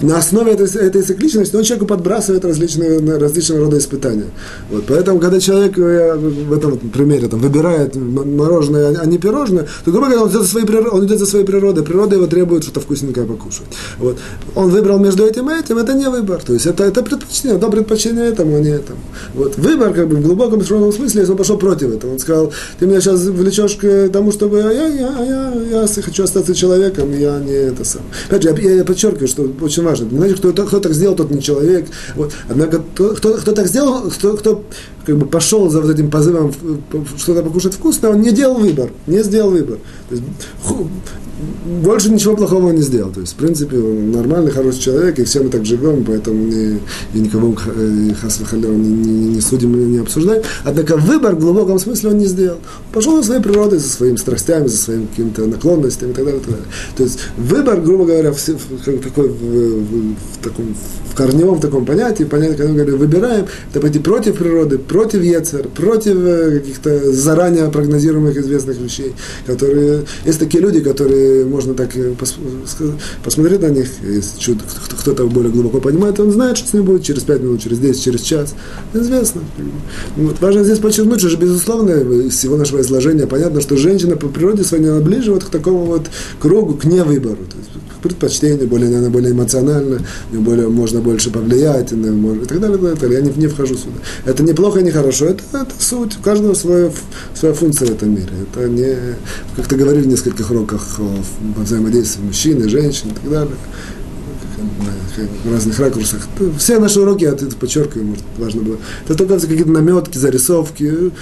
на 0.00 0.18
основе 0.18 0.52
этой, 0.52 0.66
этой 0.80 1.02
цикличности 1.02 1.56
он 1.56 1.62
человеку 1.62 1.86
подбрасывает 1.86 2.44
различные, 2.44 2.98
различного 3.18 3.60
рода 3.62 3.78
испытания. 3.78 4.26
Вот, 4.70 4.84
поэтому, 4.88 5.20
когда 5.20 5.40
человек 5.40 5.78
э, 5.78 6.16
в 6.16 6.52
этом 6.52 6.78
примере 6.78 7.28
там, 7.28 7.40
выбирает 7.40 7.94
мороженое, 7.96 8.98
а 8.98 9.06
не 9.06 9.18
пирожное, 9.18 9.66
то, 9.84 9.90
грубо 9.90 10.06
говоря, 10.06 10.22
он 10.22 10.30
идет 10.30 10.42
за 10.42 10.48
своей, 10.48 10.66
он 10.66 11.06
идет 11.06 11.18
за 11.18 11.26
своей 11.26 11.44
природой. 11.44 11.84
Природа 11.84 12.16
его 12.16 12.26
требует 12.26 12.62
что-то 12.64 12.80
вкусненькое 12.80 13.26
покушать. 13.26 13.66
Вот. 13.98 14.18
Он 14.54 14.70
выбрал 14.70 14.98
между 14.98 15.24
этим 15.24 15.50
и 15.50 15.54
этим, 15.58 15.78
это 15.78 15.94
не 15.94 16.08
выбор. 16.08 16.42
То 16.42 16.54
есть 16.54 16.61
это, 16.66 16.84
это 16.84 17.02
предпочтение, 17.02 17.56
одно 17.56 17.70
предпочтение 17.70 18.26
этому, 18.26 18.56
а 18.56 18.60
не 18.60 18.70
этому. 18.70 18.98
Вот. 19.34 19.56
Выбор, 19.56 19.92
как 19.92 20.08
бы, 20.08 20.16
в 20.16 20.22
глубоком 20.22 20.58
душевном 20.58 20.92
смысле, 20.92 21.20
если 21.20 21.32
он 21.32 21.38
пошел 21.38 21.58
против 21.58 21.94
этого. 21.94 22.12
Он 22.12 22.18
сказал, 22.18 22.52
ты 22.78 22.86
меня 22.86 23.00
сейчас 23.00 23.20
влечешь 23.22 23.76
к 23.76 24.08
тому, 24.10 24.32
чтобы 24.32 24.62
а 24.62 24.72
я, 24.72 24.86
я, 24.86 25.24
я, 25.24 25.82
я, 25.82 26.02
хочу 26.02 26.24
остаться 26.24 26.54
человеком, 26.54 27.12
я 27.18 27.38
не 27.38 27.52
это 27.52 27.84
сам. 27.84 28.02
Опять 28.28 28.42
же, 28.42 28.56
я, 28.62 28.70
я 28.76 28.84
подчеркиваю, 28.84 29.28
что 29.28 29.50
очень 29.60 29.82
важно. 29.82 30.06
Не 30.10 30.18
значит, 30.18 30.38
кто, 30.38 30.52
кто 30.52 30.80
так 30.80 30.92
сделал, 30.92 31.16
тот 31.16 31.30
не 31.30 31.42
человек. 31.42 31.86
Вот. 32.16 32.32
Однако, 32.48 32.82
кто, 32.94 33.14
кто, 33.14 33.34
кто 33.34 33.52
так 33.52 33.66
сделал, 33.66 34.10
кто, 34.10 34.36
кто 34.36 34.64
как 35.04 35.16
бы 35.16 35.26
пошел 35.26 35.68
за 35.68 35.80
вот 35.80 35.90
этим 35.90 36.10
позывом 36.10 36.52
что-то 37.18 37.42
покушать 37.42 37.74
вкусно, 37.74 38.10
он 38.10 38.20
не 38.20 38.30
делал 38.30 38.58
выбор, 38.58 38.90
не 39.06 39.22
сделал 39.22 39.50
выбор. 39.50 39.78
То 40.08 40.14
есть, 40.14 40.26
больше 41.66 42.10
ничего 42.10 42.36
плохого 42.36 42.70
не 42.70 42.82
сделал. 42.82 43.12
То 43.12 43.20
есть, 43.20 43.32
в 43.32 43.36
принципе, 43.36 43.78
он 43.78 44.12
нормальный, 44.12 44.50
хороший 44.50 44.80
человек, 44.80 45.18
и 45.18 45.24
все 45.24 45.42
мы 45.42 45.50
так 45.50 45.64
живем, 45.64 46.04
поэтому 46.04 46.44
не, 46.44 46.80
и 47.14 47.18
никого 47.18 47.54
э, 47.66 47.86
не, 47.86 48.76
не, 48.76 49.34
не 49.34 49.40
судим, 49.40 49.92
не 49.92 49.98
обсуждаем. 49.98 50.42
Однако 50.64 50.96
выбор 50.96 51.34
в 51.34 51.40
глубоком 51.40 51.78
смысле 51.78 52.10
он 52.10 52.18
не 52.18 52.26
сделал. 52.26 52.58
Пошел 52.92 53.16
за 53.18 53.24
своей 53.24 53.42
природой, 53.42 53.78
за 53.78 53.88
своими 53.88 54.16
страстями, 54.16 54.66
за 54.66 54.76
своими 54.76 55.06
какими-то 55.06 55.46
наклонностями 55.46 56.10
и 56.10 56.14
так 56.14 56.24
далее. 56.24 56.40
И 56.40 56.44
так 56.44 56.50
далее. 56.52 56.68
То 56.96 57.02
есть 57.02 57.18
выбор, 57.36 57.80
грубо 57.80 58.04
говоря, 58.04 58.32
в, 58.32 58.36
в, 58.36 59.00
такой, 59.02 59.28
в, 59.28 59.32
в, 59.32 60.14
в 60.14 60.44
таком 60.44 60.74
в 61.12 61.14
корневом 61.14 61.60
таком 61.60 61.84
понятии, 61.84 62.24
понятие, 62.24 62.56
когда 62.56 62.72
мы 62.72 62.78
говорим, 62.78 62.98
выбираем, 62.98 63.46
это 63.70 63.80
пойти 63.80 63.98
против 63.98 64.38
природы, 64.38 64.78
против 64.78 65.22
Ецер, 65.22 65.68
против 65.68 66.16
э, 66.16 66.58
каких-то 66.58 67.12
заранее 67.12 67.70
прогнозируемых 67.70 68.34
известных 68.36 68.78
вещей, 68.78 69.12
которые, 69.46 70.04
есть 70.24 70.38
такие 70.38 70.62
люди, 70.62 70.80
которые 70.80 71.31
можно 71.44 71.74
так 71.74 71.96
э, 71.96 72.14
посмотреть 73.24 73.60
на 73.60 73.70
них, 73.70 73.88
если 74.02 74.56
кто-то 75.00 75.26
более 75.26 75.52
глубоко 75.52 75.80
понимает, 75.80 76.20
он 76.20 76.30
знает, 76.30 76.56
что 76.56 76.68
с 76.68 76.72
ним 76.72 76.84
будет 76.84 77.02
через 77.02 77.22
5 77.22 77.42
минут, 77.42 77.62
через 77.62 77.78
10, 77.78 78.02
через 78.02 78.20
час, 78.22 78.54
известно. 78.94 79.42
Вот. 80.16 80.40
Важно 80.40 80.64
здесь 80.64 80.78
подчеркнуть, 80.78 81.20
что, 81.20 81.36
безусловно, 81.36 81.90
из 81.90 82.34
всего 82.34 82.56
нашего 82.56 82.80
изложения 82.80 83.26
понятно, 83.26 83.60
что 83.60 83.76
женщина 83.76 84.16
по 84.16 84.28
природе 84.28 84.64
своей, 84.64 84.88
она 84.88 85.00
ближе 85.00 85.32
вот 85.32 85.44
к 85.44 85.50
такому 85.50 85.84
вот 85.84 86.10
кругу, 86.40 86.74
к 86.74 86.84
невыбору. 86.84 87.36
То 87.36 87.58
есть, 87.58 87.70
предпочтение, 88.02 88.66
более, 88.66 88.88
наверное, 88.88 89.10
более 89.10 89.32
эмоционально, 89.32 90.00
более, 90.32 90.68
можно 90.68 91.00
больше 91.00 91.30
повлиять, 91.30 91.92
и 91.92 91.96
так 91.96 92.20
далее, 92.20 92.42
и 92.42 92.44
так 92.44 92.60
далее. 92.60 92.96
Я 93.10 93.20
не, 93.20 93.32
не 93.36 93.46
вхожу 93.46 93.76
сюда. 93.76 93.94
Это 94.24 94.42
не 94.42 94.52
плохо, 94.52 94.82
не 94.82 94.90
хорошо, 94.90 95.26
это, 95.26 95.42
это 95.52 95.72
суть. 95.78 96.18
У 96.18 96.22
каждого 96.22 96.54
своя, 96.54 96.90
своя 97.34 97.54
функция 97.54 97.88
в 97.88 97.92
этом 97.92 98.10
мире. 98.10 98.28
Это 98.42 98.68
не, 98.68 98.96
как-то 99.56 99.76
говорили 99.76 100.02
в 100.02 100.08
нескольких 100.08 100.50
уроках 100.50 100.98
о 100.98 101.21
взаимодействии 101.56 102.22
мужчин 102.22 102.62
и 102.62 102.68
женщин 102.68 103.10
и 103.10 103.14
так 103.14 103.30
далее 103.30 103.56
в 105.44 105.52
разных 105.52 105.78
ракурсах. 105.78 106.26
Все 106.58 106.78
наши 106.78 107.00
уроки, 107.00 107.24
я 107.24 107.30
это 107.30 107.46
подчеркиваю, 107.56 108.06
может, 108.06 108.24
важно 108.38 108.62
было. 108.62 108.76
Это 109.04 109.14
только 109.14 109.38
какие-то 109.38 109.70
наметки, 109.70 110.18
зарисовки, 110.18 111.12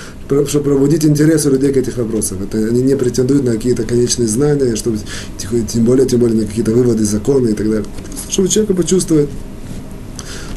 чтобы 0.46 0.64
пробудить 0.64 1.04
интерес 1.04 1.46
у 1.46 1.50
людей 1.50 1.72
к 1.72 1.76
этих 1.76 1.96
вопросам. 1.96 2.42
Это, 2.42 2.58
они 2.58 2.82
не 2.82 2.96
претендуют 2.96 3.44
на 3.44 3.52
какие-то 3.52 3.84
конечные 3.84 4.28
знания, 4.28 4.76
чтобы, 4.76 4.98
тем 5.38 5.84
более, 5.84 6.06
тем 6.06 6.20
более 6.20 6.42
на 6.42 6.46
какие-то 6.46 6.72
выводы, 6.72 7.04
законы 7.04 7.50
и 7.50 7.54
так 7.54 7.68
далее. 7.68 7.86
Чтобы 8.28 8.48
человек 8.48 8.76
почувствовать, 8.76 9.28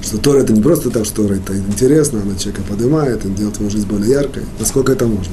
что 0.02 0.18
Тора 0.18 0.40
это 0.40 0.54
не 0.54 0.62
просто 0.62 0.90
так, 0.90 1.06
что 1.06 1.24
Тора 1.24 1.36
это 1.36 1.58
интересно, 1.58 2.22
она 2.22 2.36
человека 2.38 2.62
поднимает, 2.68 3.26
он 3.26 3.36
делает 3.36 3.58
его 3.60 3.70
жизнь 3.70 3.88
более 3.88 4.12
яркой, 4.12 4.44
насколько 4.60 4.92
это 4.92 5.08
можно. 5.08 5.32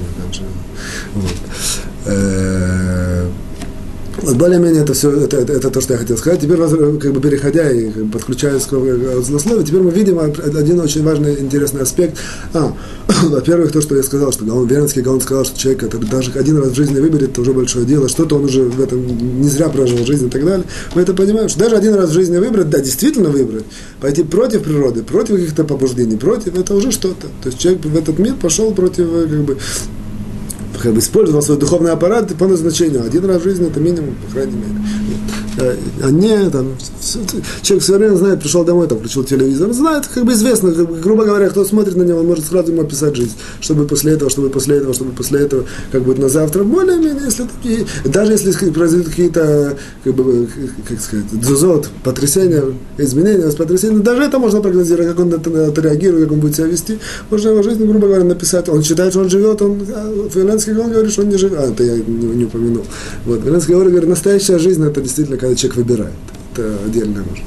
Вот. 1.14 1.34
Э, 2.06 3.26
вот 3.26 3.49
более-менее 4.23 4.83
это 4.83 4.95
все, 4.95 5.11
это, 5.11 5.39
это, 5.39 5.53
это 5.53 5.71
то, 5.71 5.81
что 5.81 5.95
я 5.95 5.99
хотел 5.99 6.16
сказать. 6.16 6.41
Теперь, 6.41 6.59
как 6.59 7.12
бы 7.12 7.21
переходя 7.21 7.71
и 7.71 7.91
как 7.91 8.05
бы, 8.05 8.12
подключаясь 8.12 8.64
к 8.64 9.23
злословию, 9.23 9.64
теперь 9.64 9.81
мы 9.81 9.91
видим 9.91 10.18
один 10.18 10.81
очень 10.81 11.03
важный, 11.03 11.41
интересный 11.41 11.83
аспект. 11.83 12.18
А, 12.53 12.75
во-первых, 13.25 13.73
то, 13.73 13.81
что 13.81 13.97
я 13.97 14.03
сказал, 14.03 14.33
что 14.33 14.45
Гаон, 14.45 14.66
Вернский 14.66 15.03
Гаон 15.03 15.21
сказал, 15.21 15.45
что 15.45 15.59
человек, 15.59 15.81
который 15.81 16.09
даже 16.09 16.33
один 16.35 16.59
раз 16.59 16.68
в 16.68 16.75
жизни 16.75 16.99
выберет, 17.01 17.31
это 17.31 17.41
уже 17.41 17.53
большое 17.53 17.85
дело, 17.87 18.09
что-то 18.09 18.37
он 18.37 18.45
уже 18.45 18.62
в 18.62 18.81
этом 18.81 19.07
не 19.41 19.49
зря 19.49 19.68
прожил 19.68 20.05
жизнь 20.05 20.27
и 20.27 20.31
так 20.31 20.45
далее. 20.45 20.66
Мы 20.95 21.03
это 21.03 21.14
понимаем, 21.14 21.49
что 21.49 21.61
даже 21.61 21.77
один 21.77 21.95
раз 21.95 22.11
в 22.11 22.12
жизни 22.12 22.39
выбрать, 22.39 22.71
да, 22.71 22.81
действительно 22.81 23.31
выбрать, 23.31 23.64
пойти 24.01 24.23
против 24.23 24.62
природы, 24.62 25.03
против 25.03 25.37
каких-то 25.37 25.64
побуждений, 25.64 26.16
против, 26.16 26.59
это 26.59 26.75
уже 26.75 26.93
что-то. 26.93 27.27
То 27.43 27.49
есть 27.49 27.59
человек 27.59 27.85
в 27.85 27.97
этот 27.97 28.18
мир 28.18 28.35
пошел 28.35 28.73
против, 28.73 29.07
бы, 29.07 29.27
как 29.29 29.41
бы 29.41 29.59
использовал 30.99 31.43
свой 31.43 31.59
духовный 31.59 31.93
аппарат 31.93 32.35
по 32.37 32.47
назначению. 32.47 33.05
Один 33.05 33.25
раз 33.25 33.41
в 33.41 33.45
жизни 33.45 33.68
это 33.68 33.81
минимум, 33.81 34.14
по 34.27 34.33
крайней 34.33 34.57
мере. 34.57 34.75
Э, 35.59 35.76
а 36.03 36.51
там, 36.51 36.76
человек 37.62 37.82
все 37.82 37.96
время 37.96 38.14
знает, 38.16 38.40
пришел 38.40 38.64
домой, 38.64 38.86
там, 38.86 38.98
включил 38.98 39.24
телевизор, 39.24 39.72
знает, 39.72 40.07
как 40.07 40.24
бы 40.24 40.32
известно, 40.32 40.72
как 40.72 40.88
бы, 40.88 40.98
грубо 40.98 41.24
говоря, 41.24 41.48
кто 41.48 41.64
смотрит 41.64 41.96
на 41.96 42.03
него, 42.03 42.20
он 42.20 42.26
может 42.26 42.46
сразу 42.46 42.70
ему 42.70 42.82
описать 42.82 43.16
жизнь, 43.16 43.34
чтобы 43.61 43.86
после 43.86 44.12
этого, 44.12 44.30
чтобы 44.30 44.48
после 44.51 44.76
этого, 44.76 44.94
чтобы 44.94 45.12
после 45.12 45.40
этого, 45.40 45.64
как 45.90 46.03
будет 46.03 46.18
на 46.18 46.28
завтра, 46.28 46.62
более-менее, 46.62 47.24
если 47.24 47.44
такие, 47.44 47.86
даже 48.05 48.32
если 48.32 48.70
произойдут 48.70 49.09
какие-то, 49.09 49.76
как 50.05 50.14
бы, 50.14 50.48
как 50.88 51.01
сказать, 51.01 51.26
дзузот, 51.32 51.88
потрясения, 52.05 52.62
изменения, 52.98 53.51
потрясения, 53.51 53.98
даже 53.98 54.22
это 54.22 54.38
можно 54.38 54.61
прогнозировать, 54.61 55.09
как 55.09 55.18
он 55.18 55.34
это, 55.34 55.51
это 55.51 55.80
реагирует, 55.80 56.24
как 56.24 56.32
он 56.32 56.40
будет 56.40 56.57
себя 56.57 56.66
вести, 56.66 56.98
можно 57.28 57.48
его 57.48 57.62
жизнь, 57.62 57.84
грубо 57.84 58.07
говоря, 58.07 58.24
написать, 58.24 58.68
он 58.68 58.84
считает, 58.84 59.12
что 59.12 59.22
он 59.22 59.30
живет, 59.30 59.61
он, 59.62 59.82
а, 59.92 60.28
Филянский 60.32 60.74
говорит, 60.74 61.11
что 61.11 61.22
он 61.22 61.28
не 61.28 61.36
живет, 61.36 61.59
а, 61.59 61.70
это 61.70 61.82
я 61.82 61.96
не, 61.96 62.03
не 62.03 62.44
упомянул, 62.44 62.84
вот, 63.26 63.42
Филянский 63.42 63.74
говорит, 63.74 64.09
настоящая 64.09 64.59
жизнь, 64.59 64.84
это 64.84 65.01
действительно 65.01 65.39
когда 65.41 65.57
человек 65.57 65.76
выбирает. 65.78 66.14
Это 66.55 66.76
отдельно 66.84 67.24
может. 67.28 67.45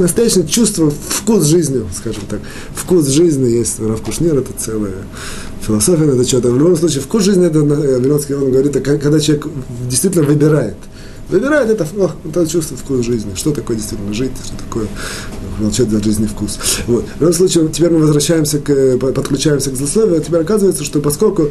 Настоящее 0.00 0.46
чувство, 0.46 0.90
вкус 0.90 1.44
жизни, 1.44 1.82
скажем 1.94 2.22
так. 2.28 2.40
Вкус 2.74 3.06
жизни 3.08 3.48
есть 3.48 3.80
Рав 3.80 4.00
Кушнир, 4.00 4.38
это 4.38 4.52
целая 4.56 4.94
философия 5.60 6.04
это 6.04 6.26
что-то. 6.26 6.50
В 6.50 6.58
любом 6.58 6.76
случае, 6.76 7.02
вкус 7.02 7.24
жизни, 7.24 7.46
это 7.46 7.58
Виноцкий 7.58 8.34
он 8.34 8.50
говорит, 8.50 8.76
это 8.76 8.98
когда 8.98 9.20
человек 9.20 9.46
действительно 9.88 10.24
выбирает. 10.24 10.76
Выбирает 11.28 11.68
это, 11.68 11.86
о, 11.98 12.12
это 12.26 12.46
чувство 12.46 12.78
вкус 12.78 13.04
жизни. 13.04 13.34
Что 13.34 13.52
такое 13.52 13.76
действительно 13.76 14.14
жить, 14.14 14.32
что 14.42 14.56
такое 14.56 14.86
молчать 15.58 15.90
за 15.90 16.02
жизни 16.02 16.26
вкус. 16.26 16.58
Вот. 16.86 17.04
В 17.16 17.20
любом 17.20 17.34
случае, 17.34 17.68
теперь 17.68 17.90
мы 17.90 17.98
возвращаемся 17.98 18.60
к, 18.60 18.98
подключаемся 18.98 19.70
к 19.70 19.76
злословию, 19.76 20.18
а 20.18 20.20
теперь 20.20 20.40
оказывается, 20.40 20.84
что 20.84 21.00
поскольку 21.00 21.50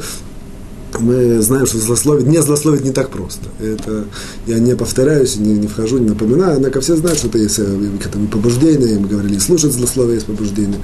мы 1.00 1.42
знаем, 1.42 1.66
что 1.66 1.78
злословить, 1.78 2.28
не 2.28 2.42
злословить 2.42 2.84
не 2.84 2.92
так 2.92 3.10
просто. 3.10 3.48
Это 3.60 4.06
я 4.46 4.60
не 4.60 4.76
повторяюсь, 4.76 5.38
не, 5.38 5.54
не 5.54 5.68
вхожу, 5.68 5.98
не 5.98 6.10
напоминаю, 6.10 6.58
однако 6.58 6.82
все 6.82 6.96
знают, 6.96 7.20
что 7.20 7.28
это 7.28 7.38
есть 7.38 7.60
э, 7.60 7.64
к 8.02 8.06
этому 8.06 8.28
побуждение, 8.28 9.00
мы 9.00 9.08
говорили, 9.08 9.38
слушать 9.40 9.74
злословие 9.74 10.16
есть 10.16 10.26
побуждение. 10.26 10.80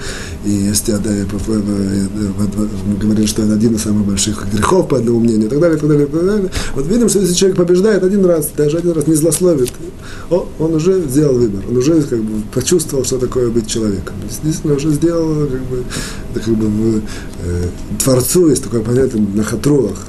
И 0.46 0.52
есть, 0.52 0.86
да, 0.86 1.10
мы 2.88 2.96
говорили, 2.98 3.26
что 3.26 3.44
это 3.44 3.54
один 3.54 3.76
из 3.76 3.82
самых 3.82 4.06
больших 4.06 4.46
грехов, 4.52 4.88
по 4.88 4.98
одному 4.98 5.20
мнению, 5.20 5.48
и 5.48 5.50
так 5.50 5.60
далее, 5.60 5.78
и 5.78 5.80
так 5.80 5.90
далее, 5.90 6.08
и 6.08 6.10
так 6.10 6.26
далее. 6.26 6.52
Вот 6.76 6.88
видим, 6.88 7.10
что 7.10 7.20
если 7.20 7.34
человек 7.34 7.58
побеждает 7.58 8.04
один 8.04 8.26
раз, 8.26 8.50
даже 8.56 8.78
один 8.78 8.92
раз 8.92 9.08
не 9.08 9.16
злословит, 9.16 9.72
о, 10.30 10.48
он 10.60 10.76
уже 10.76 11.02
сделал 11.02 11.36
выбор, 11.36 11.64
он 11.70 11.78
уже 11.78 12.02
как 12.02 12.20
бы 12.20 12.44
почувствовал, 12.54 13.06
что 13.06 13.18
такое 13.18 13.50
быть 13.50 13.68
человеком. 13.68 14.16
Действительно, 14.24 14.76
уже 14.76 14.92
сделал, 14.92 15.48
как 15.48 15.62
бы, 15.62 15.84
это 16.32 16.40
как 16.40 16.56
бы 16.56 17.02
э, 17.44 17.64
Творцу 18.04 18.50
есть 18.50 18.64
такое 18.64 18.82
понятие 18.82 19.26
на 19.34 19.44
хатрулах, 19.44 20.03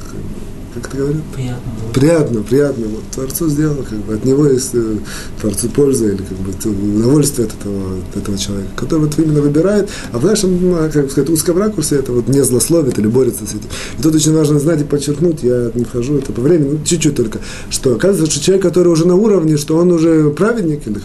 как 0.74 0.88
это 0.88 0.96
говорят? 0.96 1.22
Приятно. 1.34 1.72
Приятно, 1.92 2.42
приятно. 2.42 2.86
Вот 2.88 3.02
Творцу 3.12 3.48
сделал, 3.48 3.76
как 3.88 3.98
бы 3.98 4.14
от 4.14 4.24
него 4.24 4.46
есть 4.46 4.70
э, 4.74 4.96
Творцу 5.40 5.68
польза 5.68 6.06
или 6.06 6.16
как 6.16 6.36
бы 6.38 6.96
удовольствие 6.96 7.46
от 7.46 7.54
этого, 7.54 7.98
от 8.10 8.16
этого 8.16 8.36
человека, 8.36 8.70
который 8.76 9.00
вот 9.06 9.18
именно 9.18 9.40
выбирает, 9.40 9.88
а 10.12 10.18
в 10.18 10.24
нашем, 10.24 10.60
ну, 10.60 10.76
как 10.92 11.10
сказать, 11.10 11.30
узком 11.30 11.58
ракурсе 11.58 11.96
это 11.96 12.12
вот 12.12 12.28
не 12.28 12.42
злословит 12.42 12.98
или 12.98 13.06
борется 13.06 13.46
с 13.46 13.50
этим. 13.50 13.68
И 13.98 14.02
тут 14.02 14.14
очень 14.14 14.34
важно 14.34 14.58
знать 14.58 14.80
и 14.80 14.84
подчеркнуть, 14.84 15.42
я 15.42 15.70
не 15.74 15.84
вхожу 15.84 16.18
это 16.18 16.32
по 16.32 16.40
времени, 16.40 16.70
ну, 16.72 16.78
чуть-чуть 16.84 17.14
только, 17.14 17.38
что 17.70 17.94
оказывается, 17.94 18.34
что 18.34 18.44
человек, 18.44 18.64
который 18.64 18.88
уже 18.88 19.06
на 19.06 19.14
уровне, 19.14 19.56
что 19.56 19.76
он 19.76 19.92
уже 19.92 20.30
праведник, 20.30 20.86
или, 20.86 20.98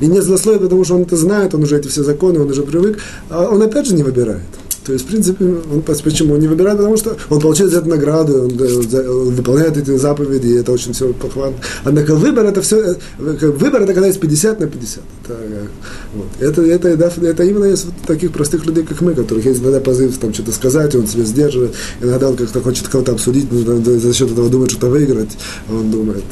и 0.00 0.06
не 0.06 0.20
злословит, 0.20 0.60
потому 0.60 0.84
что 0.84 0.96
он 0.96 1.02
это 1.02 1.16
знает, 1.16 1.54
он 1.54 1.62
уже 1.62 1.78
эти 1.78 1.88
все 1.88 2.04
законы, 2.04 2.40
он 2.40 2.50
уже 2.50 2.62
привык, 2.62 2.98
а 3.30 3.48
он 3.48 3.62
опять 3.62 3.86
же 3.86 3.94
не 3.94 4.02
выбирает. 4.02 4.42
То 4.84 4.92
есть, 4.92 5.06
в 5.06 5.08
принципе, 5.08 5.44
он, 5.44 5.82
почему 5.82 6.34
он 6.34 6.40
не 6.40 6.48
выбирает? 6.48 6.76
Потому 6.76 6.96
что 6.96 7.16
он 7.30 7.40
получает 7.40 7.70
за 7.70 7.78
это 7.78 7.88
награды, 7.88 8.34
он, 8.34 8.52
он 8.52 9.34
выполняет 9.34 9.76
эти 9.76 9.96
заповеди, 9.96 10.48
и 10.48 10.54
это 10.54 10.72
очень 10.72 10.92
все 10.92 11.12
похвально. 11.14 11.56
Однако 11.84 12.14
выбор 12.14 12.44
это 12.44 12.60
все, 12.60 12.76
э, 12.78 12.96
выбор 13.18 13.82
это 13.82 13.94
когда 13.94 14.08
есть 14.08 14.20
50 14.20 14.60
на 14.60 14.66
50. 14.66 15.02
Это, 15.24 15.34
э, 15.40 15.66
вот. 16.14 16.26
это, 16.38 16.62
это, 16.62 16.88
это, 17.26 17.44
именно 17.44 17.70
вот 17.70 17.94
таких 18.06 18.32
простых 18.32 18.66
людей, 18.66 18.84
как 18.84 19.00
мы, 19.00 19.14
которых 19.14 19.46
есть 19.46 19.62
иногда 19.62 19.80
позыв 19.80 20.18
там 20.18 20.34
что-то 20.34 20.52
сказать, 20.52 20.94
он 20.94 21.06
себя 21.06 21.24
сдерживает, 21.24 21.72
иногда 22.02 22.28
он 22.28 22.36
как-то 22.36 22.60
хочет 22.60 22.88
кого-то 22.88 23.12
обсудить, 23.12 23.50
за 23.50 24.12
счет 24.12 24.32
этого 24.32 24.50
думает 24.50 24.70
что-то 24.70 24.88
выиграть, 24.88 25.30
а 25.68 25.74
он 25.74 25.90
думает, 25.90 26.24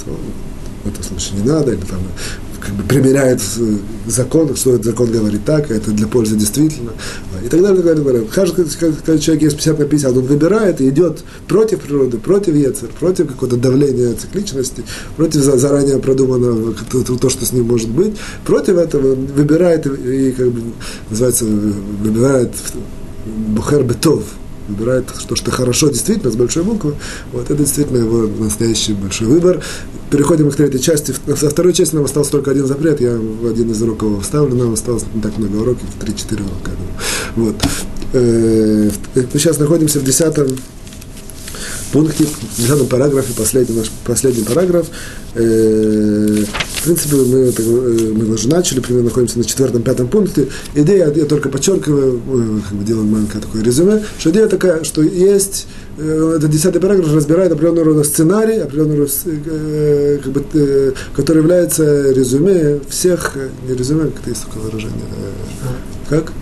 в 0.85 0.89
этом 0.89 1.05
случае 1.05 1.41
не 1.41 1.49
надо, 1.49 1.73
или 1.73 1.81
там 1.81 2.01
как 2.65 2.75
бы 2.75 2.83
примеряет 2.85 3.41
закон, 4.07 4.55
что 4.57 4.75
этот 4.75 4.85
закон 4.85 5.11
говорит 5.11 5.45
так, 5.45 5.71
а 5.71 5.75
это 5.75 5.91
для 5.91 6.07
пользы 6.07 6.37
действительно, 6.37 6.93
и 7.45 7.49
так 7.49 7.61
далее, 7.61 7.83
так 7.83 8.05
далее. 8.05 8.27
Каждый, 8.33 8.67
человек 9.19 9.43
есть 9.43 9.57
50 9.57 9.79
на 9.79 9.85
50, 9.85 10.17
он 10.17 10.25
выбирает 10.25 10.81
и 10.81 10.89
идет 10.89 11.25
против 11.49 11.81
природы, 11.81 12.19
против 12.19 12.55
яцер, 12.55 12.89
против 13.01 13.29
какого-то 13.29 13.57
давления 13.57 14.15
цикличности, 14.15 14.85
против 15.17 15.43
заранее 15.43 15.99
продуманного 15.99 16.75
то, 16.75 17.29
что 17.29 17.45
с 17.45 17.53
ним 17.53 17.67
может 17.67 17.91
быть, 17.91 18.17
против 18.45 18.77
этого 18.77 19.15
выбирает 19.15 19.87
и, 19.87 20.29
и 20.29 20.33
как 20.33 20.51
бы, 20.51 20.63
называется, 21.11 21.45
выбирает 21.45 22.53
Бухер 23.25 23.83
Бетов, 23.83 24.25
выбирает 24.69 25.07
то, 25.29 25.37
что 25.37 25.51
хорошо 25.51 25.89
действительно, 25.89 26.31
с 26.31 26.37
большой 26.37 26.63
буквы, 26.63 26.95
вот 27.33 27.45
это 27.45 27.57
действительно 27.57 27.99
его 27.99 28.29
настоящий 28.43 28.95
большой 28.95 29.29
выбор. 29.29 29.63
Переходим 30.13 30.51
к 30.51 30.55
третьей 30.55 30.79
части. 30.79 31.15
Во 31.27 31.35
второй 31.35 31.73
части 31.73 31.95
нам 31.95 32.05
остался 32.05 32.33
только 32.33 32.51
один 32.51 32.67
запрет, 32.67 33.01
я 33.01 33.17
в 33.17 33.47
один 33.47 33.71
из 33.71 33.81
уроков 33.81 34.11
его 34.11 34.21
вставлю, 34.21 34.55
нам 34.55 34.75
осталось 34.75 35.05
не 35.15 35.23
так 35.23 35.39
много 35.39 35.57
уроков, 35.57 35.85
3-4 36.01 36.35
урока. 36.35 36.71
Вот. 37.35 37.55
Э, 38.13 38.91
мы 39.15 39.39
сейчас 39.41 39.59
находимся 39.59 40.01
в 40.01 40.05
десятом 40.05 40.49
пункте, 41.93 42.25
в 42.27 42.61
десятом 42.61 42.89
параграфе, 42.89 43.33
последний 43.33 43.75
наш 43.75 43.91
последний 44.05 44.45
параграф. 44.45 44.87
Э, 46.83 46.85
в 46.85 46.85
принципе, 46.85 47.17
мы, 47.17 47.39
э, 47.39 48.13
мы 48.13 48.35
уже 48.35 48.49
начали, 48.49 48.81
примерно 48.81 49.09
находимся 49.09 49.39
на 49.39 49.45
четвертом-пятом 49.45 50.09
пункте. 50.09 50.49
Идея, 50.75 51.13
я 51.15 51.25
только 51.25 51.49
подчеркиваю, 51.49 52.21
как 52.69 52.79
бы 52.79 52.85
делаем 52.85 53.11
маленькое 53.11 53.43
такое 53.43 53.63
резюме, 53.63 54.03
что 54.19 54.31
идея 54.31 54.49
такая, 54.49 54.85
что 54.85 55.03
есть, 55.03 55.67
этот 55.99 56.51
десятый 56.51 56.81
параграф 56.81 57.13
разбирает 57.13 57.53
определенного 57.53 57.87
рода 57.87 58.05
сценарий, 58.05 58.59
определенного 58.59 59.01
рода, 59.01 60.21
как 60.23 60.33
бы, 60.33 60.95
который 61.15 61.39
является 61.39 62.11
резюме 62.13 62.81
всех, 62.89 63.37
не 63.69 63.75
резюме, 63.75 64.11
как 64.11 64.27
есть 64.27 64.43
такое 64.45 64.63
выражение, 64.63 65.05
как? 66.09 66.33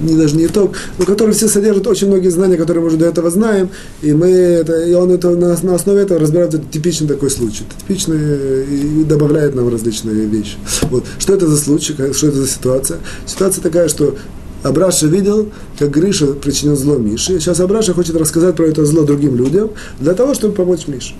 Не 0.00 0.16
даже 0.16 0.36
не 0.36 0.46
итог, 0.46 0.76
но 0.98 1.04
который 1.04 1.34
все 1.34 1.48
содержит 1.48 1.86
очень 1.86 2.08
многие 2.08 2.28
знания, 2.28 2.56
которые 2.56 2.82
мы 2.82 2.88
уже 2.88 2.96
до 2.96 3.06
этого 3.06 3.30
знаем, 3.30 3.70
и 4.02 4.12
мы 4.12 4.28
это, 4.28 4.84
и 4.84 4.94
он 4.94 5.10
это 5.10 5.30
на, 5.30 5.56
на 5.62 5.74
основе 5.74 6.02
этого 6.02 6.20
разбирает 6.20 6.54
это 6.54 6.64
типичный 6.64 7.08
такой 7.08 7.30
случай, 7.30 7.64
типичный 7.80 8.64
и 8.64 9.04
добавляет 9.04 9.54
нам 9.54 9.68
различные 9.68 10.26
вещи. 10.26 10.56
Вот. 10.90 11.04
Что 11.18 11.34
это 11.34 11.46
за 11.46 11.56
случай, 11.56 11.94
что 11.94 12.26
это 12.26 12.36
за 12.36 12.48
ситуация? 12.48 12.98
Ситуация 13.26 13.62
такая, 13.62 13.88
что 13.88 14.16
Абраша 14.62 15.06
видел, 15.06 15.50
как 15.78 15.90
Гриша 15.90 16.26
причинил 16.34 16.76
зло 16.76 16.96
Мише. 16.96 17.40
Сейчас 17.40 17.60
Абраша 17.60 17.94
хочет 17.94 18.16
рассказать 18.16 18.54
про 18.56 18.66
это 18.66 18.84
зло 18.84 19.02
другим 19.02 19.36
людям, 19.36 19.70
для 19.98 20.14
того, 20.14 20.34
чтобы 20.34 20.54
помочь 20.54 20.86
Мише. 20.86 21.14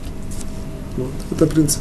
Вот. 0.97 1.11
Это 1.31 1.47
принцип 1.47 1.81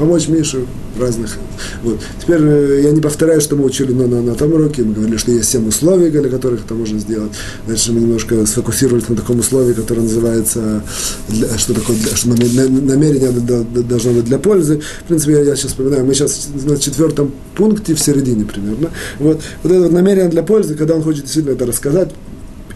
помочь 0.00 0.28
Мише 0.28 0.64
в 0.96 1.00
разных. 1.00 1.36
Вот. 1.82 2.00
Теперь 2.20 2.40
э, 2.40 2.80
я 2.84 2.90
не 2.90 3.00
повторяю, 3.00 3.40
что 3.40 3.54
мы 3.54 3.64
учили 3.64 3.92
на, 3.92 4.06
на, 4.06 4.22
на 4.22 4.34
том 4.34 4.52
уроке. 4.52 4.82
Мы 4.82 4.94
говорили, 4.94 5.18
что 5.18 5.30
есть 5.30 5.50
семь 5.50 5.68
условий, 5.68 6.10
для 6.10 6.28
которых 6.28 6.64
это 6.64 6.74
можно 6.74 6.98
сделать. 6.98 7.32
Дальше 7.68 7.92
мы 7.92 8.00
немножко 8.00 8.46
сфокусировались 8.46 9.08
на 9.08 9.16
таком 9.16 9.38
условии, 9.38 9.74
которое 9.74 10.02
называется, 10.02 10.82
для, 11.28 11.56
что 11.58 11.74
такое, 11.74 11.96
для, 11.96 12.16
что 12.16 12.28
намерение 12.28 13.30
должно 13.30 14.12
быть 14.12 14.24
для 14.24 14.38
пользы. 14.38 14.80
В 15.04 15.08
принципе, 15.08 15.32
я, 15.32 15.42
я 15.42 15.54
сейчас 15.54 15.72
вспоминаю, 15.72 16.04
мы 16.04 16.14
сейчас 16.14 16.48
на 16.64 16.78
четвертом 16.78 17.32
пункте 17.54 17.94
в 17.94 18.00
середине 18.00 18.46
примерно. 18.46 18.90
Вот, 19.18 19.40
вот 19.62 19.72
это 19.72 19.82
вот 19.82 19.92
намерение 19.92 20.30
для 20.30 20.42
пользы, 20.42 20.74
когда 20.74 20.94
он 20.94 21.02
хочет 21.02 21.24
действительно 21.24 21.52
это 21.52 21.66
рассказать, 21.66 22.10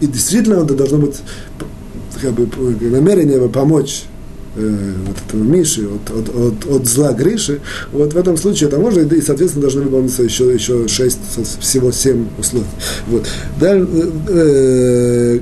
и 0.01 0.07
действительно 0.07 0.63
это 0.63 0.75
должно 0.75 0.99
быть 0.99 1.17
как 2.21 2.33
бы, 2.33 2.47
намерение 2.91 3.49
помочь 3.49 4.05
э, 4.57 4.93
вот 5.07 5.17
этого 5.27 5.43
Миши, 5.43 5.87
от, 5.87 6.11
от, 6.11 6.29
от, 6.35 6.67
от 6.67 6.87
зла 6.87 7.13
Гриши, 7.13 7.61
вот 7.93 8.13
в 8.13 8.17
этом 8.17 8.37
случае 8.37 8.69
это 8.69 8.79
можно, 8.79 9.01
и, 9.01 9.21
соответственно, 9.21 9.63
должны 9.63 9.83
выполниться 9.83 10.23
еще, 10.23 10.53
еще 10.53 10.89
шесть, 10.89 11.19
всего 11.61 11.93
семь 11.93 12.27
условий. 12.39 12.67
Вот. 13.09 13.27
Далее, 13.61 13.87
э, 14.29 15.41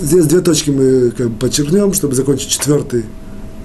здесь 0.00 0.26
две 0.26 0.40
точки 0.40 0.70
мы 0.70 1.10
как 1.10 1.30
бы 1.30 1.38
подчеркнем, 1.38 1.92
чтобы 1.92 2.14
закончить 2.14 2.48
четвертый 2.48 3.04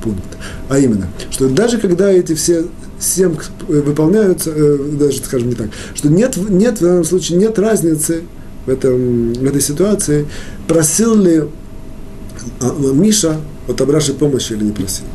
пункт. 0.03 0.23
А 0.69 0.79
именно, 0.79 1.07
что 1.31 1.49
даже 1.49 1.77
когда 1.77 2.11
эти 2.11 2.33
все 2.33 2.65
семь 2.99 3.35
выполняются, 3.67 4.51
э, 4.51 4.77
даже, 4.99 5.17
скажем 5.17 5.49
не 5.49 5.55
так, 5.55 5.69
что 5.93 6.09
нет, 6.09 6.37
нет 6.37 6.79
в 6.79 6.81
данном 6.81 7.03
случае 7.03 7.39
нет 7.39 7.57
разницы 7.59 8.23
в, 8.65 8.69
этом, 8.69 9.33
в 9.33 9.43
этой 9.43 9.61
ситуации, 9.61 10.27
просил 10.67 11.15
ли 11.15 11.43
Миша 12.93 13.37
от 13.67 13.79
Абраши 13.81 14.13
помощи 14.13 14.53
или 14.53 14.63
не 14.63 14.71
просил. 14.71 15.05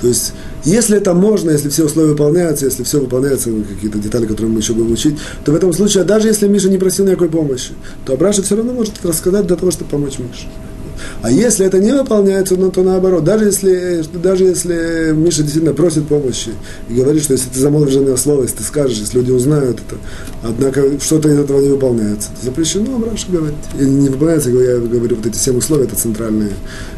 То 0.00 0.08
есть, 0.08 0.32
если 0.64 0.96
это 0.96 1.14
можно, 1.14 1.50
если 1.50 1.68
все 1.68 1.84
условия 1.84 2.10
выполняются, 2.10 2.66
если 2.66 2.82
все 2.82 3.00
выполняется, 3.00 3.50
ну, 3.50 3.64
какие-то 3.64 3.98
детали, 3.98 4.26
которые 4.26 4.52
мы 4.52 4.60
еще 4.60 4.72
будем 4.72 4.92
учить, 4.92 5.16
то 5.44 5.52
в 5.52 5.54
этом 5.54 5.72
случае, 5.72 6.04
даже 6.04 6.28
если 6.28 6.48
Миша 6.48 6.68
не 6.68 6.78
просил 6.78 7.04
никакой 7.04 7.28
помощи, 7.28 7.72
то 8.04 8.14
Абраша 8.14 8.42
все 8.42 8.56
равно 8.56 8.72
может 8.72 8.94
рассказать 9.04 9.46
для 9.46 9.56
того, 9.56 9.70
чтобы 9.70 9.90
помочь 9.90 10.18
Мише. 10.18 10.48
А 11.22 11.30
если 11.30 11.64
это 11.64 11.78
не 11.78 11.92
выполняется, 11.92 12.56
ну, 12.56 12.72
то 12.72 12.82
наоборот, 12.82 13.22
даже 13.22 13.44
если, 13.44 14.02
даже 14.12 14.42
если 14.44 15.12
Миша 15.14 15.42
действительно 15.42 15.72
просит 15.72 16.08
помощи 16.08 16.50
и 16.88 16.94
говорит, 16.94 17.22
что 17.22 17.34
если 17.34 17.48
ты 17.48 17.60
замолвишь 17.60 17.94
за 17.94 18.16
слово, 18.16 18.42
если 18.42 18.56
ты 18.56 18.62
скажешь, 18.64 18.98
если 18.98 19.18
люди 19.18 19.30
узнают 19.30 19.78
это, 19.86 20.00
однако 20.42 20.82
что-то 21.00 21.28
из 21.28 21.38
этого 21.38 21.60
не 21.60 21.68
выполняется, 21.68 22.30
то 22.30 22.44
запрещено 22.44 23.00
Раша 23.08 23.26
говорить. 23.30 23.54
И 23.78 23.84
не 23.84 24.08
выполняется, 24.08 24.50
я 24.50 24.78
говорю, 24.78 25.16
вот 25.16 25.26
эти 25.26 25.36
семь 25.36 25.58
условий, 25.58 25.84
это 25.84 25.94
центральные, 25.94 26.50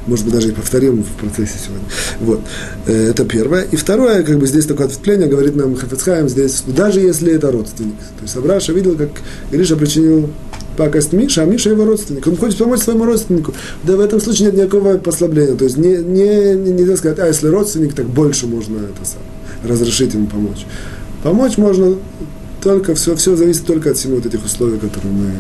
может 0.06 0.24
быть, 0.24 0.34
даже 0.34 0.48
и 0.48 0.52
повторим 0.52 1.04
в 1.04 1.20
процессе 1.20 1.58
сегодня. 1.62 1.86
Вот. 2.20 2.40
Э, 2.86 3.10
это 3.10 3.26
первое. 3.26 3.66
И 3.70 3.76
второе, 3.76 4.22
как 4.22 4.38
бы 4.38 4.46
здесь 4.46 4.64
такое 4.64 4.86
ответвление, 4.86 5.28
говорит 5.28 5.54
нам 5.54 5.76
Хафецхайм 5.76 6.30
здесь, 6.30 6.62
даже 6.66 7.00
если 7.00 7.34
это 7.34 7.52
родственник. 7.52 7.98
То 8.18 8.22
есть 8.22 8.36
Абраша 8.36 8.72
видел, 8.72 8.96
как 8.96 9.10
Гриша 9.52 9.76
причинил 9.76 10.30
пакость 10.76 11.12
Миша, 11.12 11.42
а 11.42 11.44
Миша 11.44 11.70
его 11.70 11.84
родственник. 11.84 12.26
Он 12.26 12.36
хочет 12.36 12.58
помочь 12.58 12.80
своему 12.80 13.04
родственнику. 13.04 13.54
Да 13.82 13.96
в 13.96 14.00
этом 14.00 14.20
случае 14.20 14.46
нет 14.46 14.56
никакого 14.56 14.98
послабления. 14.98 15.54
То 15.54 15.64
есть 15.64 15.76
не, 15.76 15.96
не, 15.96 16.54
не, 16.54 16.72
нельзя 16.72 16.96
сказать, 16.96 17.18
а 17.18 17.26
если 17.26 17.48
родственник, 17.48 17.94
так 17.94 18.06
больше 18.06 18.46
можно 18.46 18.76
это 18.76 19.04
сам, 19.04 19.22
разрешить 19.68 20.14
ему 20.14 20.26
помочь. 20.26 20.66
Помочь 21.22 21.56
можно 21.56 21.96
только, 22.62 22.94
все, 22.94 23.14
все 23.14 23.36
зависит 23.36 23.66
только 23.66 23.90
от 23.90 23.98
всего 23.98 24.16
вот 24.16 24.26
этих 24.26 24.44
условий, 24.44 24.78
которые 24.78 25.12
мы... 25.12 25.30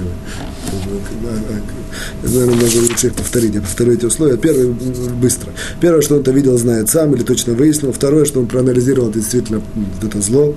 Наверное, 2.22 2.60
даже 2.60 2.80
лучше 2.80 3.06
их 3.08 3.14
повторить. 3.14 3.54
Я 3.54 3.60
повторю 3.60 3.92
эти 3.92 4.04
условия. 4.06 4.36
Первое, 4.36 4.74
быстро. 5.20 5.52
Первое, 5.80 6.02
что 6.02 6.16
он 6.16 6.22
это 6.22 6.30
видел, 6.30 6.56
знает 6.58 6.88
сам 6.90 7.14
или 7.14 7.22
точно 7.22 7.54
выяснил. 7.54 7.92
Второе, 7.92 8.24
что 8.24 8.40
он 8.40 8.46
проанализировал 8.46 9.10
действительно 9.10 9.62
это 10.02 10.20
зло. 10.20 10.54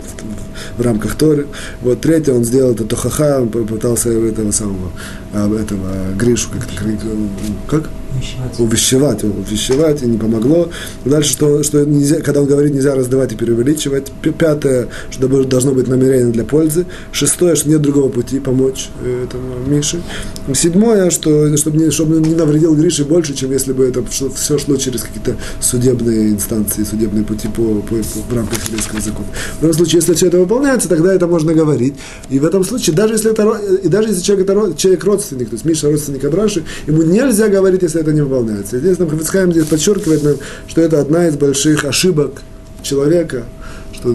в 0.77 0.81
рамках 0.81 1.15
Торы. 1.15 1.47
Вот 1.81 2.01
третье, 2.01 2.33
он 2.33 2.43
сделал 2.43 2.71
это 2.71 2.85
Тохаха, 2.85 3.41
он 3.41 3.49
попытался 3.49 4.09
этого 4.09 4.51
самого, 4.51 4.91
этого 5.33 6.13
Гришу, 6.17 6.49
как, 6.49 6.67
как? 7.67 7.89
Увещевать, 8.59 9.23
увещевать, 9.23 10.03
и 10.03 10.05
не 10.05 10.17
помогло. 10.17 10.69
Дальше, 11.05 11.31
что, 11.31 11.63
что 11.63 11.85
нельзя, 11.85 12.21
когда 12.21 12.41
он 12.41 12.47
говорит, 12.47 12.73
нельзя 12.73 12.95
раздавать 12.95 13.33
и 13.33 13.35
преувеличивать. 13.35 14.11
Пятое, 14.37 14.87
что 15.09 15.27
должно 15.43 15.73
быть 15.73 15.87
намерение 15.87 16.31
для 16.31 16.43
пользы. 16.43 16.85
Шестое, 17.11 17.55
что 17.55 17.69
нет 17.69 17.81
другого 17.81 18.09
пути 18.09 18.39
помочь 18.39 18.89
э, 19.03 19.25
этому 19.25 19.57
Мише. 19.67 20.01
Седьмое, 20.53 21.09
что 21.09 21.55
чтобы 21.57 21.77
не, 21.77 21.91
чтобы 21.91 22.19
не 22.19 22.35
навредил 22.35 22.75
Грише 22.75 23.05
больше, 23.05 23.33
чем 23.33 23.51
если 23.51 23.73
бы 23.73 23.85
это 23.85 24.03
все 24.05 24.57
шло 24.57 24.75
через 24.77 25.01
какие-то 25.01 25.35
судебные 25.59 26.31
инстанции, 26.31 26.83
судебные 26.83 27.23
пути 27.23 27.47
по, 27.47 27.81
по, 27.81 27.95
по, 27.95 27.95
в 27.95 28.35
рамках 28.35 28.63
еврейского 28.65 29.01
закона. 29.01 29.27
В 29.59 29.61
любом 29.61 29.75
случае, 29.75 29.97
если 29.97 30.13
все 30.13 30.27
это 30.27 30.39
выполняется, 30.39 30.89
тогда 30.89 31.13
это 31.13 31.27
можно 31.27 31.53
говорить. 31.53 31.95
И 32.29 32.39
в 32.39 32.45
этом 32.45 32.63
случае, 32.63 32.95
даже 32.95 33.13
если, 33.13 33.31
это, 33.31 33.59
и 33.83 33.87
даже 33.87 34.09
если 34.09 34.21
человек, 34.21 34.49
это, 34.49 34.73
человек 34.75 35.03
родственник, 35.03 35.49
то 35.49 35.55
есть 35.55 35.65
Миша 35.65 35.89
родственник 35.89 36.23
Абраши, 36.25 36.63
ему 36.87 37.03
нельзя 37.03 37.47
говорить, 37.47 37.81
если 37.81 38.01
это 38.01 38.06
не 38.11 38.21
выполняется. 38.21 38.79
здесь 38.79 38.99
нам 38.99 39.09
Хафицхайм 39.09 39.51
здесь 39.51 39.65
подчеркивает 39.65 40.23
нам, 40.23 40.35
что 40.67 40.81
это 40.81 40.99
одна 40.99 41.27
из 41.27 41.35
больших 41.35 41.85
ошибок 41.85 42.41
человека, 42.81 43.43
что 43.93 44.09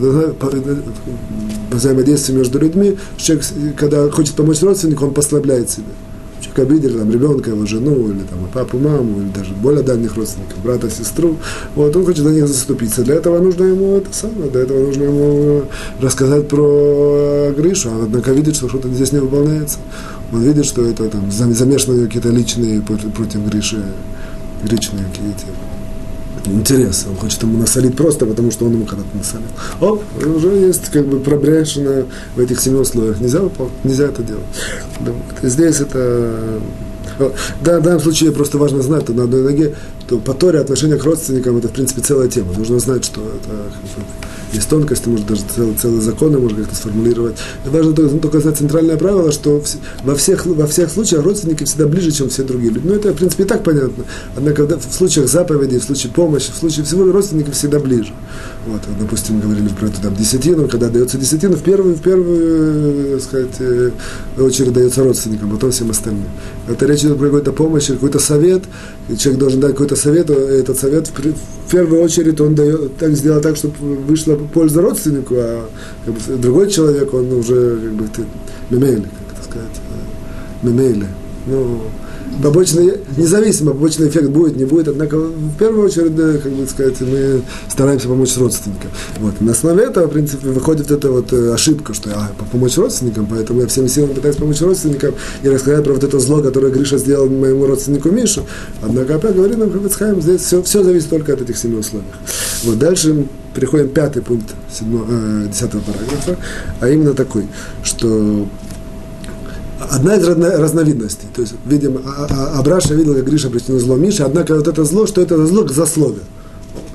взаимодействие 1.71 2.39
между 2.39 2.59
людьми, 2.59 2.97
человек, 3.17 3.45
когда 3.77 4.11
хочет 4.11 4.35
помочь 4.35 4.63
родственнику, 4.63 5.07
он 5.07 5.15
послабляет 5.15 5.71
себя. 5.71 5.87
Человек 6.43 6.59
обидел 6.59 6.99
там, 6.99 7.11
ребенка, 7.11 7.51
его 7.51 7.65
жену, 7.67 8.11
или 8.11 8.25
там, 8.25 8.41
папу, 8.53 8.77
маму, 8.77 9.21
или 9.21 9.29
даже 9.29 9.55
более 9.55 9.83
дальних 9.83 10.17
родственников, 10.17 10.59
брата, 10.63 10.91
сестру. 10.91 11.37
Вот, 11.77 11.95
он 11.95 12.05
хочет 12.05 12.25
за 12.25 12.31
них 12.31 12.49
заступиться. 12.49 13.03
Для 13.03 13.15
этого 13.15 13.39
нужно 13.39 13.65
ему 13.65 13.97
это 13.97 14.13
самое, 14.13 14.51
для 14.51 14.63
этого 14.63 14.87
нужно 14.87 15.05
ему 15.05 15.63
рассказать 16.01 16.49
про 16.49 17.53
Гришу. 17.57 17.91
А 17.91 18.03
однако 18.03 18.33
видит, 18.33 18.57
что 18.57 18.69
что-то 18.69 18.89
здесь 18.89 19.13
не 19.13 19.21
выполняется. 19.21 19.79
Он 20.33 20.43
видит, 20.43 20.67
что 20.67 20.85
это 20.85 21.09
там 21.09 21.31
замешаны 21.31 22.07
какие-то 22.07 22.31
личные 22.31 22.83
против 22.83 23.47
Гриши, 23.47 23.85
личные 24.65 25.05
какие-то 25.05 25.72
интересы. 26.47 27.09
Он 27.09 27.17
хочет 27.17 27.43
ему 27.43 27.59
насолить 27.59 27.97
просто, 27.97 28.27
потому 28.27 28.51
что 28.51 28.67
он 28.67 28.73
ему 28.73 28.85
когда-то 28.85 29.17
насолил. 29.17 29.49
Оп, 29.81 30.03
уже 30.25 30.49
есть 30.49 30.91
как 30.91 31.07
бы 31.07 31.21
пробряшено 31.21 32.05
в 32.37 32.41
этих 32.41 32.61
семи 32.61 32.77
условиях. 32.77 33.21
Нельзя, 33.21 33.41
нельзя 33.85 34.05
это 34.07 34.23
делать. 34.23 34.45
Здесь 35.43 35.81
это 35.81 36.61
да, 37.61 37.81
в 37.81 37.83
данном 37.83 38.01
случае 38.01 38.33
просто 38.33 38.59
важно 38.59 38.83
знать, 38.83 39.03
что 39.03 39.13
на 39.13 39.25
одной 39.25 39.43
ноге, 39.43 39.75
то 40.09 40.19
по 40.19 40.35
Торе 40.35 40.61
отношение 40.61 40.99
к 40.99 41.05
родственникам 41.05 41.57
это, 41.59 41.69
в 41.69 41.73
принципе, 41.73 42.01
целая 42.03 42.29
тема. 42.29 42.53
Нужно 42.57 42.79
знать, 42.79 43.05
что 43.05 43.21
это 43.21 43.73
есть 44.53 44.69
тонкости, 44.69 45.09
может 45.09 45.27
даже 45.27 45.43
целые, 45.55 45.77
целые 45.77 46.01
законы 46.03 46.39
можно 46.39 46.59
как-то 46.59 46.75
сформулировать. 46.75 47.37
И 47.65 47.69
важно 47.69 47.93
только, 47.93 48.17
только 48.19 48.41
знать 48.41 48.59
центральное 48.59 48.97
правило, 48.97 49.33
что 49.33 49.63
во 50.05 50.15
всех, 50.15 50.45
во 50.47 50.67
всех 50.67 50.91
случаях 50.91 51.25
родственники 51.25 51.65
всегда 51.65 51.87
ближе, 51.87 52.11
чем 52.11 52.29
все 52.29 52.43
другие 52.43 52.73
люди. 52.73 52.87
Ну, 52.87 52.95
это, 52.95 53.13
в 53.13 53.17
принципе, 53.17 53.45
и 53.45 53.47
так 53.47 53.65
понятно. 53.65 54.05
Однако 54.37 54.67
в 54.67 54.93
случаях 54.93 55.29
заповедей, 55.29 55.79
в 55.79 55.85
случае 55.85 56.13
помощи, 56.13 56.53
в 56.53 56.57
случае 56.57 56.85
всего 56.85 57.11
родственники 57.11 57.51
всегда 57.51 57.79
ближе. 57.79 58.13
Вот, 58.67 58.81
допустим, 59.01 59.41
говорили 59.41 59.69
про 59.69 59.87
эту 59.87 60.01
там, 60.03 60.15
десятину, 60.15 60.69
когда 60.69 60.89
дается 60.89 61.19
десятину, 61.19 61.57
в 61.57 61.63
первую, 61.63 61.95
в 61.95 62.01
первую, 62.01 63.19
так 63.19 63.23
сказать, 63.23 63.57
э, 63.61 63.91
очередь 64.39 64.73
дается 64.73 65.03
родственникам, 65.03 65.51
потом 65.51 65.71
всем 65.71 65.91
остальным. 65.91 66.29
Это 66.69 66.87
речь 66.87 67.01
идет 67.01 67.19
про 67.19 67.25
какую-то 67.25 67.53
помощь, 67.53 67.87
какой-то 67.87 68.19
совет, 68.19 68.63
человек 69.19 69.41
должен 69.41 69.61
дать 69.61 69.73
какой-то 69.73 69.92
совет, 69.97 70.31
и 70.31 70.35
этот 70.35 70.79
совет 70.79 71.09
в, 71.09 71.71
первую 71.71 72.03
очередь 72.03 72.41
он 72.41 72.55
дает, 72.55 72.97
так 72.99 73.13
сделать 73.13 73.43
так, 73.43 73.57
чтобы 73.57 73.75
вышла 73.79 74.35
польза 74.37 74.83
родственнику, 74.83 75.35
а 75.39 75.69
как 76.05 76.15
бы, 76.15 76.37
другой 76.37 76.71
человек, 76.71 77.13
он 77.15 77.33
уже 77.33 77.79
как 77.79 77.93
бы 77.93 78.09
ты, 78.09 78.25
мемейли, 78.69 79.03
как 79.03 79.39
это 79.39 79.45
сказать, 79.45 79.81
э, 79.91 80.67
мемейли. 80.67 81.07
Ну, 81.47 81.81
побочный, 82.43 82.95
независимо, 83.17 83.73
побочный 83.73 84.09
эффект 84.09 84.29
будет, 84.29 84.57
не 84.57 84.65
будет, 84.65 84.89
однако 84.89 85.17
в 85.19 85.57
первую 85.59 85.87
очередь, 85.87 86.43
как 86.43 86.53
бы 86.53 86.67
сказать, 86.67 87.01
мы 87.01 87.43
стараемся 87.69 88.09
помочь 88.09 88.37
родственникам. 88.37 88.91
Вот. 89.21 89.41
На 89.41 89.53
основе 89.53 89.85
этого, 89.85 90.07
в 90.07 90.11
принципе, 90.11 90.49
выходит 90.49 90.91
эта 90.91 91.11
вот 91.11 91.33
э, 91.33 91.53
ошибка, 91.53 91.95
что 91.95 92.11
я 92.11 92.33
помочь 92.51 92.77
родственникам, 92.77 93.27
поэтому 93.27 93.61
я 93.61 93.67
всеми 93.67 93.87
силами 93.87 94.15
пытаюсь 94.15 94.37
помочь 94.37 94.61
родственникам 94.61 95.15
и 95.43 95.49
рассказать 95.49 95.85
про 95.85 95.93
вот 95.93 96.05
это 96.05 96.19
зло, 96.19 96.43
которое 96.43 96.73
Гриша 96.73 96.99
сделал 96.99 97.29
моему 97.29 97.67
родственнику 97.67 98.11
Мишу. 98.11 98.43
Однако 98.81 99.17
опять 99.17 99.35
говорит 99.37 99.59
нам 99.59 99.73
Хавицхайм, 99.73 100.21
здесь 100.23 100.43
все, 100.43 100.63
все 100.63 100.83
зависит 100.83 101.11
только 101.11 101.33
от 101.33 101.43
этих 101.43 101.57
семи 101.57 101.77
условий. 101.77 102.05
Вот 102.65 102.79
дальше 102.79 103.27
переходим 103.55 103.89
пятый 103.89 104.23
пункт 104.23 104.55
седьмого, 104.73 105.07
э, 105.09 105.49
десятого 105.51 105.81
параграфа, 105.81 106.37
а 106.81 106.89
именно 106.89 107.15
такой, 107.15 107.47
что 107.83 108.47
одна 109.91 110.17
из 110.17 110.27
разновидностей. 110.27 111.29
То 111.35 111.43
есть, 111.43 111.55
видимо, 111.67 112.01
а, 112.05 112.27
а, 112.31 112.59
Абраша 112.59 112.95
видел, 112.95 113.15
как 113.15 113.25
Гриша 113.25 113.51
причинил 113.51 113.79
зло 113.79 113.97
Мише, 113.97 114.23
однако 114.23 114.55
вот 114.55 114.69
это 114.69 114.85
зло, 114.85 115.07
что 115.07 115.21
это 115.21 115.45
зло 115.47 115.65
к 115.65 115.73
злословию. 115.73 116.23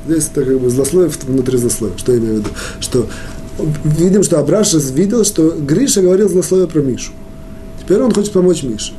Здесь 0.07 0.29
это 0.31 0.45
как 0.45 0.59
бы 0.59 0.69
злословие 0.69 1.11
внутри 1.27 1.57
злословия. 1.57 1.97
Что 1.97 2.13
я 2.13 2.19
имею 2.19 2.35
в 2.35 2.37
виду? 2.39 2.49
Что 2.79 3.07
видим, 3.83 4.23
что 4.23 4.39
Абраша 4.39 4.77
видел, 4.77 5.23
что 5.23 5.49
Гриша 5.49 6.01
говорил 6.01 6.29
злословие 6.29 6.67
про 6.67 6.81
Мишу. 6.81 7.11
Теперь 7.81 8.01
он 8.01 8.13
хочет 8.13 8.31
помочь 8.31 8.63
Мише. 8.63 8.93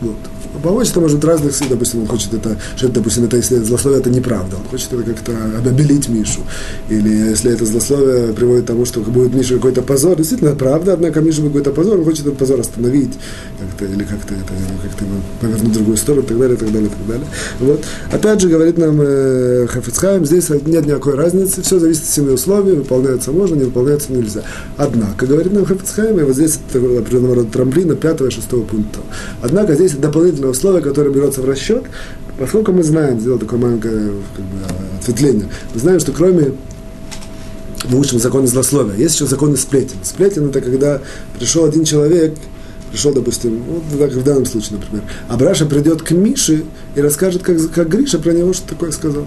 Вот. 0.00 0.16
Помочь 0.62 0.90
это 0.90 1.00
может 1.00 1.24
разных 1.24 1.54
сил, 1.54 1.66
допустим, 1.70 2.02
он 2.02 2.06
хочет 2.06 2.34
это, 2.34 2.56
что 2.76 2.86
это, 2.86 2.96
допустим, 2.96 3.24
это, 3.24 3.36
если 3.36 3.56
злословие 3.56 4.00
это 4.00 4.10
неправда, 4.10 4.56
он 4.56 4.64
хочет 4.68 4.92
это 4.92 5.02
как-то 5.02 5.32
обелить 5.64 6.08
Мишу. 6.08 6.40
Или 6.88 7.08
если 7.08 7.52
это 7.52 7.64
злословие 7.64 8.32
приводит 8.32 8.64
к 8.64 8.66
тому, 8.68 8.84
что 8.84 9.00
будет 9.00 9.34
Миша 9.34 9.54
какой-то 9.54 9.82
позор, 9.82 10.16
действительно, 10.16 10.54
правда, 10.54 10.94
однако 10.94 11.20
Миша 11.20 11.42
какой-то 11.42 11.70
позор, 11.70 11.98
он 11.98 12.04
хочет 12.04 12.26
этот 12.26 12.38
позор 12.38 12.60
остановить, 12.60 13.12
как-то, 13.58 13.92
или 13.92 14.04
как-то 14.04 14.34
это, 14.34 14.52
как-то 14.82 15.04
повернуть 15.40 15.70
в 15.70 15.74
другую 15.74 15.96
сторону, 15.96 16.22
и 16.22 16.26
так 16.26 16.38
далее, 16.38 16.56
и 16.56 16.58
так 16.58 16.72
далее, 16.72 16.88
и 16.88 16.90
так 16.90 17.06
далее. 17.06 17.26
Вот. 17.60 17.84
Опять 18.12 18.40
же, 18.40 18.48
говорит 18.48 18.78
нам 18.78 18.98
э, 19.00 19.66
Хафицхайм, 19.68 20.24
здесь 20.24 20.48
нет 20.48 20.86
никакой 20.86 21.14
разницы, 21.14 21.62
все 21.62 21.78
зависит 21.78 22.02
от 22.02 22.08
семи 22.08 22.30
условий, 22.30 22.72
выполняется 22.72 23.32
можно, 23.32 23.54
не 23.54 23.64
выполняется 23.64 24.12
нельзя. 24.12 24.42
Однако, 24.76 25.26
говорит 25.26 25.52
нам 25.52 25.64
Хафицхайм, 25.64 26.18
и 26.20 26.22
вот 26.22 26.34
здесь 26.34 26.58
это 26.70 26.78
определенного 26.78 27.36
рода 27.36 27.50
трамплина 27.50 27.94
пятого 27.94 28.28
и 28.28 28.30
шестого 28.30 28.62
пункта. 28.62 29.00
Однако 29.42 29.74
здесь 29.74 29.92
дополнительно 29.92 30.45
дополнительное 30.46 30.50
условие, 30.50 30.82
которое 30.82 31.10
берется 31.10 31.40
в 31.40 31.44
расчет, 31.44 31.84
поскольку 32.38 32.72
мы 32.72 32.82
знаем, 32.82 33.20
сделал 33.20 33.38
такое 33.38 33.58
маленькое 33.58 34.12
как 34.34 34.44
бы, 34.44 34.58
ответвление, 35.00 35.48
мы 35.74 35.80
знаем, 35.80 36.00
что 36.00 36.12
кроме 36.12 36.52
учим 37.92 38.18
законы 38.18 38.46
злословия. 38.46 38.96
Есть 38.96 39.14
еще 39.14 39.26
законы 39.26 39.56
сплетен. 39.56 39.96
Сплетен– 40.02 40.48
это 40.50 40.60
когда 40.60 41.00
пришел 41.38 41.64
один 41.64 41.84
человек, 41.84 42.34
пришел, 42.90 43.12
допустим, 43.12 43.62
вот 43.62 43.98
так 43.98 44.12
в 44.12 44.24
данном 44.24 44.46
случае, 44.46 44.78
например, 44.78 45.04
а 45.28 45.36
Браша 45.36 45.66
придет 45.66 46.02
к 46.02 46.10
Мише 46.10 46.64
и 46.96 47.00
расскажет, 47.00 47.42
как, 47.42 47.58
как 47.72 47.88
Гриша 47.88 48.18
про 48.18 48.32
него 48.32 48.52
что 48.52 48.68
такое 48.68 48.90
сказал. 48.90 49.24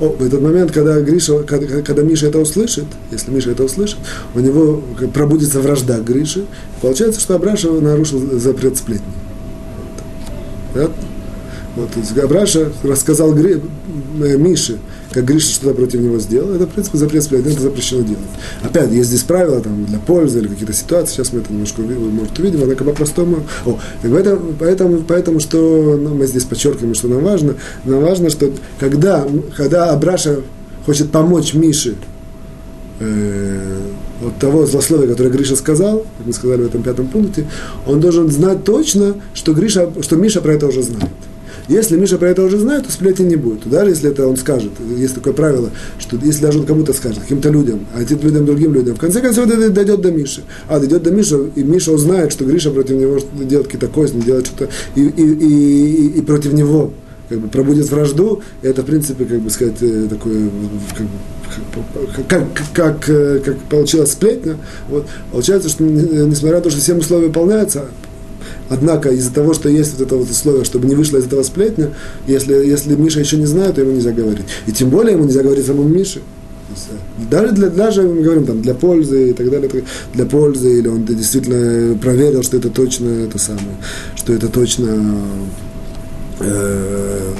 О, 0.00 0.08
в 0.08 0.24
этот 0.24 0.40
момент, 0.40 0.72
когда, 0.72 1.00
Гриша, 1.00 1.42
когда, 1.42 1.82
когда 1.82 2.02
Миша 2.02 2.26
это 2.26 2.38
услышит, 2.38 2.86
если 3.10 3.30
Миша 3.30 3.50
это 3.50 3.64
услышит, 3.64 3.98
у 4.34 4.40
него 4.40 4.82
пробудится 5.12 5.60
вражда 5.60 5.98
к 5.98 6.04
Грише, 6.04 6.46
получается, 6.80 7.20
что 7.20 7.34
Абраша 7.34 7.70
нарушил 7.70 8.38
запрет 8.38 8.78
сплетни. 8.78 9.12
Да? 10.74 10.90
Вот, 11.74 11.88
Абраша 12.22 12.70
рассказал 12.82 13.32
Гри, 13.32 13.58
э, 14.22 14.36
Мише, 14.36 14.78
как 15.10 15.24
Гриша 15.24 15.54
что-то 15.54 15.74
против 15.74 16.00
него 16.00 16.18
сделал, 16.18 16.54
это, 16.54 16.66
в 16.66 16.70
принципе, 16.70 16.98
запрет 16.98 17.32
это 17.32 17.60
запрещено 17.60 18.02
делать. 18.02 18.20
Опять, 18.62 18.90
есть 18.90 19.08
здесь 19.08 19.22
правила 19.22 19.58
там, 19.60 19.86
для 19.86 19.98
пользы 19.98 20.40
или 20.40 20.48
какие-то 20.48 20.74
ситуации, 20.74 21.14
сейчас 21.14 21.32
мы 21.32 21.40
это 21.40 21.50
немножко 21.50 21.80
может, 21.80 22.38
увидим, 22.38 22.62
однако 22.62 22.84
по-простому. 22.84 23.44
О, 23.64 23.78
поэтому, 24.02 24.54
поэтому, 24.58 24.98
поэтому, 24.98 25.40
что 25.40 25.98
ну, 25.98 26.14
мы 26.14 26.26
здесь 26.26 26.44
подчеркиваем, 26.44 26.94
что 26.94 27.08
нам 27.08 27.24
важно, 27.24 27.54
нам 27.84 28.02
важно, 28.02 28.28
что 28.28 28.52
когда, 28.78 29.26
когда 29.56 29.92
Абраша 29.92 30.40
хочет 30.84 31.10
помочь 31.10 31.54
Мише 31.54 31.94
э, 33.00 33.80
от 34.26 34.38
того 34.38 34.66
злословия, 34.66 35.08
которое 35.08 35.30
Гриша 35.30 35.56
сказал, 35.56 36.00
как 36.18 36.26
мы 36.26 36.32
сказали 36.32 36.62
в 36.62 36.66
этом 36.66 36.82
пятом 36.82 37.06
пункте, 37.08 37.46
он 37.86 38.00
должен 38.00 38.30
знать 38.30 38.64
точно, 38.64 39.16
что, 39.34 39.52
Гриша, 39.52 39.90
что 40.00 40.16
Миша 40.16 40.40
про 40.40 40.54
это 40.54 40.66
уже 40.66 40.82
знает. 40.82 41.10
Если 41.68 41.96
Миша 41.96 42.18
про 42.18 42.28
это 42.28 42.42
уже 42.42 42.58
знает, 42.58 42.86
то 42.86 42.92
сплетен 42.92 43.28
не 43.28 43.36
будет. 43.36 43.68
Даже 43.68 43.90
если 43.90 44.10
это 44.10 44.26
он 44.26 44.36
скажет, 44.36 44.72
есть 44.96 45.14
такое 45.14 45.32
правило, 45.32 45.70
что 45.98 46.16
если 46.16 46.42
даже 46.42 46.58
он 46.58 46.66
кому-то 46.66 46.92
скажет, 46.92 47.20
каким-то 47.20 47.50
людям, 47.50 47.86
а 47.94 48.02
этим 48.02 48.18
людям, 48.20 48.46
другим 48.46 48.74
людям, 48.74 48.96
в 48.96 48.98
конце 48.98 49.20
концов 49.20 49.46
это 49.46 49.70
дойдет 49.70 50.00
до 50.00 50.10
Миши. 50.10 50.42
А, 50.68 50.80
дойдет 50.80 51.02
до 51.02 51.12
Миши, 51.12 51.50
и 51.54 51.62
Миша 51.62 51.92
узнает, 51.92 52.32
что 52.32 52.44
Гриша 52.44 52.70
против 52.70 52.96
него 52.96 53.18
делает 53.34 53.68
какие-то 53.68 53.88
козни, 53.88 54.20
делает 54.20 54.46
что-то, 54.46 54.68
и, 54.96 55.02
и, 55.02 55.22
и, 55.22 56.06
и 56.18 56.20
против 56.22 56.52
него 56.52 56.92
как 57.32 57.40
бы 57.40 57.48
пробудет 57.48 57.90
вражду, 57.90 58.42
это, 58.60 58.82
в 58.82 58.84
принципе, 58.84 59.24
как 59.24 59.40
бы 59.40 59.48
сказать, 59.48 59.76
э, 59.80 60.06
такое, 60.08 60.50
как 60.96 61.06
бы, 61.06 62.22
как, 62.28 62.44
как, 62.74 63.08
э, 63.08 63.40
как 63.42 63.58
получилась 63.62 64.12
сплетня, 64.12 64.58
вот, 64.90 65.06
получается, 65.30 65.70
что 65.70 65.82
несмотря 65.82 66.58
на 66.58 66.62
то, 66.62 66.70
что 66.70 66.80
все 66.80 66.94
условия 66.94 67.28
выполняются, 67.28 67.86
однако 68.68 69.08
из-за 69.10 69.32
того, 69.32 69.54
что 69.54 69.70
есть 69.70 69.92
вот 69.92 70.06
это 70.06 70.16
вот 70.16 70.30
условие, 70.30 70.64
чтобы 70.64 70.86
не 70.86 70.94
вышло 70.94 71.16
из 71.16 71.24
этого 71.24 71.42
сплетня, 71.42 71.90
если, 72.26 72.52
если 72.54 72.94
Миша 72.96 73.20
еще 73.20 73.38
не 73.38 73.46
знает, 73.46 73.76
то 73.76 73.80
ему 73.80 73.92
нельзя 73.92 74.12
говорить. 74.12 74.44
И 74.66 74.72
тем 74.72 74.90
более 74.90 75.14
ему 75.14 75.24
нельзя 75.24 75.42
говорить 75.42 75.64
самому 75.64 75.88
Мише. 75.88 76.20
э, 76.90 77.30
даже, 77.30 77.52
для, 77.54 77.70
даже 77.70 78.02
мы 78.02 78.20
говорим 78.20 78.44
там 78.44 78.60
для 78.60 78.74
пользы 78.74 79.30
и 79.30 79.32
так 79.32 79.50
далее, 79.50 79.70
для 80.12 80.26
пользы, 80.26 80.80
или 80.80 80.88
он 80.88 81.06
действительно 81.06 81.96
проверил, 81.96 82.42
что 82.42 82.58
это 82.58 82.68
точно 82.68 83.08
это 83.08 83.38
самое, 83.38 83.76
что 84.16 84.34
это 84.34 84.48
точно 84.48 85.16
э, 86.40 87.32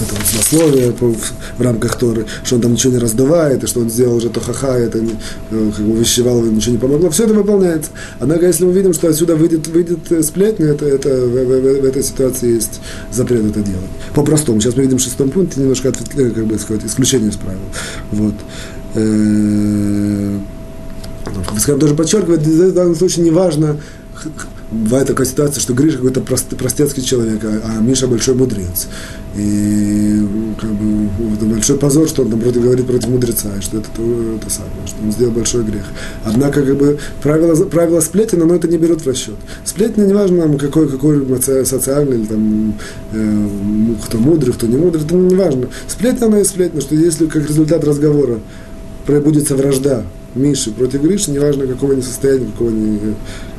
это 0.00 0.14
вот 0.14 0.26
злословие 0.26 0.92
в, 0.92 1.62
рамках 1.62 1.96
Торы, 1.96 2.26
что 2.44 2.56
он 2.56 2.62
там 2.62 2.72
ничего 2.72 2.92
не 2.92 2.98
раздувает, 2.98 3.62
и 3.62 3.66
что 3.66 3.80
он 3.80 3.90
сделал 3.90 4.16
уже 4.16 4.30
то 4.30 4.40
ха-ха, 4.40 4.76
это 4.76 5.00
не, 5.00 5.12
э, 5.50 5.70
как 5.76 5.84
бы 5.84 5.98
вещевал, 5.98 6.42
ничего 6.42 6.72
не 6.72 6.78
помогло. 6.78 7.10
Все 7.10 7.24
это 7.24 7.34
выполняется. 7.34 7.90
Однако, 8.18 8.46
если 8.46 8.64
мы 8.64 8.72
видим, 8.72 8.92
что 8.92 9.08
отсюда 9.08 9.36
выйдет, 9.36 9.66
выйдет 9.68 10.24
сплетня, 10.24 10.66
это, 10.66 10.86
это 10.86 11.08
в, 11.08 11.30
в, 11.30 11.80
в, 11.82 11.84
этой 11.84 12.02
ситуации 12.02 12.54
есть 12.54 12.80
запрет 13.12 13.44
это 13.44 13.60
делать. 13.60 13.90
По-простому. 14.14 14.60
Сейчас 14.60 14.76
мы 14.76 14.82
видим 14.82 14.98
в 14.98 15.02
шестом 15.02 15.30
пункте 15.30 15.60
немножко 15.60 15.90
ответвление, 15.90 16.34
как 16.34 16.46
бы 16.46 16.58
сказать, 16.58 16.84
исключение 16.84 17.30
из 17.30 17.36
правил. 17.36 17.60
Вот. 18.10 18.34
Э, 18.94 20.38
Скажем, 21.58 21.80
тоже 21.80 21.94
подчеркивает, 21.94 22.40
в 22.40 22.72
данном 22.72 22.94
случае 22.94 23.24
не 23.24 23.30
важно, 23.30 23.78
бывает 24.72 25.06
такая 25.06 25.26
ситуация, 25.26 25.60
что 25.60 25.74
Гриша 25.74 25.98
какой-то 25.98 26.20
простецкий 26.20 27.02
человек, 27.02 27.44
а, 27.44 27.60
а 27.64 27.80
Миша 27.80 28.06
большой 28.06 28.34
мудрец. 28.34 28.88
И 29.36 30.26
как 30.60 30.70
бы, 30.70 31.08
это 31.34 31.44
большой 31.44 31.78
позор, 31.78 32.08
что 32.08 32.22
он 32.22 32.30
там 32.30 32.40
против, 32.40 32.62
говорит 32.62 32.86
против 32.86 33.08
мудреца, 33.08 33.50
и 33.56 33.60
что 33.60 33.78
это 33.78 33.88
то, 33.94 34.38
то 34.42 34.50
самое, 34.50 34.86
что 34.86 34.96
он 35.02 35.12
сделал 35.12 35.32
большой 35.32 35.64
грех. 35.64 35.84
Однако, 36.24 36.62
как 36.62 36.76
бы, 36.76 36.98
правила, 37.22 37.54
правила 37.64 38.00
сплетни, 38.00 38.36
но 38.38 38.54
это 38.54 38.68
не 38.68 38.78
берут 38.78 39.02
в 39.02 39.06
расчет. 39.06 39.36
Сплетни, 39.64 40.04
неважно, 40.04 40.46
нам, 40.46 40.58
какой, 40.58 40.88
какой 40.88 41.24
социальный, 41.64 42.18
или 42.18 42.26
там, 42.26 42.74
э, 43.12 43.46
кто 44.04 44.18
мудрый, 44.18 44.54
кто 44.54 44.66
не 44.66 44.76
мудрый, 44.76 45.04
это 45.04 45.14
не 45.14 45.34
важно. 45.34 45.68
Сплетня, 45.88 46.26
она 46.26 46.40
и 46.40 46.44
сплетня, 46.44 46.80
что 46.80 46.94
если 46.94 47.26
как 47.26 47.48
результат 47.48 47.84
разговора 47.84 48.40
пробудется 49.06 49.56
вражда 49.56 50.04
Миши 50.34 50.70
против 50.70 51.02
Гриши, 51.02 51.30
неважно, 51.30 51.66
какого 51.66 51.92
они 51.92 52.02
состояния, 52.02 52.46
какого 52.46 52.70
они 52.70 52.98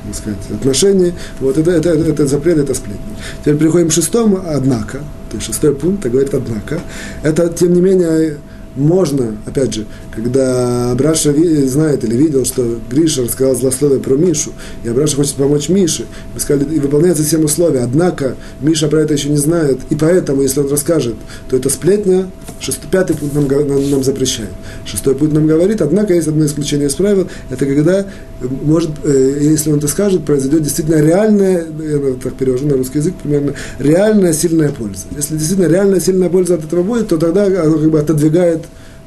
так 0.06 0.16
сказать, 0.16 0.40
отношения. 0.52 1.14
Вот 1.40 1.58
это, 1.58 1.72
это, 1.72 1.90
это, 1.90 2.12
это 2.12 2.28
запрет, 2.28 2.58
это 2.58 2.74
сплетни. 2.74 3.16
Теперь 3.42 3.58
переходим 3.58 3.90
к 3.90 3.94
шестому, 3.94 4.42
однако, 4.46 5.00
то 5.30 5.36
есть 5.36 5.46
шестой 5.46 5.74
пункт, 5.76 6.06
говорит 6.06 6.34
однако. 6.34 6.82
Это, 7.24 7.48
тем 7.50 7.74
не 7.74 7.82
менее, 7.82 8.38
можно, 8.76 9.38
опять 9.46 9.74
же, 9.74 9.86
когда 10.14 10.92
Абраша 10.92 11.34
знает 11.68 12.04
или 12.04 12.16
видел, 12.16 12.46
что 12.46 12.80
Гриша 12.90 13.24
рассказал 13.24 13.56
злословие 13.56 14.00
про 14.00 14.16
Мишу, 14.16 14.52
и 14.84 14.90
Абраша 14.90 15.16
хочет 15.16 15.36
помочь 15.36 15.70
Мише, 15.70 16.06
мы 16.34 16.40
сказали, 16.40 16.76
и 16.76 16.80
выполняются 16.80 17.24
все 17.24 17.38
условия, 17.38 17.82
однако 17.82 18.36
Миша 18.62 18.88
про 18.88 19.02
это 19.02 19.14
еще 19.14 19.30
не 19.30 19.38
знает, 19.38 19.80
и 19.90 19.96
поэтому, 19.96 20.42
если 20.42 20.62
он 20.62 20.70
расскажет, 20.70 21.16
то 21.50 21.56
это 21.56 21.70
сплетня, 21.70 22.30
шестой, 22.60 22.90
пятый 22.90 23.16
пункт 23.16 23.36
нам, 23.36 23.48
нам, 23.48 23.92
нам 23.92 24.04
запрещает. 24.04 24.50
Шестой 24.86 25.16
пункт 25.16 25.34
нам 25.34 25.46
говорит, 25.46 25.82
однако 25.82 26.14
есть 26.14 26.28
одно 26.28 26.46
исключение 26.46 26.88
из 26.88 26.96
правил, 26.96 27.28
это 27.50 27.66
когда, 27.66 28.08
может, 28.42 28.92
э, 29.04 29.38
если 29.42 29.72
он 29.72 29.78
это 29.78 29.88
скажет, 29.88 30.26
произойдет 30.26 30.64
действительно 30.64 31.02
реальная, 31.02 31.66
я 31.80 32.14
так 32.22 32.34
перевожу 32.34 32.68
на 32.68 32.76
русский 32.76 33.00
язык 33.00 33.14
примерно, 33.22 33.54
реальная 33.80 34.34
сильная 34.34 34.70
польза. 34.70 35.06
Если 35.16 35.38
действительно 35.38 35.68
реальная 35.68 36.00
сильная 36.00 36.30
польза 36.30 36.56
от 36.56 36.66
этого 36.66 36.84
будет, 36.84 37.10
то 37.10 37.18
тогда 37.18 37.46
оно 37.46 37.78
как 37.78 37.92
бы 37.92 38.00
отодвигает 38.00 38.63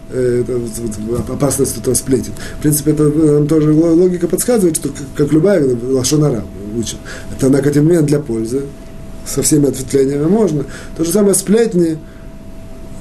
Э, 0.08 0.44
опасность 1.28 1.76
этого 1.78 1.94
сплетен. 1.94 2.32
В 2.58 2.62
принципе, 2.62 2.92
это 2.92 3.04
нам 3.04 3.48
тоже 3.48 3.72
логика 3.72 4.28
подсказывает, 4.28 4.76
что 4.76 4.90
как 5.16 5.32
любая 5.32 5.66
лошонара 5.82 6.44
учим, 6.76 6.98
это 7.36 7.48
на 7.48 7.82
момент 7.82 8.06
для 8.06 8.20
пользы, 8.20 8.62
со 9.26 9.42
всеми 9.42 9.68
ответвлениями 9.68 10.26
можно. 10.26 10.64
То 10.96 11.04
же 11.04 11.10
самое 11.10 11.34
сплетни 11.34 11.98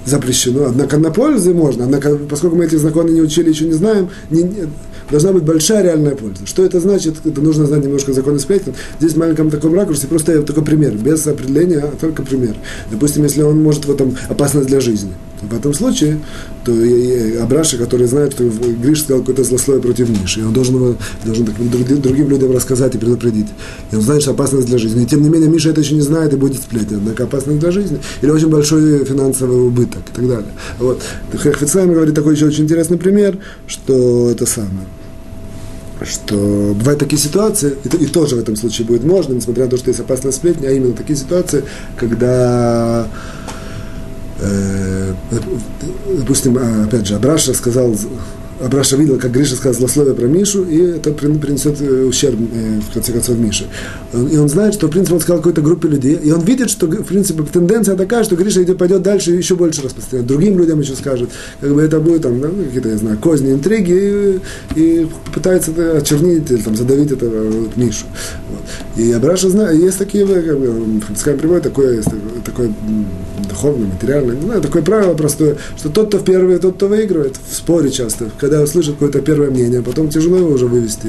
запрещено, 0.05 0.65
однако 0.65 0.97
на 0.97 1.11
пользу 1.11 1.53
можно, 1.53 1.85
однако, 1.85 2.15
поскольку 2.15 2.55
мы 2.55 2.65
эти 2.65 2.75
законы 2.75 3.11
не 3.11 3.21
учили, 3.21 3.49
еще 3.49 3.65
не 3.65 3.73
знаем, 3.73 4.09
не, 4.31 4.41
не, 4.41 4.67
должна 5.09 5.31
быть 5.31 5.43
большая 5.43 5.83
реальная 5.83 6.15
польза. 6.15 6.45
Что 6.45 6.65
это 6.65 6.79
значит? 6.79 7.15
Это 7.23 7.41
нужно 7.41 7.65
знать 7.65 7.83
немножко 7.83 8.13
законы 8.13 8.39
сплетен. 8.39 8.73
Здесь 8.99 9.13
в 9.13 9.17
маленьком 9.17 9.49
таком 9.49 9.73
ракурсе 9.75 10.07
просто 10.07 10.41
такой 10.41 10.63
пример, 10.63 10.93
без 10.93 11.25
определения, 11.27 11.79
а 11.79 11.93
только 11.99 12.23
пример. 12.23 12.55
Допустим, 12.91 13.23
если 13.23 13.41
он 13.41 13.61
может 13.61 13.85
в 13.85 13.91
этом 13.91 14.15
опасность 14.29 14.67
для 14.67 14.79
жизни, 14.79 15.11
в 15.49 15.53
этом 15.53 15.73
случае, 15.73 16.19
то 16.63 16.71
Абраша, 17.41 17.77
который 17.77 18.07
знает, 18.07 18.33
что 18.33 18.43
Гриш 18.43 19.01
сказал 19.01 19.21
какое-то 19.21 19.43
злословие 19.43 19.81
против 19.81 20.09
Миши, 20.09 20.41
и 20.41 20.43
он 20.43 20.53
должен, 20.53 20.75
его, 20.75 20.95
должен 21.23 21.45
другим 22.01 22.29
людям 22.29 22.51
рассказать 22.51 22.95
и 22.95 22.97
предупредить. 22.97 23.47
И 23.91 23.95
он 23.95 24.01
знает, 24.01 24.21
что 24.21 24.31
опасность 24.31 24.67
для 24.67 24.77
жизни. 24.77 25.03
И 25.03 25.05
тем 25.05 25.21
не 25.21 25.29
менее, 25.29 25.49
Миша 25.49 25.69
это 25.69 25.81
еще 25.81 25.95
не 25.95 26.01
знает 26.01 26.33
и 26.33 26.35
будет 26.35 26.61
сплетен. 26.61 26.97
Однако 26.97 27.23
опасность 27.23 27.59
для 27.59 27.71
жизни. 27.71 27.99
Или 28.21 28.31
очень 28.31 28.49
большой 28.49 29.05
финансовый 29.05 29.67
убыток 29.67 30.01
и 30.11 30.15
так 30.15 30.27
далее. 30.27 30.51
Вот. 30.79 31.01
Хехвицайм 31.33 31.93
говорит 31.93 32.15
такой 32.15 32.35
еще 32.35 32.45
очень 32.45 32.63
интересный 32.63 32.97
пример, 32.97 33.37
что 33.67 34.29
это 34.29 34.45
самое 34.45 34.87
что 36.03 36.35
бывают 36.77 36.99
такие 36.99 37.21
ситуации, 37.21 37.77
и, 37.83 38.03
и 38.03 38.05
тоже 38.07 38.35
в 38.35 38.39
этом 38.39 38.55
случае 38.55 38.85
будет 38.85 39.03
можно, 39.03 39.33
несмотря 39.33 39.63
на 39.65 39.71
то, 39.71 39.77
что 39.77 39.89
есть 39.89 39.99
опасная 39.99 40.31
сплетня, 40.31 40.67
а 40.67 40.71
именно 40.71 40.93
такие 40.93 41.17
ситуации, 41.17 41.63
когда, 41.97 43.07
э, 44.45 45.13
допустим, 46.17 46.57
а, 46.57 46.85
опять 46.85 47.07
же, 47.07 47.15
Абраш 47.15 47.47
рассказал 47.47 47.95
Абраша 48.61 48.95
видел, 48.95 49.19
как 49.19 49.31
Гриша 49.31 49.55
сказал 49.55 49.73
злословие 49.73 50.13
про 50.13 50.27
Мишу, 50.27 50.63
и 50.63 50.77
это 50.77 51.11
принесет 51.11 51.81
э, 51.81 52.05
ущерб, 52.05 52.39
э, 52.39 52.79
в 52.79 52.93
конце 52.93 53.11
концов, 53.11 53.37
Мише. 53.37 53.67
И 54.13 54.37
он 54.37 54.47
знает, 54.47 54.73
что, 54.73 54.87
в 54.87 54.91
принципе, 54.91 55.15
он 55.15 55.21
сказал 55.21 55.39
какой-то 55.39 55.61
группе 55.61 55.89
людей, 55.89 56.15
и 56.15 56.31
он 56.31 56.41
видит, 56.41 56.69
что, 56.69 56.87
в 56.87 57.03
принципе, 57.03 57.43
тенденция 57.43 57.95
такая, 57.95 58.23
что 58.23 58.35
Гриша 58.35 58.63
идет, 58.63 58.77
пойдет 58.77 59.01
дальше 59.01 59.33
и 59.33 59.37
еще 59.37 59.55
больше 59.55 59.81
распространяет. 59.81 60.27
Другим 60.27 60.57
людям 60.57 60.79
еще 60.79 60.95
скажет, 60.95 61.29
как 61.59 61.73
бы 61.73 61.81
это 61.81 61.99
будет, 61.99 62.21
там, 62.21 62.39
ну, 62.39 62.63
какие-то, 62.63 62.89
я 62.89 62.97
знаю, 62.97 63.17
козни, 63.17 63.51
интриги, 63.51 64.39
и, 64.75 64.79
и 64.79 65.07
пытается 65.33 65.71
это 65.71 65.97
очернить 65.97 66.49
или 66.49 66.61
там, 66.61 66.77
задавить 66.77 67.11
этого 67.11 67.49
вот, 67.49 67.75
Мишу. 67.75 68.05
Вот. 68.49 69.03
И 69.03 69.11
Абраша 69.11 69.49
знает, 69.49 69.77
есть 69.81 69.97
такие, 69.97 70.25
как 70.25 70.59
бы, 70.59 71.01
Францискан 71.01 71.37
приводит 71.37 71.63
такое, 71.63 72.01
такое 72.45 72.71
духовное, 73.49 73.87
материальное, 73.87 74.39
знаю, 74.41 74.61
такое 74.61 74.81
правило 74.81 75.13
простое, 75.13 75.57
что 75.77 75.89
тот, 75.89 76.07
кто 76.07 76.19
в 76.19 76.23
первый, 76.23 76.57
тот, 76.57 76.75
кто 76.75 76.87
выигрывает, 76.87 77.35
в 77.49 77.53
споре 77.53 77.89
часто, 77.89 78.29
когда 78.45 78.61
услышит 78.61 78.93
какое-то 78.93 79.21
первое 79.21 79.49
мнение, 79.49 79.81
потом 79.81 80.09
тяжело 80.09 80.37
его 80.37 80.51
уже 80.51 80.67
вывести 80.67 81.07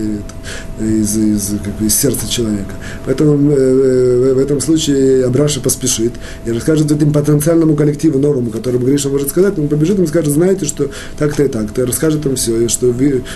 из, 0.80 1.16
из, 1.18 1.50
как 1.62 1.86
из 1.86 1.94
сердца 1.94 2.26
человека. 2.26 2.72
Поэтому 3.04 3.52
э, 3.52 3.54
э, 3.54 4.32
в 4.34 4.38
этом 4.38 4.58
случае 4.62 5.26
Абраша 5.26 5.60
поспешит 5.60 6.14
и 6.46 6.50
расскажет 6.50 6.90
этим 6.90 7.12
потенциальному 7.12 7.76
коллективу 7.76 8.18
новому, 8.18 8.50
которому 8.50 8.86
Гриша 8.86 9.10
может 9.10 9.28
сказать, 9.28 9.58
он 9.58 9.68
побежит 9.68 9.98
и 9.98 10.06
скажет, 10.06 10.32
знаете, 10.32 10.64
что 10.64 10.88
так-то 11.18 11.44
и 11.44 11.48
так-то, 11.48 11.84
расскажет 11.84 12.24
им 12.24 12.36
все, 12.36 12.58
и 12.58 12.68
что, 12.68 12.94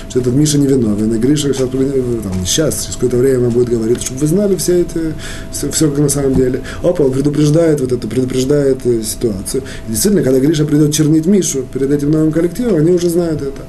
что 0.09 0.19
этот 0.19 0.35
Миша 0.35 0.57
невиновен, 0.57 1.13
и 1.13 1.19
Гриша 1.19 1.53
сейчас, 1.53 1.69
там, 1.69 2.47
сейчас, 2.47 2.85
через 2.85 2.95
какое-то 2.95 3.19
время 3.19 3.51
будет 3.51 3.69
говорить, 3.69 4.03
чтобы 4.03 4.21
вы 4.21 4.27
знали 4.29 4.57
все 4.57 4.81
это, 4.81 5.13
все, 5.53 5.71
все 5.71 5.91
как 5.91 5.99
на 5.99 6.09
самом 6.09 6.35
деле. 6.37 6.63
Опа, 6.83 7.05
он 7.05 7.13
предупреждает 7.13 7.83
вот 7.83 7.93
это, 7.93 8.09
предупреждает 8.09 8.79
э, 8.87 9.03
ситуацию. 9.03 9.63
И 9.89 9.91
действительно, 9.91 10.23
когда 10.23 10.41
Гриша 10.41 10.65
придет 10.65 10.95
чернить 10.95 11.27
Мишу 11.27 11.67
перед 11.71 11.91
этим 11.91 12.11
новым 12.11 12.33
коллективом, 12.33 12.77
они 12.77 12.93
уже 12.93 13.11
знают 13.11 13.43
это. 13.43 13.61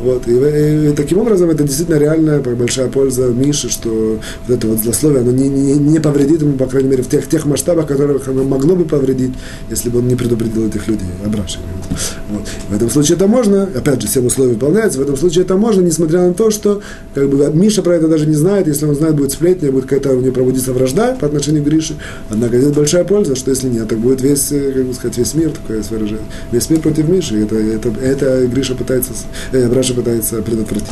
Вот, 0.00 0.26
и, 0.26 0.32
и, 0.32 0.90
и 0.90 0.92
таким 0.92 1.18
образом 1.18 1.50
это 1.50 1.62
действительно 1.62 1.96
реальная 1.96 2.40
большая 2.40 2.88
польза 2.88 3.26
Миши, 3.26 3.68
что 3.68 4.18
вот 4.46 4.56
это 4.56 4.66
вот 4.66 4.78
злословие, 4.78 5.20
оно 5.20 5.30
не, 5.30 5.48
не, 5.48 5.74
не 5.74 5.98
повредит 5.98 6.40
ему, 6.42 6.54
по 6.54 6.66
крайней 6.66 6.88
мере, 6.88 7.02
в 7.02 7.08
тех, 7.08 7.28
тех 7.28 7.44
масштабах, 7.44 7.86
которых 7.86 8.26
оно 8.28 8.44
могло 8.44 8.76
бы 8.76 8.84
повредить, 8.84 9.32
если 9.68 9.90
бы 9.90 9.98
он 9.98 10.08
не 10.08 10.16
предупредил 10.16 10.66
этих 10.66 10.88
людей, 10.88 11.08
обращенных. 11.24 11.66
Вот. 12.30 12.42
В 12.68 12.74
этом 12.74 12.90
случае 12.90 13.16
это 13.16 13.26
можно, 13.26 13.64
опять 13.64 14.00
же, 14.00 14.08
все 14.08 14.20
условия 14.20 14.54
выполняются, 14.54 14.98
в 14.98 15.02
этом 15.02 15.16
случае 15.16 15.44
это 15.44 15.56
можно, 15.56 15.80
несмотря 15.80 16.20
на 16.26 16.32
то, 16.32 16.50
что 16.50 16.80
как 17.14 17.28
бы, 17.28 17.50
Миша 17.52 17.82
про 17.82 17.96
это 17.96 18.08
даже 18.08 18.26
не 18.26 18.34
знает, 18.34 18.66
если 18.66 18.86
он 18.86 18.94
знает, 18.94 19.16
будет 19.16 19.32
сплетня, 19.32 19.70
будет 19.70 19.84
какая-то 19.84 20.10
у 20.16 20.20
него 20.20 20.32
проводиться 20.32 20.72
вражда 20.72 21.16
по 21.20 21.26
отношению 21.26 21.62
к 21.62 21.66
Грише, 21.66 21.96
однако 22.30 22.58
здесь 22.58 22.72
большая 22.72 23.04
польза, 23.04 23.34
что 23.34 23.50
если 23.50 23.68
нет, 23.68 23.88
так 23.88 23.98
будет 23.98 24.22
весь, 24.22 24.52
э, 24.52 24.72
как 24.72 24.84
бы 24.86 24.94
сказать, 24.94 25.18
весь 25.18 25.34
мир, 25.34 25.50
такое 25.50 25.82
выражение, 25.90 26.24
весь 26.52 26.70
мир 26.70 26.80
против 26.80 27.08
Миши, 27.08 27.42
это, 27.42 27.56
это, 27.56 27.88
это 28.00 28.46
Гриша 28.46 28.74
пытается, 28.74 29.12
э, 29.52 29.68
Браша 29.70 29.94
пытается 29.94 30.42
предотвратить. 30.42 30.88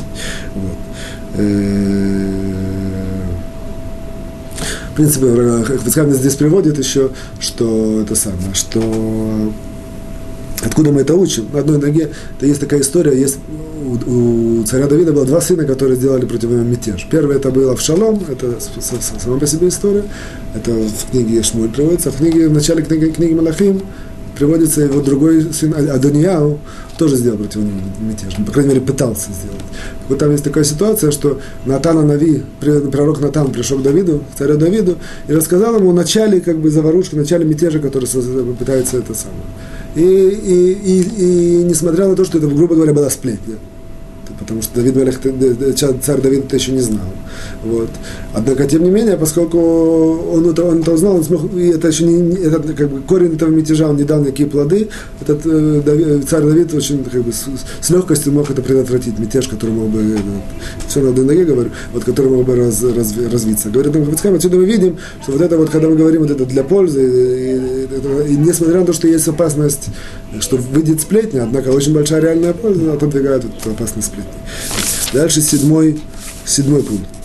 Вот. 0.55 0.79
Э, 1.37 2.29
в 4.93 4.97
принципе, 4.97 5.65
Хацкан 5.65 6.13
здесь 6.13 6.35
приводит 6.35 6.79
еще, 6.79 7.11
что 7.39 8.01
это 8.03 8.15
самое, 8.15 8.55
что 8.55 9.53
Откуда 10.63 10.91
мы 10.91 11.03
это 11.03 11.15
учим? 11.15 11.47
На 11.53 11.61
одной 11.61 11.79
ноге, 11.79 12.11
то 12.39 12.47
есть 12.47 12.61
такая 12.61 12.81
история, 12.81 13.17
есть 13.19 13.39
у, 14.07 14.61
у 14.61 14.65
царя 14.65 14.87
Давида 14.87 15.13
было 15.13 15.25
два 15.25 15.41
сына, 15.41 15.65
которые 15.65 15.97
сделали 15.97 16.27
против 16.27 16.51
него 16.51 16.63
мятеж. 16.63 17.07
Первый 17.11 17.37
это 17.37 17.51
был 17.51 17.71
Авшалом, 17.71 18.21
это 18.29 18.59
сама 19.21 19.39
по 19.39 19.47
себе 19.47 19.69
история, 19.69 20.05
это 20.55 20.73
в 20.73 21.11
книге 21.11 21.43
Шмуль 21.43 21.69
приводится, 21.69 22.11
в 22.11 22.17
книге, 22.17 22.49
в 22.49 22.53
начале 22.53 22.83
книги, 22.83 23.11
книги 23.11 23.35
Малахим 23.35 23.83
приводится 24.39 24.83
его 24.83 25.01
другой 25.01 25.53
сын 25.53 25.75
Адонияу, 25.75 26.61
тоже 26.97 27.17
сделал 27.17 27.39
против 27.39 27.57
него 27.57 27.81
мятеж, 28.01 28.35
ну, 28.39 28.45
по 28.45 28.53
крайней 28.53 28.75
мере, 28.75 28.81
пытался 28.81 29.31
сделать. 29.33 29.65
Вот 30.09 30.19
там 30.19 30.31
есть 30.31 30.45
такая 30.45 30.65
ситуация, 30.65 31.11
что 31.11 31.41
Натана 31.67 32.03
Нави, 32.03 32.45
пророк 32.61 33.21
Натан 33.21 33.51
пришел 33.51 33.79
к 33.79 33.83
Давиду, 33.83 34.23
к 34.33 34.39
царю 34.39 34.57
Давиду, 34.57 34.97
и 35.27 35.33
рассказал 35.33 35.77
ему 35.77 35.91
о 35.91 35.93
начале 35.93 36.41
как 36.41 36.59
бы 36.59 36.71
заварушки, 36.71 37.17
в 37.17 37.19
начале 37.19 37.45
мятежа, 37.45 37.81
который 37.81 38.09
пытается 38.55 38.99
это 38.99 39.13
самое. 39.15 39.43
И, 39.97 40.01
и, 40.01 40.73
и, 40.73 41.61
и 41.61 41.65
несмотря 41.65 42.07
на 42.07 42.15
то, 42.15 42.25
что 42.25 42.39
это, 42.39 42.47
грубо 42.47 42.77
говоря, 42.77 42.93
была 42.93 43.11
сплетня, 43.11 43.57
потому 44.39 44.63
что 44.63 44.77
Давид 44.77 44.95
Мелех, 44.95 45.21
царь 45.77 46.21
Давид 46.21 46.45
это 46.45 46.57
еще 46.57 46.73
не 46.73 46.81
знал. 46.81 47.07
Вот. 47.65 47.91
Однако, 48.35 48.67
тем 48.67 48.85
не 48.85 48.91
менее, 48.91 49.17
поскольку 49.17 49.59
он 49.59 50.51
это, 50.51 50.63
он 50.63 50.83
это 50.83 50.93
узнал, 50.93 51.17
он 51.17 51.25
смог, 51.25 51.51
и 51.55 51.69
это 51.69 51.89
еще 51.89 52.05
не, 52.05 52.37
этот, 52.37 52.75
как 52.75 52.91
бы, 52.91 53.01
корень 53.01 53.35
этого 53.35 53.49
мятежа, 53.49 53.89
он 53.89 53.97
не 53.97 54.05
дал 54.05 54.21
никакие 54.21 54.49
плоды, 54.49 54.89
этот 55.21 55.47
э, 55.47 55.83
Давид, 55.85 56.29
царь 56.29 56.43
Давид 56.43 56.75
очень 56.75 57.03
как 57.05 57.23
бы, 57.23 57.33
с, 57.33 57.47
с 57.81 57.91
легкостью 57.91 58.35
мог 58.35 58.51
это 58.51 58.61
предотвратить, 58.61 59.19
мятеж, 59.19 59.49
который 59.49 59.71
мог 59.71 59.89
бы, 59.89 60.01
э, 60.01 60.19
все 60.89 61.01
на 61.01 61.11
ноге 61.11 61.47
говорю, 61.47 61.71
вот, 61.95 62.05
который 62.05 62.31
мог 62.31 62.45
бы 62.45 62.55
раз, 62.55 62.83
раз, 62.83 63.15
развиться. 63.33 63.71
Говорит 63.71 63.95
Хамхацхайм, 63.95 64.35
отсюда 64.35 64.59
мы 64.59 64.67
видим, 64.67 64.99
что 65.23 65.33
вот 65.33 65.41
это 65.41 65.57
вот, 65.57 65.71
когда 65.71 65.89
мы 65.89 65.97
говорим 65.97 66.21
вот 66.21 66.31
это 66.31 66.45
для 66.45 66.63
пользы, 66.65 67.01
и, 67.01 68.27
и, 68.27 68.31
и, 68.31 68.35
и 68.35 68.37
несмотря 68.37 68.81
на 68.81 68.87
то, 68.87 68.93
что 68.93 69.09
есть 69.09 69.27
опасность, 69.27 69.87
что 70.41 70.57
выйдет 70.57 71.01
сплетня, 71.01 71.45
однако 71.45 71.71
очень 71.71 71.95
большая 71.95 72.21
реальная 72.21 72.53
польза 72.53 72.93
отодвигает 72.93 73.45
эту 73.45 73.71
опасность 73.71 74.09
сплетни. 74.09 74.33
Дальше 75.15 75.41
седьмой, 75.41 75.99
седьмой 76.45 76.83
пункт. 76.83 77.18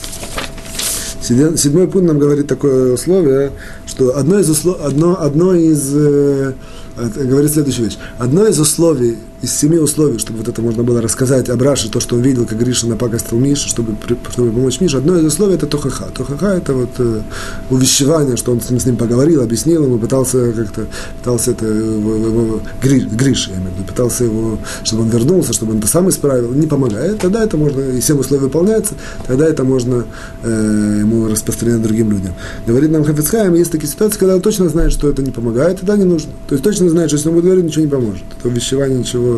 Седьмой 1.24 1.88
пункт 1.88 2.08
нам 2.08 2.20
говорит 2.20 2.48
такое 2.48 2.94
условие, 2.94 3.52
что 3.86 4.18
одно 4.18 4.40
из, 4.40 4.50
услов, 4.50 4.78
одно, 4.84 5.22
одно 5.22 5.54
из 5.56 5.90
э, 5.96 6.54
говорит 6.98 7.52
следующую 7.52 7.86
вещь. 7.86 7.98
Одно 8.18 8.46
из 8.46 8.60
условий 8.60 9.18
из 9.44 9.54
семи 9.54 9.78
условий, 9.78 10.20
чтобы 10.20 10.40
вот 10.40 10.48
это 10.48 10.62
можно 10.62 10.84
было 10.84 11.02
рассказать 11.02 11.50
об 11.50 11.62
Раше, 11.62 11.92
то, 11.92 12.00
что 12.00 12.16
он 12.16 12.22
видел, 12.22 12.46
как 12.46 12.58
Гриша 12.58 12.88
напакостил 12.88 13.38
Мише, 13.38 13.68
чтобы, 13.68 13.94
чтобы 14.32 14.52
помочь 14.52 14.80
Мише, 14.80 14.98
одно 14.98 15.20
из 15.20 15.26
условий 15.26 15.56
это 15.56 15.68
Тохаха. 15.68 16.06
Тохаха 16.16 16.48
это 16.56 16.74
вот 16.74 16.92
э, 17.00 17.22
увещевание, 17.70 18.38
что 18.38 18.54
он 18.54 18.62
с 18.62 18.70
ним, 18.70 18.80
с 18.80 18.86
ним 18.86 18.96
поговорил, 18.96 19.44
объяснил 19.44 19.84
ему, 19.84 20.00
пытался 20.00 20.54
как-то, 20.54 20.86
пытался 21.20 21.52
это, 21.52 21.66
его, 21.66 22.16
его, 22.16 22.62
Гриш, 22.82 23.04
Гриш, 23.04 23.50
я 23.50 23.56
имею 23.56 23.72
в 23.72 23.74
виду, 23.74 23.88
пытался 23.90 24.24
его, 24.24 24.60
чтобы 24.86 25.04
он 25.04 25.10
вернулся, 25.10 25.52
чтобы 25.52 25.74
он 25.74 25.80
это 25.80 25.88
сам 25.88 26.10
исправил, 26.10 26.54
не 26.54 26.68
помогает, 26.68 27.20
тогда 27.20 27.44
это 27.44 27.58
можно, 27.58 27.82
и 27.82 28.00
семь 28.00 28.20
условий 28.20 28.44
выполняются, 28.44 28.94
тогда 29.28 29.46
это 29.46 29.66
можно 29.66 30.06
э, 30.44 30.98
ему 31.02 31.28
распространять 31.28 31.82
другим 31.82 32.12
людям. 32.12 32.34
Говорит 32.66 32.92
нам 32.92 33.04
Хафицхайм, 33.04 33.56
есть 33.56 33.74
такие 33.74 33.90
ситуации, 33.90 34.20
когда 34.20 34.36
он 34.36 34.42
точно 34.42 34.70
знает, 34.70 34.94
что 34.94 35.10
это 35.10 35.22
не 35.22 35.32
помогает, 35.32 35.82
тогда 35.82 35.98
не 35.98 36.06
нужно. 36.06 36.32
То 36.48 36.56
есть 36.56 36.64
точно 36.64 36.90
знает, 36.90 37.10
что 37.10 37.18
если 37.18 37.28
он 37.28 37.36
будет 37.36 37.46
говорить, 37.46 37.66
ничего 37.66 37.84
не 37.84 37.92
поможет. 37.92 38.24
Это 38.40 38.48
увещевание 38.48 39.00
ничего 39.00 39.33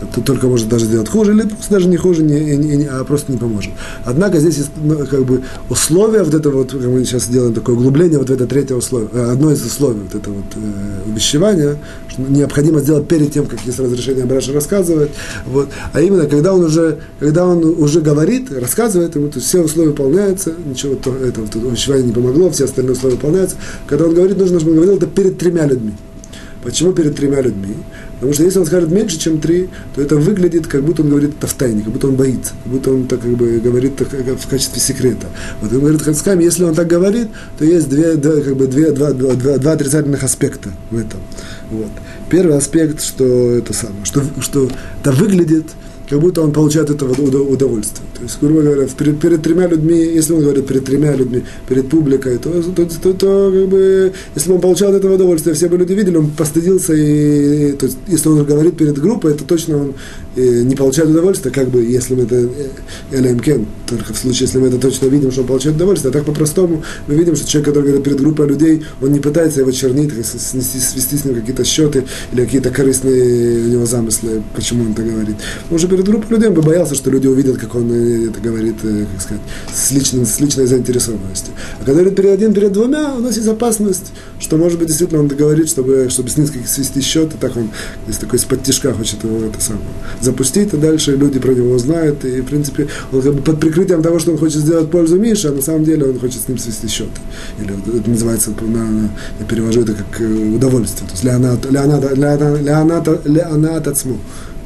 это 0.00 0.20
только 0.20 0.46
может 0.46 0.68
даже 0.68 0.84
сделать 0.84 1.08
хуже, 1.08 1.32
или 1.32 1.42
просто 1.42 1.70
даже 1.70 1.88
не 1.88 1.96
хуже, 1.96 2.22
не, 2.22 2.56
не, 2.56 2.76
не, 2.76 2.84
а 2.84 3.04
просто 3.04 3.32
не 3.32 3.38
поможет. 3.38 3.72
Однако 4.04 4.38
здесь 4.38 4.58
есть 4.58 4.70
ну, 4.76 5.06
как 5.06 5.24
бы 5.24 5.42
условия, 5.68 6.22
вот 6.22 6.34
это 6.34 6.50
вот, 6.50 6.72
как 6.72 6.80
мы 6.82 7.04
сейчас 7.04 7.28
делаем 7.28 7.54
такое 7.54 7.74
углубление, 7.74 8.18
вот 8.18 8.30
в 8.30 8.32
это 8.32 8.46
третье 8.46 8.74
условие, 8.74 9.08
э, 9.12 9.30
одно 9.32 9.50
из 9.50 9.64
условий, 9.64 10.00
вот 10.00 10.14
это 10.14 10.30
вот 10.30 10.44
э, 10.54 11.10
увещевание, 11.10 11.78
что 12.08 12.22
необходимо 12.22 12.80
сделать 12.80 13.08
перед 13.08 13.32
тем, 13.32 13.46
как 13.46 13.60
есть 13.62 13.78
разрешение 13.78 14.24
Браша 14.24 14.52
рассказывать, 14.52 15.10
вот, 15.46 15.68
а 15.92 16.00
именно, 16.00 16.26
когда 16.26 16.54
он 16.54 16.64
уже, 16.64 16.98
когда 17.18 17.46
он 17.46 17.64
уже 17.64 18.00
говорит, 18.00 18.52
рассказывает 18.52 19.16
ему, 19.16 19.28
то 19.28 19.36
есть 19.36 19.48
все 19.48 19.62
условия 19.62 19.90
выполняются, 19.90 20.52
ничего 20.64 20.94
то, 20.94 21.14
это 21.14 21.40
вот, 21.40 21.54
увещевание 21.56 22.06
не 22.06 22.12
помогло, 22.12 22.50
все 22.50 22.64
остальные 22.64 22.92
условия 22.92 23.16
выполняются, 23.16 23.56
когда 23.86 24.06
он 24.06 24.14
говорит, 24.14 24.38
нужно, 24.38 24.60
чтобы 24.60 24.72
он 24.72 24.76
говорил 24.76 24.96
это 24.96 25.06
перед 25.06 25.38
тремя 25.38 25.66
людьми. 25.66 25.94
Почему 26.62 26.92
перед 26.92 27.16
тремя 27.16 27.40
людьми? 27.40 27.76
Потому 28.18 28.34
что 28.34 28.42
если 28.42 28.58
он 28.58 28.66
скажет 28.66 28.90
меньше, 28.90 29.18
чем 29.18 29.40
три, 29.40 29.68
то 29.94 30.02
это 30.02 30.16
выглядит, 30.16 30.66
как 30.66 30.82
будто 30.82 31.02
он 31.02 31.10
говорит 31.10 31.34
это 31.38 31.46
в 31.46 31.54
тайне, 31.54 31.82
как 31.82 31.92
будто 31.92 32.08
он 32.08 32.16
боится, 32.16 32.52
как 32.64 32.72
будто 32.72 32.92
он 32.92 33.06
так 33.06 33.20
как 33.20 33.30
бы 33.30 33.60
говорит 33.60 33.96
так, 33.96 34.08
в 34.08 34.48
качестве 34.48 34.80
секрета. 34.80 35.28
Вот 35.60 35.72
он 35.72 35.80
говорит 35.80 36.02
Хацкам, 36.02 36.40
если 36.40 36.64
он 36.64 36.74
так 36.74 36.88
говорит, 36.88 37.28
то 37.58 37.64
есть 37.64 37.88
две, 37.88 38.14
два, 38.14 38.40
как 38.40 38.56
бы 38.56 38.66
две, 38.66 38.90
два, 38.90 39.12
два, 39.12 39.34
два, 39.34 39.58
два 39.58 39.72
отрицательных 39.72 40.24
аспекта 40.24 40.70
в 40.90 40.98
этом. 40.98 41.20
Вот. 41.70 41.90
Первый 42.28 42.56
аспект, 42.56 43.02
что 43.02 43.52
это 43.52 43.72
самое, 43.72 44.04
что, 44.04 44.22
что 44.40 44.68
это 45.00 45.12
выглядит, 45.12 45.66
как 46.08 46.20
будто 46.20 46.42
он 46.42 46.52
получает 46.52 46.90
этого 46.90 47.12
удовольствие. 47.12 48.06
То 48.16 48.22
есть, 48.22 48.38
грубо 48.40 48.62
говоря, 48.62 48.86
перед, 48.86 49.20
перед 49.20 49.42
тремя 49.42 49.66
людьми, 49.66 49.96
если 49.96 50.32
он 50.32 50.40
говорит 50.40 50.66
перед 50.66 50.84
тремя 50.84 51.14
людьми, 51.14 51.42
перед 51.68 51.88
публикой, 51.88 52.38
то, 52.38 52.62
то, 52.62 52.86
то, 52.86 53.12
то 53.12 53.52
как 53.52 53.68
бы, 53.68 54.12
если 54.34 54.48
бы 54.48 54.54
он 54.56 54.60
получал 54.60 54.90
от 54.90 54.96
этого 54.96 55.14
удовольствие, 55.14 55.54
все 55.54 55.68
бы 55.68 55.76
люди 55.76 55.92
видели, 55.92 56.16
он 56.16 56.30
постыдился, 56.30 56.94
и, 56.94 57.72
то 57.72 57.86
есть, 57.86 57.98
если 58.08 58.28
он 58.28 58.44
говорит 58.44 58.76
перед 58.76 58.98
группой, 58.98 59.32
это 59.32 59.44
точно 59.44 59.76
он 59.76 59.94
не 60.38 60.76
получает 60.76 61.10
удовольствие, 61.10 61.52
как 61.52 61.68
бы, 61.68 61.82
если 61.82 62.14
мы 62.14 62.22
это, 62.22 62.48
Элем 63.12 63.40
Кен, 63.40 63.66
только 63.86 64.12
в 64.12 64.18
случае, 64.18 64.46
если 64.46 64.58
мы 64.58 64.68
это 64.68 64.78
точно 64.78 65.06
видим, 65.06 65.30
что 65.32 65.42
он 65.42 65.46
получает 65.48 65.76
удовольствие, 65.76 66.10
а 66.10 66.12
так 66.12 66.24
по-простому 66.24 66.82
мы 67.06 67.14
видим, 67.14 67.36
что 67.36 67.48
человек, 67.48 67.68
который 67.68 67.84
говорит 67.84 68.04
перед 68.04 68.20
группой 68.20 68.46
людей, 68.46 68.84
он 69.00 69.12
не 69.12 69.20
пытается 69.20 69.60
его 69.60 69.70
чернить, 69.70 70.12
свести, 70.24 70.78
свести 70.78 71.16
с 71.16 71.24
ним 71.24 71.34
какие-то 71.34 71.64
счеты 71.64 72.04
или 72.32 72.44
какие-то 72.44 72.70
корыстные 72.70 73.64
у 73.64 73.68
него 73.68 73.86
замыслы, 73.86 74.42
почему 74.54 74.84
он 74.84 74.94
так 74.94 75.10
говорит. 75.10 75.36
Он 75.70 75.76
уже 75.76 75.88
перед 75.88 76.04
группой 76.04 76.30
людей, 76.30 76.48
он 76.48 76.54
бы 76.54 76.62
боялся, 76.62 76.94
что 76.94 77.10
люди 77.10 77.26
увидят, 77.26 77.58
как 77.58 77.74
он 77.74 77.90
э, 77.92 78.28
это 78.28 78.40
говорит, 78.40 78.76
э, 78.82 79.06
как 79.12 79.22
сказать, 79.22 79.42
с, 79.74 79.90
личным, 79.92 80.26
с 80.26 80.40
личной 80.40 80.66
заинтересованностью. 80.66 81.54
А 81.80 81.84
когда 81.84 81.92
говорит 81.92 82.16
перед 82.16 82.30
один, 82.30 82.52
перед 82.52 82.72
двумя, 82.72 83.14
у 83.14 83.20
нас 83.20 83.36
есть 83.36 83.48
опасность, 83.48 84.12
что, 84.38 84.56
может 84.56 84.78
быть, 84.78 84.88
действительно 84.88 85.20
он 85.20 85.28
говорит, 85.28 85.68
чтобы, 85.68 86.08
чтобы 86.10 86.28
с 86.28 86.36
низких 86.36 86.68
свести 86.68 87.00
счет, 87.00 87.34
и 87.34 87.38
так 87.38 87.56
он 87.56 87.70
из 88.06 88.18
такой 88.18 88.38
из-под 88.38 88.62
тяжка 88.62 88.92
хочет 88.92 89.24
его 89.24 89.38
это 89.46 89.60
самое 89.60 89.84
запустить, 90.28 90.74
и 90.74 90.76
дальше 90.76 91.16
люди 91.16 91.38
про 91.38 91.52
него 91.52 91.70
узнают, 91.72 92.24
и, 92.24 92.40
в 92.40 92.44
принципе, 92.44 92.88
он 93.12 93.22
как 93.22 93.34
бы 93.34 93.42
под 93.42 93.60
прикрытием 93.60 94.02
того, 94.02 94.18
что 94.18 94.32
он 94.32 94.38
хочет 94.38 94.60
сделать 94.60 94.90
пользу 94.90 95.18
Мише, 95.18 95.48
а 95.48 95.52
на 95.52 95.62
самом 95.62 95.84
деле 95.84 96.06
он 96.06 96.18
хочет 96.18 96.40
с 96.42 96.48
ним 96.48 96.58
свести 96.58 96.88
счет. 96.88 97.08
Или 97.60 97.72
это 97.98 98.10
называется, 98.10 98.50
на, 98.60 99.10
я 99.40 99.46
перевожу 99.46 99.82
это 99.82 99.94
как 99.94 100.20
э, 100.20 100.54
удовольствие. 100.56 101.08
То 101.08 101.14
есть 101.14 101.24
Леонат, 101.24 101.70
Леонат, 101.70 102.16
Леонат, 102.16 102.62
Леонат, 102.62 103.26
Леонат 103.26 103.88
Ацму 103.88 104.18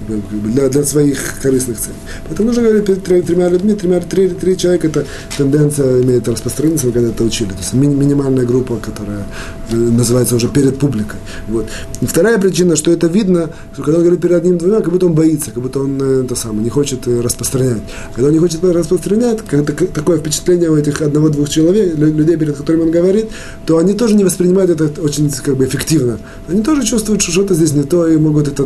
для, 0.09 0.69
для 0.69 0.85
своих 0.85 1.41
корыстных 1.43 1.79
целей. 1.79 1.97
Поэтому 2.27 2.49
нужно 2.49 2.63
говорить 2.63 2.85
перед 2.85 3.25
тремя, 3.25 3.49
людьми, 3.49 3.75
тремя, 3.75 4.01
три, 4.01 4.29
три 4.29 4.57
человека, 4.57 4.89
это 4.89 5.07
тенденция 5.37 6.03
имеет 6.03 6.29
распространиться, 6.29 6.87
вы 6.87 6.93
когда-то 6.93 7.25
учили. 7.25 7.51
То 7.51 7.59
есть 7.59 7.75
ми, 7.75 7.87
минимальная 7.87 8.45
группа, 8.45 8.77
которая 8.77 9.27
э, 9.71 9.77
называется 9.77 10.37
уже 10.37 10.49
перед 10.49 10.79
публикой. 10.79 11.21
Вот. 11.49 11.67
И 12.01 12.07
вторая 12.07 12.39
причина, 12.39 12.77
что 12.77 12.91
это 12.91 13.07
видно, 13.07 13.51
что 13.73 13.83
когда 13.83 13.99
он 13.99 14.05
говорит 14.05 14.21
перед 14.21 14.37
одним-двумя, 14.37 14.81
как 14.81 14.93
будто 14.93 15.07
он 15.07 15.15
боится, 15.15 15.51
как 15.51 15.63
будто 15.63 15.81
он 15.81 15.99
э, 16.01 16.23
это 16.25 16.35
самое, 16.35 16.63
не 16.63 16.71
хочет 16.71 17.07
э, 17.07 17.21
распространять. 17.21 17.83
Когда 18.15 18.29
он 18.29 18.35
не 18.35 18.41
хочет 18.41 18.63
распространять, 18.65 19.41
когда 19.47 19.73
такое 19.73 20.19
впечатление 20.19 20.71
у 20.71 20.77
этих 20.77 21.01
одного-двух 21.01 21.49
человек, 21.49 21.97
людей, 21.97 22.37
перед 22.37 22.57
которыми 22.57 22.83
он 22.83 22.91
говорит, 22.91 23.27
то 23.67 23.79
они 23.79 23.95
тоже 23.95 24.15
не 24.15 24.25
воспринимают 24.25 24.71
это 24.71 25.01
очень 25.03 25.31
как 25.31 25.57
бы, 25.57 25.65
эффективно. 25.65 26.19
Они 26.49 26.63
тоже 26.63 26.85
чувствуют, 26.85 27.23
что 27.23 27.33
что-то 27.33 27.55
здесь 27.55 27.73
не 27.73 27.83
то, 27.83 28.07
и 28.07 28.17
могут 28.17 28.49
это, 28.49 28.65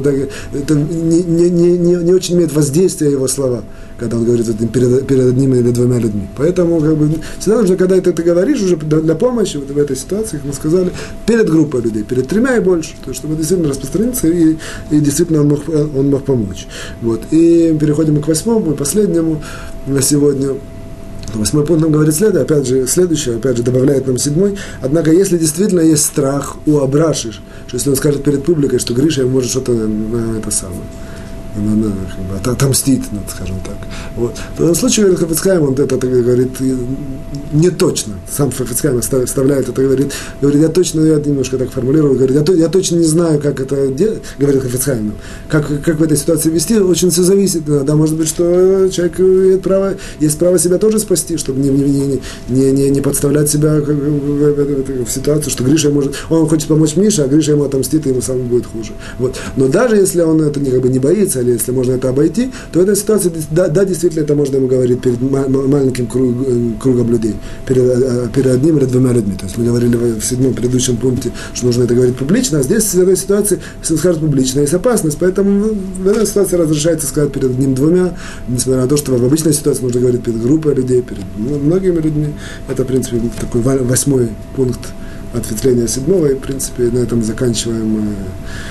это 0.53 0.75
не, 0.75 1.23
не, 1.27 1.51
не, 1.51 1.77
не, 1.77 1.95
не 1.97 2.13
очень 2.13 2.37
имеет 2.37 2.53
воздействия 2.53 3.11
его 3.11 3.29
слова, 3.29 3.65
когда 3.99 4.17
он 4.17 4.25
говорит 4.25 4.47
вот, 4.47 4.71
перед, 4.71 5.07
перед 5.07 5.27
одним 5.27 5.55
или 5.55 5.71
двумя 5.71 5.99
людьми. 5.99 6.29
Поэтому 6.37 6.81
как 6.81 6.97
бы, 6.97 7.11
всегда 7.39 7.61
нужно, 7.61 7.77
когда 7.77 8.01
ты 8.01 8.11
это 8.11 8.23
говоришь, 8.23 8.63
уже 8.63 8.77
для 8.77 9.15
помощи 9.15 9.57
вот 9.57 9.71
в 9.71 9.79
этой 9.79 9.97
ситуации, 9.97 10.37
как 10.39 10.45
мы 10.45 10.53
сказали, 10.53 10.91
перед 11.27 11.49
группой 11.49 11.83
людей, 11.83 12.03
перед 12.03 12.29
тремя 12.29 12.57
и 12.57 12.61
больше, 12.61 12.95
то 13.05 13.13
чтобы 13.13 13.37
действительно 13.37 13.71
распространиться 13.71 14.29
и, 14.29 14.57
и 14.91 15.01
действительно 15.01 15.41
он 15.41 15.49
мог, 15.49 15.69
он 15.69 16.11
мог 16.11 16.25
помочь. 16.25 16.67
Вот. 17.03 17.23
И 17.31 17.77
переходим 17.81 18.21
к 18.23 18.29
восьмому 18.29 18.73
и 18.73 18.77
последнему 18.77 19.43
на 19.87 20.03
сегодня. 20.03 20.51
Восьмой 21.35 21.67
пункт 21.67 21.83
нам 21.83 21.93
говорит 21.93 22.15
следующее, 22.15 22.43
опять 22.45 22.67
же, 22.67 22.87
следующее, 22.87 23.37
опять 23.37 23.57
же, 23.57 23.63
добавляет 23.63 24.07
нам 24.07 24.17
седьмой. 24.17 24.57
Однако, 24.81 25.11
если 25.11 25.37
действительно 25.37 25.81
есть 25.81 26.05
страх 26.05 26.57
у 26.67 26.79
Абрашиш, 26.79 27.43
что 27.67 27.77
если 27.77 27.91
он 27.91 27.97
скажет 27.97 28.23
перед 28.23 28.45
публикой, 28.45 28.79
что 28.79 28.95
Гриша 28.95 29.27
может 29.27 29.51
что-то 29.51 29.73
на 29.73 30.39
это 30.39 30.51
самое, 30.51 30.83
она, 31.57 31.93
как 32.15 32.43
бы, 32.43 32.51
отомстить, 32.51 33.05
ну, 33.13 33.21
скажем 33.29 33.57
так. 33.65 33.77
Вот. 34.17 34.37
В 34.57 34.61
этом 34.61 34.75
случае, 34.75 35.07
говорит 35.07 35.21
Хафицхайм, 35.21 35.63
он 35.63 35.73
это, 35.75 35.95
это 35.95 36.07
говорит 36.07 36.61
не 37.53 37.71
точно. 37.71 38.15
Сам 38.31 38.51
Хафицхайм 38.51 39.01
вставляет 39.01 39.69
это, 39.69 39.83
говорит, 39.83 40.13
говорит, 40.41 40.61
я 40.61 40.69
точно, 40.69 41.01
я 41.01 41.17
немножко 41.17 41.59
так 41.59 41.71
формулирую, 41.71 42.17
говорит, 42.17 42.49
я, 42.49 42.55
я 42.55 42.69
точно 42.69 42.97
не 42.97 43.05
знаю, 43.05 43.41
как 43.41 43.61
это 43.61 43.89
делать, 43.89 44.23
говорит 44.39 44.63
Хафицхайм, 44.63 45.13
как, 45.49 45.67
как 45.83 45.99
в 45.99 46.03
этой 46.03 46.17
ситуации 46.17 46.51
вести, 46.51 46.79
очень 46.79 47.11
все 47.11 47.23
зависит. 47.23 47.65
Да, 47.67 47.95
может 47.95 48.17
быть, 48.17 48.29
что 48.29 48.89
человек 48.91 49.21
имеет 49.21 49.63
право, 49.63 49.95
есть 50.21 50.39
право 50.39 50.59
себя 50.59 50.79
тоже 50.79 50.99
спасти, 50.99 51.37
чтобы 51.37 51.61
не, 51.61 51.71
не, 51.71 52.21
не, 52.49 52.73
не, 52.73 52.91
не 52.91 53.01
подставлять 53.01 53.51
себя 53.51 53.81
в, 53.81 53.85
в, 53.85 53.93
в, 53.93 55.05
в 55.05 55.11
ситуацию, 55.11 55.51
что 55.51 55.65
Гриша 55.65 55.91
может, 55.91 56.15
он 56.31 56.49
хочет 56.49 56.69
помочь 56.69 56.97
Мише, 56.97 57.23
а 57.23 57.29
Гриша 57.29 57.53
ему 57.53 57.65
отомстит, 57.65 58.07
и 58.07 58.11
ему 58.11 58.21
самому 58.21 58.45
будет 58.45 58.67
хуже. 58.67 58.93
Вот. 59.19 59.37
Но 59.57 59.69
даже 59.69 59.97
если 59.97 60.21
он 60.23 60.41
это 60.43 60.61
не, 60.61 60.71
как 60.71 60.81
бы 60.81 60.89
не 60.89 60.99
боится, 60.99 61.41
или 61.47 61.55
если 61.55 61.73
можно 61.73 61.93
это 61.93 62.09
обойти, 62.09 62.51
то 62.73 62.81
в 62.81 62.83
этой 62.83 62.97
ситуации, 62.97 63.33
да, 63.51 63.69
да 63.69 63.85
действительно, 63.85 64.23
это 64.23 64.35
можно 64.35 64.57
ему 64.57 64.67
говорить 64.67 65.01
перед 65.01 65.21
маленьким 65.21 66.07
круг, 66.07 66.35
э, 66.47 66.71
кругом 66.81 67.11
людей, 67.11 67.37
перед, 67.67 67.83
э, 67.85 68.29
перед 68.35 68.47
одним 68.47 68.79
или 68.79 68.85
двумя 68.85 69.13
людьми. 69.13 69.35
То 69.39 69.45
есть 69.45 69.57
мы 69.57 69.65
говорили 69.65 69.97
в 69.97 70.23
седьмом 70.23 70.55
предыдущем 70.55 70.97
пункте, 70.97 71.31
что 71.55 71.67
нужно 71.67 71.85
это 71.85 71.95
говорить 71.95 72.17
публично, 72.17 72.59
а 72.59 72.63
здесь 72.63 72.85
в 72.85 73.01
этой 73.01 73.17
ситуации, 73.17 73.61
если 73.81 73.95
он 73.95 73.99
скажет 73.99 74.21
публично, 74.21 74.61
есть 74.61 74.75
опасность, 74.75 75.19
поэтому 75.19 75.71
в 75.99 76.07
этой 76.07 76.27
ситуации 76.27 76.57
разрешается 76.57 77.07
сказать 77.07 77.33
перед 77.33 77.51
одним-двумя, 77.51 78.17
несмотря 78.49 78.83
на 78.83 78.89
то, 78.89 78.97
что 78.97 79.13
в 79.13 79.25
обычной 79.25 79.53
ситуации 79.53 79.83
нужно 79.83 80.01
говорить 80.01 80.23
перед 80.23 80.43
группой 80.43 80.75
людей, 80.75 81.03
перед 81.03 81.25
многими 81.37 82.01
людьми. 82.01 82.29
Это, 82.69 82.85
в 82.85 82.87
принципе, 82.87 83.21
такой 83.41 83.61
восьмой 83.61 84.29
пункт 84.55 84.81
ответвления 85.35 85.87
седьмого, 85.87 86.27
и, 86.27 86.35
в 86.35 86.39
принципе, 86.39 86.85
на 86.85 86.99
этом 86.99 87.23
заканчиваем 87.23 88.15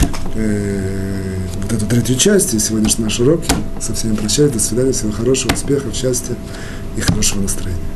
э, 0.01 0.05
э, 0.35 1.35
вот 1.61 1.73
эту 1.73 1.85
третью 1.85 2.15
часть 2.17 2.53
и 2.53 2.59
сегодняшний 2.59 3.05
наш 3.05 3.19
урок. 3.19 3.41
Со 3.79 3.93
всеми 3.93 4.15
прощаюсь. 4.15 4.51
До 4.51 4.59
свидания. 4.59 4.91
Всего 4.91 5.11
хорошего, 5.11 5.53
успехов, 5.53 5.95
счастья 5.95 6.35
и 6.97 7.01
хорошего 7.01 7.41
настроения. 7.41 7.94